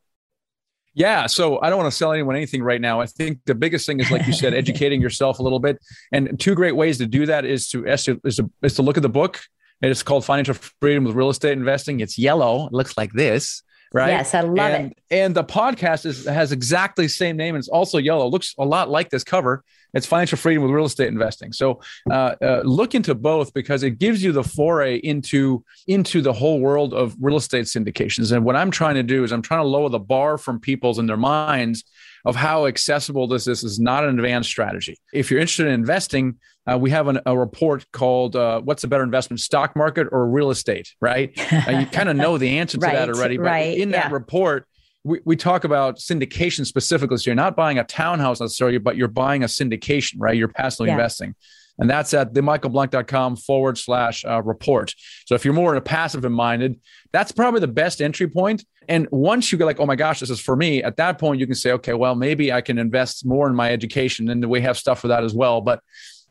Yeah. 0.93 1.27
So 1.27 1.61
I 1.61 1.69
don't 1.69 1.77
want 1.77 1.91
to 1.91 1.95
sell 1.95 2.13
anyone 2.13 2.37
anything 2.37 2.63
right 2.63 2.79
now. 2.79 3.01
I 3.01 3.05
think 3.05 3.39
the 3.45 3.53
biggest 3.53 3.85
thing 3.85 3.99
is, 3.99 4.09
like 4.09 4.25
you 4.25 4.31
said, 4.31 4.53
educating 4.63 5.01
yourself 5.01 5.39
a 5.39 5.43
little 5.43 5.59
bit. 5.59 5.77
And 6.13 6.39
two 6.39 6.55
great 6.55 6.77
ways 6.77 6.99
to 6.99 7.05
do 7.05 7.25
that 7.25 7.43
is 7.43 7.67
to, 7.71 7.85
is 7.85 8.05
to, 8.05 8.21
is 8.23 8.75
to 8.75 8.81
look 8.81 8.95
at 8.95 9.03
the 9.03 9.09
book. 9.09 9.41
It's 9.81 10.03
called 10.03 10.23
Financial 10.23 10.55
Freedom 10.79 11.03
with 11.03 11.15
Real 11.17 11.29
Estate 11.29 11.51
Investing. 11.51 11.99
It's 11.99 12.17
yellow. 12.17 12.67
It 12.67 12.73
looks 12.73 12.97
like 12.97 13.11
this 13.11 13.61
right? 13.95 14.09
Yes, 14.09 14.33
I 14.33 14.41
love 14.41 14.57
and, 14.71 14.91
it. 14.91 14.97
And 15.09 15.35
the 15.35 15.43
podcast 15.43 16.05
is 16.05 16.25
has 16.25 16.51
exactly 16.51 17.05
the 17.05 17.09
same 17.09 17.37
name 17.37 17.55
and 17.55 17.61
it's 17.61 17.69
also 17.69 17.97
yellow. 17.97 18.27
It 18.27 18.31
looks 18.31 18.53
a 18.57 18.65
lot 18.65 18.89
like 18.89 19.09
this 19.09 19.23
cover. 19.23 19.63
It's 19.95 20.05
financial 20.05 20.37
freedom 20.37 20.61
with 20.61 20.71
real 20.71 20.85
estate 20.85 21.07
investing. 21.07 21.53
So 21.53 21.81
uh, 22.11 22.35
uh, 22.41 22.61
look 22.63 22.93
into 22.93 23.15
both 23.15 23.53
because 23.53 23.81
it 23.81 23.97
gives 23.97 24.23
you 24.23 24.31
the 24.31 24.43
foray 24.43 24.97
into 24.97 25.63
into 25.87 26.21
the 26.21 26.33
whole 26.33 26.59
world 26.59 26.93
of 26.93 27.15
real 27.19 27.37
estate 27.37 27.65
syndications. 27.65 28.31
And 28.31 28.45
what 28.45 28.55
I'm 28.55 28.71
trying 28.71 28.95
to 28.95 29.03
do 29.03 29.23
is 29.23 29.31
I'm 29.31 29.41
trying 29.41 29.61
to 29.61 29.67
lower 29.67 29.89
the 29.89 29.99
bar 29.99 30.37
from 30.37 30.59
people's 30.59 30.99
in 30.99 31.07
their 31.07 31.17
minds 31.17 31.83
of 32.25 32.35
how 32.35 32.65
accessible 32.65 33.27
this 33.27 33.47
is. 33.47 33.63
is 33.63 33.79
not 33.79 34.03
an 34.03 34.19
advanced 34.19 34.49
strategy. 34.49 34.97
If 35.13 35.31
you're 35.31 35.39
interested 35.39 35.67
in 35.67 35.73
investing, 35.73 36.39
uh, 36.69 36.77
we 36.77 36.89
have 36.89 37.07
an, 37.07 37.19
a 37.25 37.37
report 37.37 37.85
called 37.91 38.35
uh, 38.35 38.59
"What's 38.61 38.83
a 38.83 38.87
better 38.87 39.03
investment: 39.03 39.39
stock 39.39 39.75
market 39.75 40.07
or 40.11 40.27
real 40.27 40.49
estate?" 40.49 40.93
Right? 40.99 41.31
uh, 41.67 41.71
you 41.71 41.85
kind 41.85 42.09
of 42.09 42.15
know 42.15 42.37
the 42.37 42.57
answer 42.57 42.77
to 42.77 42.85
right, 42.85 42.95
that 42.95 43.09
already, 43.09 43.37
but 43.37 43.43
right, 43.43 43.77
in 43.77 43.91
that 43.91 44.09
yeah. 44.09 44.11
report, 44.11 44.67
we, 45.05 45.19
we 45.23 45.35
talk 45.35 45.63
about 45.63 45.97
syndication 45.97 46.65
specifically. 46.65 47.17
So 47.17 47.29
you're 47.29 47.35
not 47.35 47.55
buying 47.55 47.77
a 47.77 47.83
townhouse 47.83 48.41
necessarily, 48.41 48.79
but 48.79 48.97
you're 48.97 49.07
buying 49.07 49.43
a 49.43 49.47
syndication, 49.47 50.15
right? 50.17 50.35
You're 50.35 50.47
passively 50.47 50.87
Yeah. 50.89 50.93
investing. 50.95 51.35
And 51.77 51.89
that's 51.89 52.13
at 52.13 52.33
themichaelblank.com 52.33 53.35
forward 53.35 53.77
slash 53.77 54.23
uh, 54.25 54.41
report. 54.41 54.93
So 55.25 55.35
if 55.35 55.43
you're 55.43 55.53
more 55.53 55.73
in 55.73 55.77
a 55.77 55.81
passive 55.81 56.23
and 56.25 56.33
minded, 56.33 56.79
that's 57.11 57.31
probably 57.33 57.59
the 57.59 57.67
best 57.67 58.01
entry 58.01 58.27
point. 58.29 58.63
And 58.87 59.07
once 59.11 59.51
you 59.51 59.57
get 59.57 59.65
like, 59.65 59.79
oh 59.79 59.85
my 59.85 59.97
gosh, 59.97 60.21
this 60.21 60.29
is 60.29 60.39
for 60.39 60.55
me, 60.55 60.81
at 60.81 60.97
that 60.97 61.19
point, 61.19 61.39
you 61.39 61.45
can 61.45 61.55
say, 61.55 61.71
okay, 61.73 61.93
well, 61.93 62.15
maybe 62.15 62.51
I 62.51 62.61
can 62.61 62.77
invest 62.77 63.25
more 63.25 63.47
in 63.47 63.55
my 63.55 63.71
education. 63.71 64.29
And 64.29 64.45
we 64.45 64.61
have 64.61 64.77
stuff 64.77 64.99
for 65.01 65.09
that 65.09 65.23
as 65.23 65.33
well. 65.33 65.59
But 65.61 65.81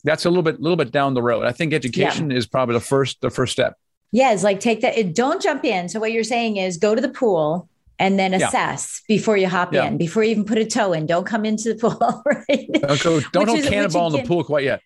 that's 0.02 0.24
a 0.24 0.30
little 0.30 0.42
bit, 0.42 0.60
little 0.60 0.76
bit 0.76 0.90
down 0.90 1.14
the 1.14 1.22
road. 1.22 1.44
I 1.44 1.52
think 1.52 1.72
education 1.74 2.32
is 2.32 2.46
probably 2.46 2.74
the 2.74 2.80
first, 2.80 3.20
the 3.20 3.30
first 3.30 3.52
step. 3.52 3.76
Yeah, 4.12 4.32
it's 4.32 4.44
like 4.44 4.60
take 4.60 4.80
that. 4.80 4.96
It, 4.96 5.14
don't 5.14 5.42
jump 5.42 5.64
in. 5.64 5.88
So 5.88 6.00
what 6.00 6.12
you're 6.12 6.24
saying 6.24 6.56
is 6.56 6.76
go 6.78 6.94
to 6.94 7.00
the 7.00 7.08
pool 7.08 7.68
and 7.98 8.18
then 8.18 8.33
Yeah. 8.33 8.46
assess 8.48 9.02
before 9.09 9.37
you 9.37 9.48
hop 9.48 9.72
Yeah. 9.72 9.87
in, 9.87 9.96
before 9.98 10.24
you 10.24 10.30
even 10.30 10.44
put 10.44 10.59
a 10.59 10.64
toe 10.66 10.92
in. 10.92 11.07
Don't 11.07 11.26
come 11.26 11.44
into 11.44 11.74
the 11.74 11.78
pool, 11.80 12.22
right? 12.26 12.68
Don't 12.72 13.02
go, 13.02 13.20
don't 13.33 13.46
Which 13.46 13.46
go 13.46 13.54
is- 13.54 13.68
cannonball 13.68 14.14
in 14.14 14.22
the 14.22 14.28
pool 14.28 14.44
quite 14.44 14.64
yet. 14.64 14.80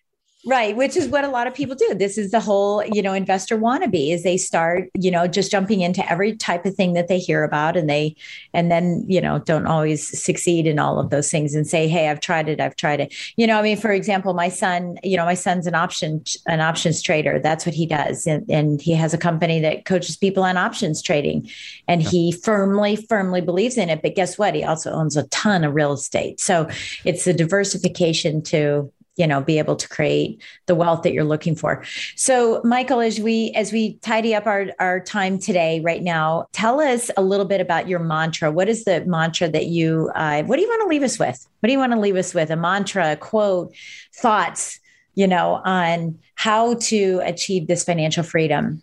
Right, 0.45 0.73
which 0.73 0.95
is 0.95 1.09
what 1.09 1.25
a 1.25 1.27
lot 1.27 1.47
of 1.47 1.53
people 1.53 1.75
do. 1.75 1.93
This 1.95 2.17
is 2.17 2.31
the 2.31 2.39
whole, 2.39 2.81
you 2.85 3.01
know, 3.01 3.11
investor 3.11 3.57
wannabe 3.57 4.13
is 4.13 4.23
they 4.23 4.37
start, 4.37 4.89
you 4.93 5.11
know, 5.11 5.27
just 5.27 5.51
jumping 5.51 5.81
into 5.81 6.09
every 6.09 6.33
type 6.33 6.65
of 6.65 6.75
thing 6.75 6.93
that 6.93 7.09
they 7.09 7.19
hear 7.19 7.43
about 7.43 7.75
and 7.75 7.89
they 7.89 8.15
and 8.53 8.71
then, 8.71 9.03
you 9.05 9.19
know, 9.19 9.39
don't 9.39 9.67
always 9.67 10.07
succeed 10.17 10.65
in 10.65 10.79
all 10.79 10.97
of 10.97 11.09
those 11.09 11.29
things 11.29 11.55
and 11.55 11.67
say, 11.67 11.89
"Hey, 11.89 12.07
I've 12.07 12.21
tried 12.21 12.47
it. 12.47 12.61
I've 12.61 12.77
tried 12.77 13.01
it." 13.01 13.13
You 13.35 13.47
know, 13.47 13.59
I 13.59 13.61
mean, 13.61 13.75
for 13.75 13.91
example, 13.91 14.33
my 14.33 14.47
son, 14.47 14.97
you 15.03 15.17
know, 15.17 15.25
my 15.25 15.33
son's 15.33 15.67
an 15.67 15.75
option 15.75 16.23
an 16.47 16.61
options 16.61 17.01
trader. 17.01 17.37
That's 17.39 17.65
what 17.65 17.75
he 17.75 17.85
does. 17.85 18.25
And, 18.25 18.49
and 18.49 18.81
he 18.81 18.93
has 18.93 19.13
a 19.13 19.17
company 19.17 19.59
that 19.59 19.83
coaches 19.83 20.15
people 20.15 20.43
on 20.43 20.55
options 20.55 21.01
trading 21.01 21.49
and 21.89 22.01
he 22.01 22.31
firmly 22.31 22.95
firmly 22.95 23.41
believes 23.41 23.77
in 23.77 23.89
it, 23.89 24.01
but 24.01 24.15
guess 24.15 24.37
what? 24.37 24.55
He 24.55 24.63
also 24.63 24.91
owns 24.93 25.17
a 25.17 25.27
ton 25.27 25.65
of 25.65 25.75
real 25.75 25.91
estate. 25.91 26.39
So, 26.39 26.69
it's 27.03 27.25
the 27.25 27.33
diversification 27.33 28.41
to 28.43 28.89
you 29.19 29.27
know 29.27 29.41
be 29.41 29.59
able 29.59 29.75
to 29.75 29.87
create 29.87 30.41
the 30.65 30.73
wealth 30.73 31.03
that 31.03 31.13
you're 31.13 31.23
looking 31.23 31.55
for 31.55 31.83
so 32.15 32.61
michael 32.63 33.01
as 33.01 33.19
we 33.19 33.51
as 33.55 33.71
we 33.71 33.95
tidy 33.95 34.33
up 34.33 34.47
our 34.47 34.67
our 34.79 34.99
time 34.99 35.37
today 35.37 35.81
right 35.81 36.01
now 36.01 36.47
tell 36.53 36.79
us 36.79 37.11
a 37.17 37.21
little 37.21 37.45
bit 37.45 37.61
about 37.61 37.87
your 37.87 37.99
mantra 37.99 38.51
what 38.51 38.69
is 38.69 38.85
the 38.85 39.05
mantra 39.05 39.47
that 39.49 39.67
you 39.67 40.09
uh, 40.15 40.41
what 40.43 40.55
do 40.55 40.61
you 40.61 40.69
want 40.69 40.81
to 40.81 40.87
leave 40.87 41.03
us 41.03 41.19
with 41.19 41.47
what 41.59 41.67
do 41.67 41.73
you 41.73 41.79
want 41.79 41.91
to 41.91 41.99
leave 41.99 42.15
us 42.15 42.33
with 42.33 42.49
a 42.49 42.55
mantra 42.55 43.11
a 43.11 43.15
quote 43.15 43.75
thoughts 44.15 44.79
you 45.13 45.27
know 45.27 45.61
on 45.65 46.17
how 46.35 46.73
to 46.75 47.21
achieve 47.25 47.67
this 47.67 47.83
financial 47.83 48.23
freedom 48.23 48.81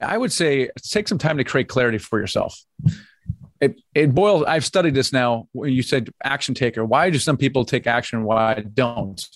I 0.00 0.18
would 0.18 0.32
say 0.32 0.68
take 0.82 1.08
some 1.08 1.18
time 1.18 1.38
to 1.38 1.44
create 1.44 1.68
clarity 1.68 1.98
for 1.98 2.18
yourself. 2.18 2.60
It 3.60 3.80
it 3.94 4.14
boils. 4.14 4.44
I've 4.46 4.64
studied 4.64 4.94
this 4.94 5.12
now. 5.12 5.48
When 5.52 5.72
you 5.72 5.82
said 5.82 6.10
action 6.22 6.54
taker, 6.54 6.84
why 6.84 7.08
do 7.08 7.18
some 7.18 7.38
people 7.38 7.64
take 7.64 7.86
action? 7.86 8.18
and 8.18 8.26
Why 8.26 8.62
don't? 8.74 9.26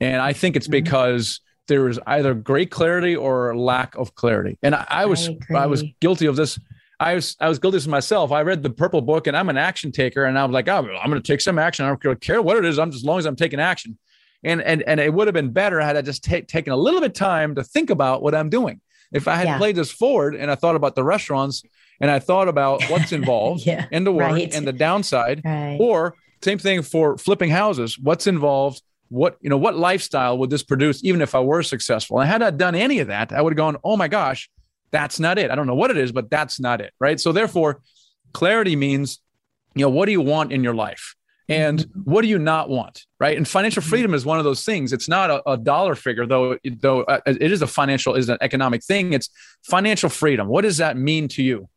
And 0.00 0.20
I 0.22 0.32
think 0.32 0.56
it's 0.56 0.68
Mhm. 0.68 0.72
because 0.72 1.40
there 1.66 1.88
is 1.88 1.98
either 2.06 2.32
great 2.34 2.70
clarity 2.70 3.14
or 3.14 3.56
lack 3.56 3.94
of 3.96 4.14
clarity. 4.14 4.56
And 4.62 4.74
I, 4.74 4.86
I 4.88 5.06
was 5.06 5.28
I 5.50 5.54
I, 5.54 5.66
was 5.66 5.84
guilty 6.00 6.26
of 6.26 6.36
this. 6.36 6.58
I 7.00 7.14
was 7.14 7.36
I 7.40 7.48
was 7.48 7.58
guilty 7.58 7.76
of 7.76 7.82
this 7.82 7.86
myself. 7.88 8.32
I 8.32 8.42
read 8.42 8.62
the 8.62 8.70
Purple 8.70 9.00
Book, 9.02 9.26
and 9.26 9.36
I'm 9.36 9.48
an 9.48 9.58
action 9.58 9.92
taker, 9.92 10.24
and 10.24 10.38
I 10.38 10.44
was 10.44 10.52
like, 10.54 10.68
oh, 10.68 10.78
I'm 10.78 11.10
going 11.10 11.20
to 11.22 11.26
take 11.32 11.40
some 11.40 11.58
action. 11.58 11.84
I 11.84 11.94
don't 11.94 12.20
care 12.20 12.40
what 12.42 12.56
it 12.56 12.64
is. 12.64 12.78
I'm 12.78 12.90
just 12.90 13.02
as 13.02 13.06
long 13.06 13.18
as 13.18 13.26
I'm 13.26 13.36
taking 13.36 13.60
action. 13.60 13.98
And 14.44 14.62
and 14.62 14.82
and 14.82 14.98
it 15.00 15.12
would 15.12 15.26
have 15.26 15.34
been 15.34 15.50
better 15.50 15.80
had 15.80 15.96
I 15.96 16.02
just 16.02 16.24
ta- 16.24 16.40
taken 16.46 16.72
a 16.72 16.76
little 16.76 17.00
bit 17.00 17.08
of 17.10 17.14
time 17.14 17.54
to 17.56 17.64
think 17.64 17.90
about 17.90 18.22
what 18.22 18.34
I'm 18.34 18.48
doing. 18.48 18.80
If 19.12 19.26
I 19.26 19.34
had 19.36 19.46
Yeah. 19.46 19.58
played 19.58 19.74
this 19.76 19.90
forward 19.90 20.34
and 20.36 20.50
I 20.50 20.54
thought 20.54 20.76
about 20.76 20.94
the 20.94 21.02
restaurants 21.02 21.62
and 22.00 22.10
I 22.10 22.18
thought 22.20 22.46
about 22.46 22.82
what's 22.84 23.10
involved 23.20 23.66
yeah 23.66 23.86
and 23.90 24.06
the 24.06 24.12
work 24.12 24.30
right. 24.30 24.54
and 24.54 24.66
the 24.66 24.72
downside, 24.72 25.42
right 25.44 25.76
or 25.80 26.14
same 26.42 26.58
thing 26.58 26.82
for 26.82 27.18
flipping 27.18 27.50
houses, 27.50 27.98
what's 27.98 28.26
involved, 28.28 28.82
what 29.08 29.36
you 29.40 29.50
know, 29.50 29.56
what 29.56 29.76
lifestyle 29.76 30.38
would 30.38 30.50
this 30.50 30.62
produce, 30.62 31.04
even 31.04 31.22
if 31.22 31.34
I 31.34 31.40
were 31.40 31.62
successful? 31.62 32.20
And 32.20 32.28
had 32.28 32.42
I 32.42 32.50
done 32.50 32.74
any 32.74 32.98
of 33.00 33.08
that, 33.08 33.32
I 33.32 33.40
would 33.42 33.52
have 33.52 33.56
gone, 33.56 33.76
oh 33.84 33.96
my 33.96 34.08
gosh, 34.08 34.50
that's 34.90 35.18
not 35.20 35.38
it. 35.38 35.50
I 35.50 35.54
don't 35.54 35.66
know 35.66 35.74
what 35.74 35.90
it 35.90 35.96
is, 35.96 36.12
but 36.12 36.30
that's 36.30 36.60
not 36.60 36.80
it. 36.80 36.92
Right. 37.00 37.18
So 37.20 37.32
therefore, 37.32 37.80
clarity 38.32 38.76
means, 38.76 39.20
you 39.74 39.82
know, 39.82 39.90
what 39.90 40.06
do 40.06 40.12
you 40.12 40.20
want 40.20 40.52
in 40.52 40.62
your 40.64 40.74
life? 40.74 41.14
And 41.50 41.86
what 42.04 42.20
do 42.20 42.28
you 42.28 42.38
not 42.38 42.68
want? 42.68 43.06
Right. 43.18 43.34
And 43.34 43.48
financial 43.48 43.80
freedom 43.82 44.12
is 44.12 44.26
one 44.26 44.36
of 44.38 44.44
those 44.44 44.64
things. 44.64 44.92
It's 44.92 45.08
not 45.08 45.30
a, 45.30 45.50
a 45.50 45.56
dollar 45.56 45.94
figure, 45.94 46.26
though, 46.26 46.58
though 46.62 47.04
uh, 47.04 47.20
it 47.24 47.50
is 47.50 47.62
a 47.62 47.66
financial, 47.66 48.14
is 48.14 48.28
an 48.28 48.36
economic 48.42 48.84
thing. 48.84 49.14
It's 49.14 49.30
financial 49.62 50.10
freedom. 50.10 50.48
What 50.48 50.62
does 50.62 50.76
that 50.76 50.98
mean 50.98 51.26
to 51.28 51.42
you? 51.42 51.70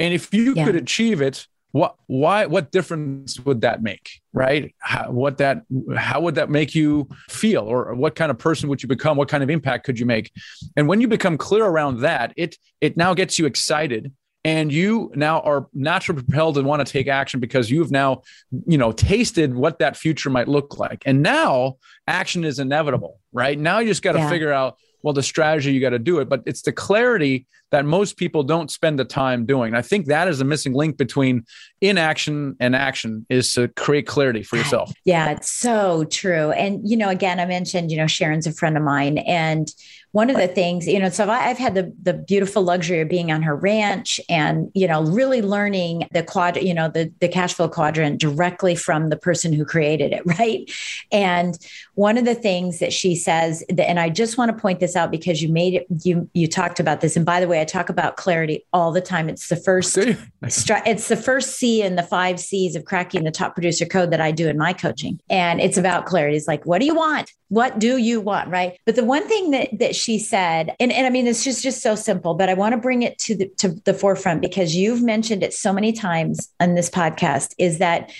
And 0.00 0.12
if 0.12 0.34
you 0.34 0.54
Yeah. 0.56 0.64
could 0.64 0.74
achieve 0.74 1.20
it, 1.22 1.46
what, 1.74 1.96
why, 2.06 2.46
what 2.46 2.70
difference 2.70 3.40
would 3.40 3.62
that 3.62 3.82
make? 3.82 4.20
Right. 4.32 4.72
How, 4.78 5.10
what 5.10 5.38
that, 5.38 5.62
how 5.96 6.20
would 6.20 6.36
that 6.36 6.48
make 6.48 6.72
you 6.72 7.08
feel? 7.28 7.62
Or 7.62 7.94
what 7.94 8.14
kind 8.14 8.30
of 8.30 8.38
person 8.38 8.68
would 8.68 8.80
you 8.80 8.88
become? 8.88 9.16
What 9.16 9.28
kind 9.28 9.42
of 9.42 9.50
impact 9.50 9.84
could 9.84 9.98
you 9.98 10.06
make? 10.06 10.30
And 10.76 10.86
when 10.86 11.00
you 11.00 11.08
become 11.08 11.36
clear 11.36 11.64
around 11.64 12.02
that, 12.02 12.32
it, 12.36 12.56
it 12.80 12.96
now 12.96 13.12
gets 13.12 13.40
you 13.40 13.46
excited 13.46 14.12
and 14.44 14.70
you 14.72 15.10
now 15.16 15.40
are 15.40 15.66
naturally 15.74 16.22
propelled 16.22 16.58
and 16.58 16.66
want 16.68 16.86
to 16.86 16.92
take 16.92 17.08
action 17.08 17.40
because 17.40 17.72
you've 17.72 17.90
now 17.90 18.22
you 18.66 18.78
know 18.78 18.92
tasted 18.92 19.52
what 19.52 19.80
that 19.80 19.96
future 19.96 20.30
might 20.30 20.46
look 20.48 20.78
like 20.78 21.02
and 21.06 21.22
now 21.22 21.76
action 22.06 22.44
is 22.44 22.58
inevitable 22.58 23.18
right 23.32 23.58
now 23.58 23.78
you 23.78 23.88
just 23.88 24.02
got 24.02 24.12
to 24.12 24.18
Yeah. 24.18 24.28
figure 24.28 24.52
out 24.52 24.76
well 25.02 25.14
the 25.14 25.22
strategy 25.22 25.72
you 25.72 25.80
got 25.80 25.90
to 25.90 25.98
do 25.98 26.18
it 26.18 26.28
but 26.28 26.42
it's 26.44 26.60
the 26.60 26.72
clarity 26.72 27.46
that 27.74 27.84
most 27.84 28.16
people 28.16 28.42
don't 28.42 28.70
spend 28.70 28.98
the 28.98 29.04
time 29.04 29.44
doing 29.44 29.68
and 29.68 29.76
i 29.76 29.82
think 29.82 30.06
that 30.06 30.28
is 30.28 30.40
a 30.40 30.44
missing 30.44 30.72
link 30.72 30.96
between 30.96 31.44
inaction 31.80 32.56
and 32.60 32.74
action 32.74 33.26
is 33.28 33.52
to 33.52 33.68
create 33.68 34.06
clarity 34.06 34.42
for 34.42 34.56
yourself 34.56 34.92
Yeah, 35.04 35.30
it's 35.30 35.50
so 35.50 36.04
true. 36.04 36.50
And, 36.52 36.88
you 36.88 36.96
know, 36.96 37.08
again, 37.08 37.40
I 37.40 37.46
mentioned, 37.46 37.90
you 37.90 37.96
know, 37.96 38.06
Sharon's 38.06 38.46
a 38.46 38.52
friend 38.52 38.76
of 38.76 38.82
mine. 38.82 39.18
And 39.18 39.70
one 40.12 40.30
of 40.30 40.36
the 40.36 40.46
things, 40.46 40.86
you 40.86 41.00
know, 41.00 41.08
so 41.08 41.28
I've 41.28 41.58
had 41.58 41.74
the, 41.74 41.92
the 42.00 42.12
beautiful 42.12 42.62
luxury 42.62 43.00
of 43.00 43.08
being 43.08 43.32
on 43.32 43.42
her 43.42 43.56
ranch 43.56 44.20
and, 44.28 44.70
you 44.72 44.86
know, 44.86 45.02
really 45.02 45.42
learning 45.42 46.06
the 46.12 46.22
quad, 46.22 46.56
you 46.62 46.72
know, 46.72 46.88
the, 46.88 47.12
the 47.20 47.26
cash 47.26 47.54
flow 47.54 47.68
quadrant 47.68 48.20
directly 48.20 48.76
from 48.76 49.10
the 49.10 49.16
person 49.16 49.52
who 49.52 49.64
created 49.64 50.12
it. 50.12 50.22
Right. 50.34 50.68
And 51.12 51.56
one 51.94 52.18
of 52.18 52.24
the 52.24 52.34
things 52.34 52.80
that 52.80 52.92
she 52.92 53.14
says, 53.14 53.62
that, 53.68 53.88
and 53.88 54.00
I 54.00 54.08
just 54.08 54.36
want 54.36 54.50
to 54.50 54.60
point 54.60 54.80
this 54.80 54.96
out 54.96 55.12
because 55.12 55.40
you 55.40 55.48
made 55.48 55.74
it, 55.74 55.86
you, 56.02 56.28
you 56.32 56.48
talked 56.48 56.80
about 56.80 57.00
this. 57.00 57.14
And 57.14 57.24
by 57.24 57.38
the 57.38 57.46
way, 57.46 57.60
I 57.64 57.66
talk 57.66 57.88
about 57.88 58.16
clarity 58.16 58.66
all 58.74 58.92
the 58.92 59.00
time. 59.00 59.30
It's 59.30 59.48
the 59.48 59.56
first 59.56 59.96
it's 59.96 61.08
the 61.08 61.16
first 61.16 61.56
C 61.56 61.80
in 61.80 61.96
the 61.96 62.02
five 62.02 62.38
C's 62.38 62.76
of 62.76 62.84
cracking 62.84 63.24
the 63.24 63.30
top 63.30 63.54
producer 63.54 63.86
code 63.86 64.10
that 64.10 64.20
I 64.20 64.32
do 64.32 64.48
in 64.50 64.58
my 64.58 64.74
coaching. 64.74 65.18
And 65.30 65.62
it's 65.62 65.78
about 65.78 66.04
clarity. 66.04 66.36
It's 66.36 66.46
like, 66.46 66.66
what 66.66 66.80
do 66.80 66.84
you 66.84 66.94
want? 66.94 67.32
What 67.48 67.78
do 67.78 67.96
you 67.96 68.20
want? 68.20 68.50
Right. 68.50 68.78
But 68.84 68.96
the 68.96 69.04
one 69.04 69.26
thing 69.26 69.50
that 69.52 69.70
that 69.78 69.96
she 69.96 70.18
said, 70.18 70.76
and, 70.78 70.92
and 70.92 71.06
I 71.06 71.10
mean, 71.10 71.26
it's 71.26 71.42
just 71.42 71.62
just 71.62 71.80
so 71.80 71.94
simple, 71.94 72.34
but 72.34 72.50
I 72.50 72.54
want 72.54 72.74
to 72.74 72.78
bring 72.78 73.02
it 73.02 73.18
to 73.20 73.34
the 73.34 73.48
to 73.58 73.68
the 73.86 73.94
forefront 73.94 74.42
because 74.42 74.76
you've 74.76 75.02
mentioned 75.02 75.42
it 75.42 75.54
so 75.54 75.72
many 75.72 75.92
times 75.92 76.52
on 76.60 76.74
this 76.74 76.90
podcast, 76.90 77.54
is 77.58 77.78
that 77.78 78.12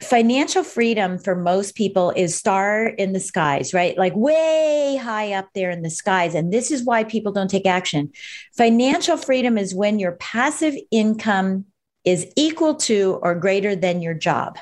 financial 0.00 0.62
freedom 0.62 1.18
for 1.18 1.34
most 1.34 1.74
people 1.74 2.12
is 2.14 2.36
star 2.36 2.86
in 2.86 3.12
the 3.12 3.20
skies, 3.20 3.74
right? 3.74 3.98
Like 3.98 4.14
way 4.14 4.98
high 5.00 5.32
up 5.32 5.48
there 5.54 5.70
in 5.70 5.82
the 5.82 5.90
skies. 5.90 6.34
And 6.34 6.52
this 6.52 6.70
is 6.70 6.84
why 6.84 7.04
people 7.04 7.32
don't 7.32 7.50
take 7.50 7.66
action. 7.66 8.12
Financial 8.56 9.16
freedom 9.16 9.58
is 9.58 9.74
when 9.74 9.98
your 9.98 10.12
passive 10.12 10.76
income 10.90 11.66
is 12.04 12.30
equal 12.36 12.76
to 12.76 13.18
or 13.22 13.34
greater 13.34 13.74
than 13.74 14.00
your 14.00 14.14
job. 14.14 14.58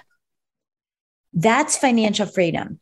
That's 1.34 1.76
financial 1.76 2.26
freedom. 2.26 2.80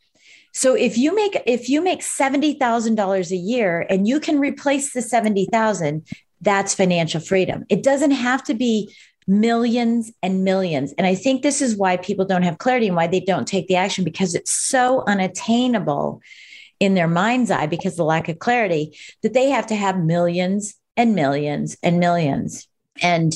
So 0.52 0.74
if 0.74 0.96
you 0.96 1.12
make 1.14 1.42
if 1.46 1.68
you 1.68 1.82
make 1.82 2.00
$70,000 2.00 3.30
a 3.30 3.36
year 3.36 3.84
and 3.90 4.06
you 4.06 4.20
can 4.20 4.38
replace 4.38 4.92
the 4.92 5.02
70,000, 5.02 6.06
that's 6.40 6.74
financial 6.74 7.20
freedom. 7.20 7.64
It 7.68 7.82
doesn't 7.82 8.12
have 8.12 8.44
to 8.44 8.54
be 8.54 8.94
millions 9.26 10.12
and 10.22 10.44
millions. 10.44 10.92
And 10.98 11.06
I 11.06 11.14
think 11.14 11.42
this 11.42 11.62
is 11.62 11.76
why 11.76 11.96
people 11.96 12.24
don't 12.24 12.42
have 12.42 12.58
clarity 12.58 12.86
and 12.86 12.96
why 12.96 13.06
they 13.06 13.20
don't 13.20 13.48
take 13.48 13.68
the 13.68 13.76
action 13.76 14.04
because 14.04 14.34
it's 14.34 14.52
so 14.52 15.04
unattainable 15.06 16.20
in 16.80 16.94
their 16.94 17.08
mind's 17.08 17.50
eye 17.50 17.66
because 17.66 17.96
the 17.96 18.04
lack 18.04 18.28
of 18.28 18.38
clarity 18.38 18.98
that 19.22 19.32
they 19.32 19.50
have 19.50 19.66
to 19.68 19.74
have 19.74 19.98
millions 19.98 20.74
and 20.96 21.14
millions 21.14 21.76
and 21.82 21.98
millions. 21.98 22.68
And 23.02 23.34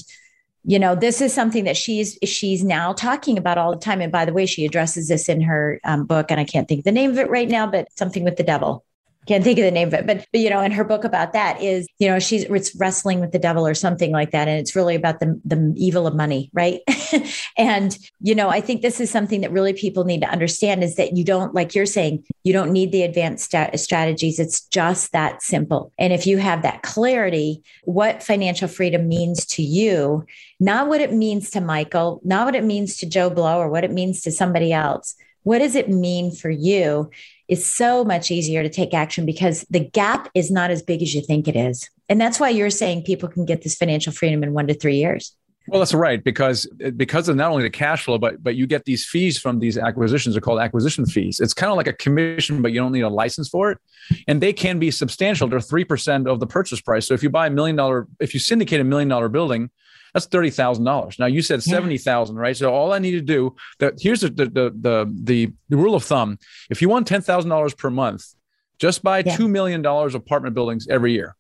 you 0.65 0.79
know 0.79 0.95
this 0.95 1.21
is 1.21 1.33
something 1.33 1.65
that 1.65 1.77
she's 1.77 2.19
she's 2.25 2.63
now 2.63 2.93
talking 2.93 3.39
about 3.39 3.59
all 3.59 3.71
the 3.71 3.81
time 3.81 4.01
and 4.01 4.13
by 4.13 4.25
the 4.25 4.33
way 4.33 4.45
she 4.45 4.67
addresses 4.67 5.09
this 5.09 5.29
in 5.29 5.41
her 5.41 5.81
um, 5.85 6.05
book 6.05 6.31
and 6.31 6.41
i 6.41 6.45
can't 6.45 6.69
think 6.69 6.85
the 6.85 6.93
name 6.93 7.11
of 7.11 7.19
it 7.19 7.31
right 7.31 7.49
now 7.49 7.67
but 7.67 7.89
something 7.97 8.25
with 8.25 8.37
the 8.37 8.43
devil 8.43 8.85
can't 9.29 9.45
think 9.45 9.59
of 9.59 9.65
the 9.65 9.71
name 9.71 9.89
of 9.89 9.95
it, 9.95 10.07
but, 10.07 10.27
but 10.33 10.41
you 10.41 10.49
know, 10.49 10.63
in 10.63 10.73
her 10.73 10.85
book 10.85 11.05
about 11.05 11.35
that 11.35 11.63
is, 11.63 11.87
you 11.99 12.09
know, 12.09 12.19
she's 12.19 12.45
it's 12.45 12.75
wrestling 12.75 13.21
with 13.21 13.31
the 13.31 13.39
devil 13.39 13.67
or 13.67 13.75
something 13.75 14.11
like 14.11 14.31
that. 14.31 14.49
And 14.49 14.59
it's 14.59 14.75
really 14.75 14.95
about 14.95 15.21
the, 15.21 15.39
the 15.45 15.73
evil 15.77 16.07
of 16.07 16.17
money, 16.17 16.51
right? 16.55 16.81
and, 17.59 17.97
you 18.21 18.35
know, 18.35 18.49
I 18.49 18.63
think 18.63 18.81
this 18.81 19.01
is 19.01 19.11
something 19.11 19.43
that 19.43 19.53
really 19.53 19.75
people 19.75 20.05
need 20.05 20.23
to 20.23 20.29
understand 20.29 20.83
is 20.83 20.97
that 20.97 21.17
you 21.17 21.25
don't, 21.25 21.55
like 21.55 21.75
you're 21.75 21.87
saying, 21.87 22.25
you 22.43 22.53
don't 22.55 22.73
need 22.73 22.91
the 22.91 23.03
advanced 23.03 23.45
stat- 23.45 23.79
strategies. 23.79 24.39
It's 24.39 24.63
just 24.63 25.13
that 25.13 25.43
simple. 25.43 25.93
And 25.99 26.13
if 26.13 26.27
you 26.27 26.39
have 26.39 26.63
that 26.63 26.83
clarity, 26.83 27.63
what 27.85 28.23
financial 28.23 28.67
freedom 28.67 29.09
means 29.09 29.45
to 29.47 29.63
you, 29.63 30.25
not 30.59 30.89
what 30.89 31.03
it 31.03 31.13
means 31.13 31.51
to 31.51 31.61
Michael, 31.61 32.21
not 32.25 32.47
what 32.47 32.55
it 32.55 32.65
means 32.65 32.97
to 32.97 33.07
Joe 33.07 33.29
Blow 33.29 33.59
or 33.59 33.69
what 33.69 33.85
it 33.85 33.93
means 33.93 34.23
to 34.23 34.33
somebody 34.33 34.73
else. 34.73 35.15
What 35.49 35.61
does 35.61 35.75
it 35.75 35.89
mean 35.89 36.31
for 36.31 36.51
you? 36.51 37.11
is 37.49 37.65
so 37.65 38.05
much 38.05 38.31
easier 38.31 38.63
to 38.63 38.69
take 38.69 38.93
action 38.93 39.25
because 39.25 39.65
the 39.71 39.81
gap 39.81 40.29
is 40.35 40.51
not 40.51 40.71
as 40.71 40.83
big 40.83 41.03
as 41.03 41.15
you 41.15 41.23
think 41.23 41.49
it 41.49 41.57
is. 41.57 41.89
And 42.09 42.21
that's 42.21 42.39
why 42.39 42.51
you're 42.51 42.69
saying 42.69 43.05
people 43.05 43.29
can 43.29 43.47
get 43.47 43.63
this 43.63 43.75
financial 43.75 44.13
freedom 44.13 44.43
in 44.43 44.53
one 44.53 44.67
to 44.67 44.75
three 44.75 44.97
years. 44.97 45.35
Well, 45.67 45.81
that's 45.81 45.93
right 45.93 46.23
because 46.23 46.67
because 46.97 47.29
of 47.29 47.37
not 47.37 47.51
only 47.51 47.63
the 47.63 47.71
cash 47.71 48.05
flow, 48.05 48.17
but 48.17 48.43
but 48.43 48.55
you 48.55 48.67
get 48.67 48.85
these 48.87 49.05
fees 49.05 49.39
from 49.39 49.59
these 49.59 49.77
acquisitions. 49.77 50.35
They're 50.35 50.41
called 50.41 50.61
acquisition 50.61 51.05
fees. 51.05 51.41
It's 51.41 51.53
kind 51.53 51.71
of 51.71 51.77
like 51.77 51.87
a 51.87 51.93
commission, 51.93 52.63
but 52.63 52.73
you 52.73 52.81
don't 52.81 52.93
need 52.93 53.03
a 53.03 53.09
license 53.11 53.51
for 53.51 53.73
it, 53.73 53.79
and 54.27 54.41
they 54.41 54.55
can 54.55 54.79
be 54.79 54.91
substantial. 54.91 55.47
They're 55.47 55.61
three 55.61 55.85
percent 55.85 56.27
of 56.27 56.41
the 56.41 56.47
purchase 56.47 56.81
price. 56.81 57.07
So 57.07 57.13
if 57.13 57.23
you 57.23 57.29
buy 57.29 57.49
a 57.49 57.51
million 57.51 57.77
dollar, 57.77 58.07
if 58.19 58.33
you 58.33 58.41
syndicate 58.41 58.81
a 58.81 58.85
million 58.85 59.09
dollar 59.09 59.29
building, 59.29 59.69
that's 60.15 60.27
thirty 60.27 60.51
thousand 60.51 60.85
dollars. 60.85 61.19
Now 61.19 61.27
you 61.27 61.43
said 61.43 61.63
seventy 61.63 61.99
thousand, 61.99 62.37
right? 62.37 62.57
So 62.57 62.73
all 62.73 62.93
I 62.93 62.99
need 62.99 63.13
to 63.13 63.21
do 63.21 63.55
that 63.79 63.95
here's 64.01 64.21
the 64.21 64.31
the 64.31 64.47
the 64.47 65.15
the, 65.23 65.53
the 65.69 65.77
rule 65.77 65.95
of 65.95 66.05
thumb. 66.05 66.39
If 66.71 66.83
you 66.83 66.89
want 66.89 67.07
ten 67.07 67.23
thousand 67.23 67.51
dollars 67.51 67.75
per 67.75 67.91
month, 67.91 68.25
just 68.79 69.03
buy 69.03 69.23
yeah. 69.25 69.37
two 69.37 69.49
million 69.49 69.83
dollars 69.83 70.15
apartment 70.15 70.55
buildings 70.55 70.87
every 70.89 71.13
year, 71.13 71.37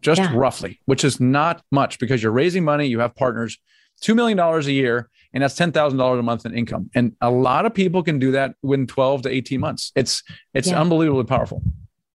just 0.00 0.20
yeah. 0.20 0.32
roughly, 0.34 0.80
which 0.86 1.04
is 1.04 1.20
not 1.20 1.62
much 1.70 1.98
because 1.98 2.22
you're 2.22 2.32
raising 2.32 2.64
money, 2.64 2.86
you 2.86 3.00
have 3.00 3.14
partners, 3.14 3.58
two 4.00 4.14
million 4.14 4.36
dollars 4.36 4.66
a 4.66 4.72
year, 4.72 5.08
and 5.32 5.42
that's 5.42 5.54
ten 5.54 5.72
thousand 5.72 5.98
dollars 5.98 6.18
a 6.18 6.22
month 6.22 6.46
in 6.46 6.54
income. 6.56 6.90
And 6.94 7.16
a 7.20 7.30
lot 7.30 7.66
of 7.66 7.74
people 7.74 8.02
can 8.02 8.18
do 8.18 8.32
that 8.32 8.54
within 8.62 8.86
twelve 8.86 9.22
to 9.22 9.30
eighteen 9.30 9.60
months. 9.60 9.92
It's 9.94 10.22
it's 10.52 10.68
yeah. 10.68 10.80
unbelievably 10.80 11.24
powerful. 11.24 11.62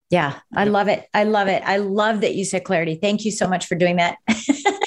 Yeah, 0.10 0.40
I 0.56 0.64
love 0.64 0.88
it. 0.88 1.06
I 1.14 1.26
love 1.26 1.50
it. 1.50 1.62
I 1.66 1.78
love 1.78 2.22
that 2.22 2.36
you 2.36 2.46
said 2.46 2.64
clarity. 2.64 2.96
Thank 2.96 3.26
you 3.26 3.32
so 3.32 3.48
much 3.48 3.66
for 3.66 3.76
doing 3.76 3.98
that. 3.98 4.18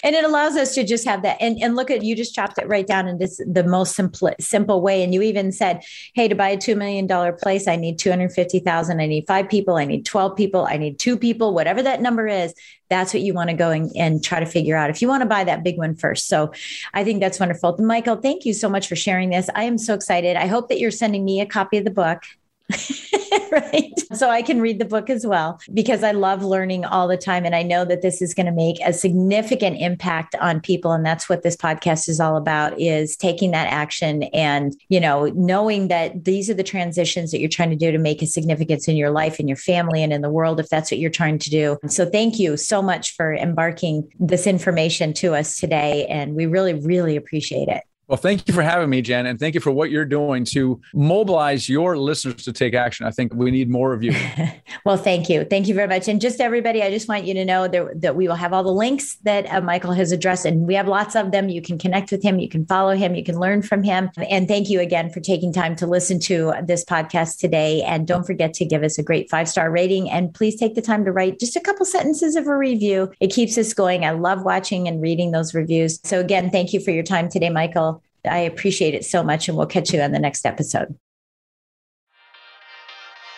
and 0.02 0.14
it 0.14 0.24
allows 0.24 0.56
us 0.56 0.74
to 0.74 0.84
just 0.84 1.04
have 1.04 1.22
that. 1.22 1.36
And, 1.40 1.58
and 1.62 1.76
look 1.76 1.90
at 1.90 2.02
you 2.02 2.16
just 2.16 2.34
chopped 2.34 2.58
it 2.58 2.68
right 2.68 2.86
down 2.86 3.08
in 3.08 3.18
this 3.18 3.40
the 3.46 3.64
most 3.64 3.94
simple 3.94 4.30
simple 4.40 4.80
way. 4.80 5.02
And 5.02 5.12
you 5.14 5.22
even 5.22 5.52
said 5.52 5.82
hey 6.14 6.28
to 6.28 6.34
buy 6.34 6.50
a 6.50 6.56
$2 6.56 6.76
million 6.76 7.08
place 7.36 7.68
i 7.68 7.76
need 7.76 7.98
250000 7.98 9.00
i 9.00 9.06
need 9.06 9.26
five 9.26 9.48
people. 9.48 9.76
I 9.76 9.84
need 9.84 10.04
12 10.04 10.36
people. 10.36 10.66
I 10.66 10.76
need 10.76 10.98
two 10.98 11.16
people 11.16 11.54
whatever 11.54 11.82
that 11.82 12.00
number 12.00 12.26
is. 12.26 12.54
That's 12.88 13.14
what 13.14 13.22
you 13.22 13.34
want 13.34 13.50
to 13.50 13.56
go 13.56 13.70
and, 13.70 13.90
and 13.96 14.22
try 14.22 14.40
to 14.40 14.46
figure 14.46 14.76
out. 14.76 14.90
If 14.90 15.00
you 15.00 15.08
want 15.08 15.22
to 15.22 15.28
buy 15.28 15.44
that 15.44 15.62
big 15.62 15.78
one 15.78 15.94
first. 15.94 16.28
So 16.28 16.52
i 16.94 17.04
think 17.04 17.20
that's 17.20 17.40
wonderful. 17.40 17.76
Michael 17.78 18.16
thank 18.16 18.44
you 18.44 18.54
so 18.54 18.68
much 18.68 18.88
for 18.88 18.96
sharing 18.96 19.30
this. 19.30 19.48
I 19.54 19.64
am 19.64 19.78
so 19.78 19.94
excited. 19.94 20.36
I 20.36 20.46
hope 20.46 20.68
that 20.68 20.78
you're 20.78 20.90
sending 20.90 21.24
me 21.24 21.40
a 21.40 21.46
copy 21.46 21.78
of 21.78 21.84
the 21.84 21.90
book 21.90 22.22
right? 23.52 23.92
So 24.12 24.28
I 24.28 24.42
can 24.42 24.60
read 24.60 24.78
the 24.78 24.84
book 24.84 25.10
as 25.10 25.26
well 25.26 25.60
because 25.72 26.02
I 26.02 26.12
love 26.12 26.42
learning 26.42 26.84
all 26.84 27.08
the 27.08 27.16
time. 27.16 27.44
And 27.44 27.54
I 27.54 27.62
know 27.62 27.84
that 27.84 28.02
this 28.02 28.20
is 28.20 28.34
going 28.34 28.46
to 28.46 28.52
make 28.52 28.78
a 28.84 28.92
significant 28.92 29.80
impact 29.80 30.34
on 30.36 30.60
people. 30.60 30.92
And 30.92 31.04
that's 31.04 31.28
what 31.28 31.42
this 31.42 31.56
podcast 31.56 32.08
is 32.08 32.20
all 32.20 32.36
about 32.36 32.78
is 32.78 33.16
taking 33.16 33.50
that 33.52 33.68
action 33.68 34.24
and, 34.34 34.74
you 34.88 35.00
know, 35.00 35.26
knowing 35.34 35.88
that 35.88 36.24
these 36.24 36.50
are 36.50 36.54
the 36.54 36.62
transitions 36.62 37.30
that 37.30 37.40
you're 37.40 37.48
trying 37.48 37.70
to 37.70 37.76
do 37.76 37.92
to 37.92 37.98
make 37.98 38.22
a 38.22 38.26
significance 38.26 38.88
in 38.88 38.96
your 38.96 39.10
life 39.10 39.38
and 39.38 39.48
your 39.48 39.56
family 39.56 40.02
and 40.02 40.12
in 40.12 40.22
the 40.22 40.30
world, 40.30 40.60
if 40.60 40.68
that's 40.68 40.90
what 40.90 40.98
you're 40.98 41.10
trying 41.10 41.38
to 41.38 41.50
do. 41.50 41.78
So 41.86 42.08
thank 42.08 42.38
you 42.38 42.56
so 42.56 42.82
much 42.82 43.14
for 43.14 43.34
embarking 43.34 44.10
this 44.18 44.46
information 44.46 45.12
to 45.14 45.34
us 45.34 45.58
today. 45.58 46.06
And 46.06 46.34
we 46.34 46.46
really, 46.46 46.74
really 46.74 47.16
appreciate 47.16 47.68
it. 47.68 47.82
Well, 48.10 48.16
thank 48.16 48.48
you 48.48 48.54
for 48.54 48.62
having 48.62 48.90
me, 48.90 49.02
Jen, 49.02 49.26
and 49.26 49.38
thank 49.38 49.54
you 49.54 49.60
for 49.60 49.70
what 49.70 49.92
you're 49.92 50.04
doing 50.04 50.44
to 50.46 50.80
mobilize 50.92 51.68
your 51.68 51.96
listeners 51.96 52.42
to 52.42 52.52
take 52.52 52.74
action. 52.74 53.06
I 53.06 53.12
think 53.12 53.32
we 53.32 53.52
need 53.52 53.70
more 53.70 53.92
of 53.92 54.02
you. 54.02 54.16
well, 54.84 54.96
thank 54.96 55.28
you. 55.28 55.44
Thank 55.44 55.68
you 55.68 55.74
very 55.76 55.86
much. 55.86 56.08
And 56.08 56.20
just 56.20 56.40
everybody, 56.40 56.82
I 56.82 56.90
just 56.90 57.06
want 57.06 57.24
you 57.24 57.34
to 57.34 57.44
know 57.44 57.68
that, 57.68 58.00
that 58.00 58.16
we 58.16 58.26
will 58.26 58.34
have 58.34 58.52
all 58.52 58.64
the 58.64 58.72
links 58.72 59.14
that 59.22 59.46
uh, 59.46 59.60
Michael 59.60 59.92
has 59.92 60.10
addressed, 60.10 60.44
and 60.44 60.66
we 60.66 60.74
have 60.74 60.88
lots 60.88 61.14
of 61.14 61.30
them. 61.30 61.50
You 61.50 61.62
can 61.62 61.78
connect 61.78 62.10
with 62.10 62.20
him, 62.20 62.40
you 62.40 62.48
can 62.48 62.66
follow 62.66 62.96
him, 62.96 63.14
you 63.14 63.22
can 63.22 63.38
learn 63.38 63.62
from 63.62 63.84
him. 63.84 64.10
And 64.28 64.48
thank 64.48 64.68
you 64.68 64.80
again 64.80 65.10
for 65.10 65.20
taking 65.20 65.52
time 65.52 65.76
to 65.76 65.86
listen 65.86 66.18
to 66.22 66.52
this 66.64 66.84
podcast 66.84 67.38
today. 67.38 67.80
And 67.82 68.08
don't 68.08 68.26
forget 68.26 68.54
to 68.54 68.64
give 68.64 68.82
us 68.82 68.98
a 68.98 69.04
great 69.04 69.30
five 69.30 69.48
star 69.48 69.70
rating. 69.70 70.10
And 70.10 70.34
please 70.34 70.56
take 70.56 70.74
the 70.74 70.82
time 70.82 71.04
to 71.04 71.12
write 71.12 71.38
just 71.38 71.54
a 71.54 71.60
couple 71.60 71.86
sentences 71.86 72.34
of 72.34 72.48
a 72.48 72.56
review. 72.56 73.12
It 73.20 73.28
keeps 73.28 73.56
us 73.56 73.72
going. 73.72 74.04
I 74.04 74.10
love 74.10 74.42
watching 74.42 74.88
and 74.88 75.00
reading 75.00 75.30
those 75.30 75.54
reviews. 75.54 76.00
So, 76.02 76.18
again, 76.18 76.50
thank 76.50 76.72
you 76.72 76.80
for 76.80 76.90
your 76.90 77.04
time 77.04 77.28
today, 77.28 77.50
Michael. 77.50 77.99
I 78.24 78.38
appreciate 78.38 78.94
it 78.94 79.04
so 79.04 79.22
much, 79.22 79.48
and 79.48 79.56
we'll 79.56 79.66
catch 79.66 79.92
you 79.92 80.00
on 80.00 80.12
the 80.12 80.18
next 80.18 80.46
episode. 80.46 80.98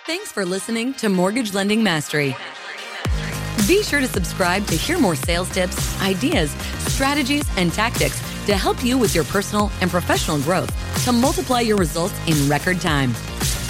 Thanks 0.07 0.33
for 0.33 0.45
listening 0.45 0.95
to 0.95 1.09
Mortgage 1.09 1.55
Lending 1.55 1.83
Mastery. 1.83 2.37
Be 3.69 3.83
sure 3.85 4.01
to 4.01 4.09
subscribe 4.09 4.67
to 4.67 4.75
hear 4.75 4.99
more 4.99 5.15
sales 5.15 5.49
tips, 5.51 6.01
ideas, 6.03 6.51
strategies, 6.89 7.45
and 7.57 7.73
tactics 7.73 8.21
to 8.47 8.57
help 8.57 8.83
you 8.83 8.99
with 8.99 9.15
your 9.15 9.23
personal 9.25 9.71
and 9.81 9.91
professional 9.91 10.41
growth 10.41 10.71
to 11.05 11.13
multiply 11.13 11.61
your 11.61 11.77
results 11.77 12.15
in 12.27 12.49
record 12.49 12.81
time. 12.81 13.15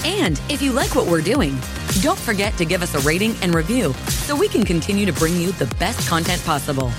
And 0.05 0.41
if 0.49 0.63
you 0.63 0.73
like 0.73 0.95
what 0.95 1.07
we're 1.07 1.21
doing, 1.21 1.59
don't 2.01 2.19
forget 2.19 2.57
to 2.57 2.65
give 2.65 2.83
us 2.83 2.95
a 2.95 3.01
rating 3.01 3.37
and 3.43 3.55
review 3.55 3.93
so 4.09 4.35
we 4.35 4.49
can 4.49 4.65
continue 4.65 5.05
to 5.05 5.13
bring 5.13 5.37
you 5.37 5.53
the 5.53 5.67
best 5.77 6.09
content 6.09 6.43
possible. 6.45 6.91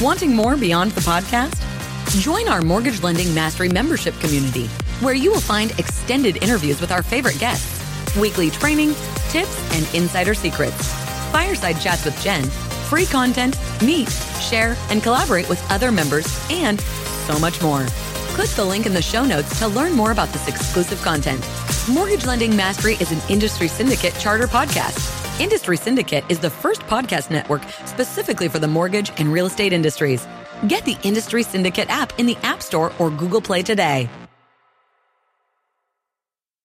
Wanting 0.00 0.34
more 0.34 0.56
beyond 0.56 0.92
the 0.92 1.00
podcast? 1.00 1.75
Join 2.20 2.48
our 2.48 2.62
Mortgage 2.62 3.02
Lending 3.02 3.34
Mastery 3.34 3.68
membership 3.68 4.18
community, 4.20 4.68
where 5.00 5.12
you 5.12 5.30
will 5.30 5.40
find 5.40 5.72
extended 5.78 6.42
interviews 6.42 6.80
with 6.80 6.90
our 6.90 7.02
favorite 7.02 7.38
guests, 7.38 8.16
weekly 8.16 8.48
training, 8.48 8.94
tips, 9.28 9.74
and 9.74 9.86
insider 9.94 10.32
secrets, 10.32 10.92
fireside 11.30 11.78
chats 11.78 12.06
with 12.06 12.18
Jen, 12.22 12.42
free 12.88 13.04
content, 13.04 13.58
meet, 13.82 14.08
share, 14.40 14.76
and 14.88 15.02
collaborate 15.02 15.46
with 15.50 15.62
other 15.70 15.92
members, 15.92 16.26
and 16.50 16.80
so 16.80 17.38
much 17.38 17.60
more. 17.60 17.84
Click 18.34 18.48
the 18.50 18.64
link 18.64 18.86
in 18.86 18.94
the 18.94 19.02
show 19.02 19.24
notes 19.24 19.58
to 19.58 19.68
learn 19.68 19.92
more 19.92 20.12
about 20.12 20.28
this 20.30 20.48
exclusive 20.48 21.00
content. 21.02 21.46
Mortgage 21.86 22.24
Lending 22.24 22.56
Mastery 22.56 22.94
is 22.94 23.12
an 23.12 23.20
industry 23.28 23.68
syndicate 23.68 24.14
charter 24.18 24.46
podcast. 24.46 25.12
Industry 25.38 25.76
Syndicate 25.76 26.24
is 26.30 26.38
the 26.38 26.48
first 26.48 26.80
podcast 26.82 27.30
network 27.30 27.62
specifically 27.84 28.48
for 28.48 28.58
the 28.58 28.66
mortgage 28.66 29.12
and 29.18 29.30
real 29.30 29.46
estate 29.46 29.74
industries. 29.74 30.26
Get 30.66 30.84
the 30.84 30.96
Industry 31.02 31.42
Syndicate 31.42 31.90
app 31.90 32.18
in 32.18 32.26
the 32.26 32.36
App 32.42 32.62
Store 32.62 32.92
or 32.98 33.10
Google 33.10 33.40
Play 33.40 33.62
today. 33.62 34.08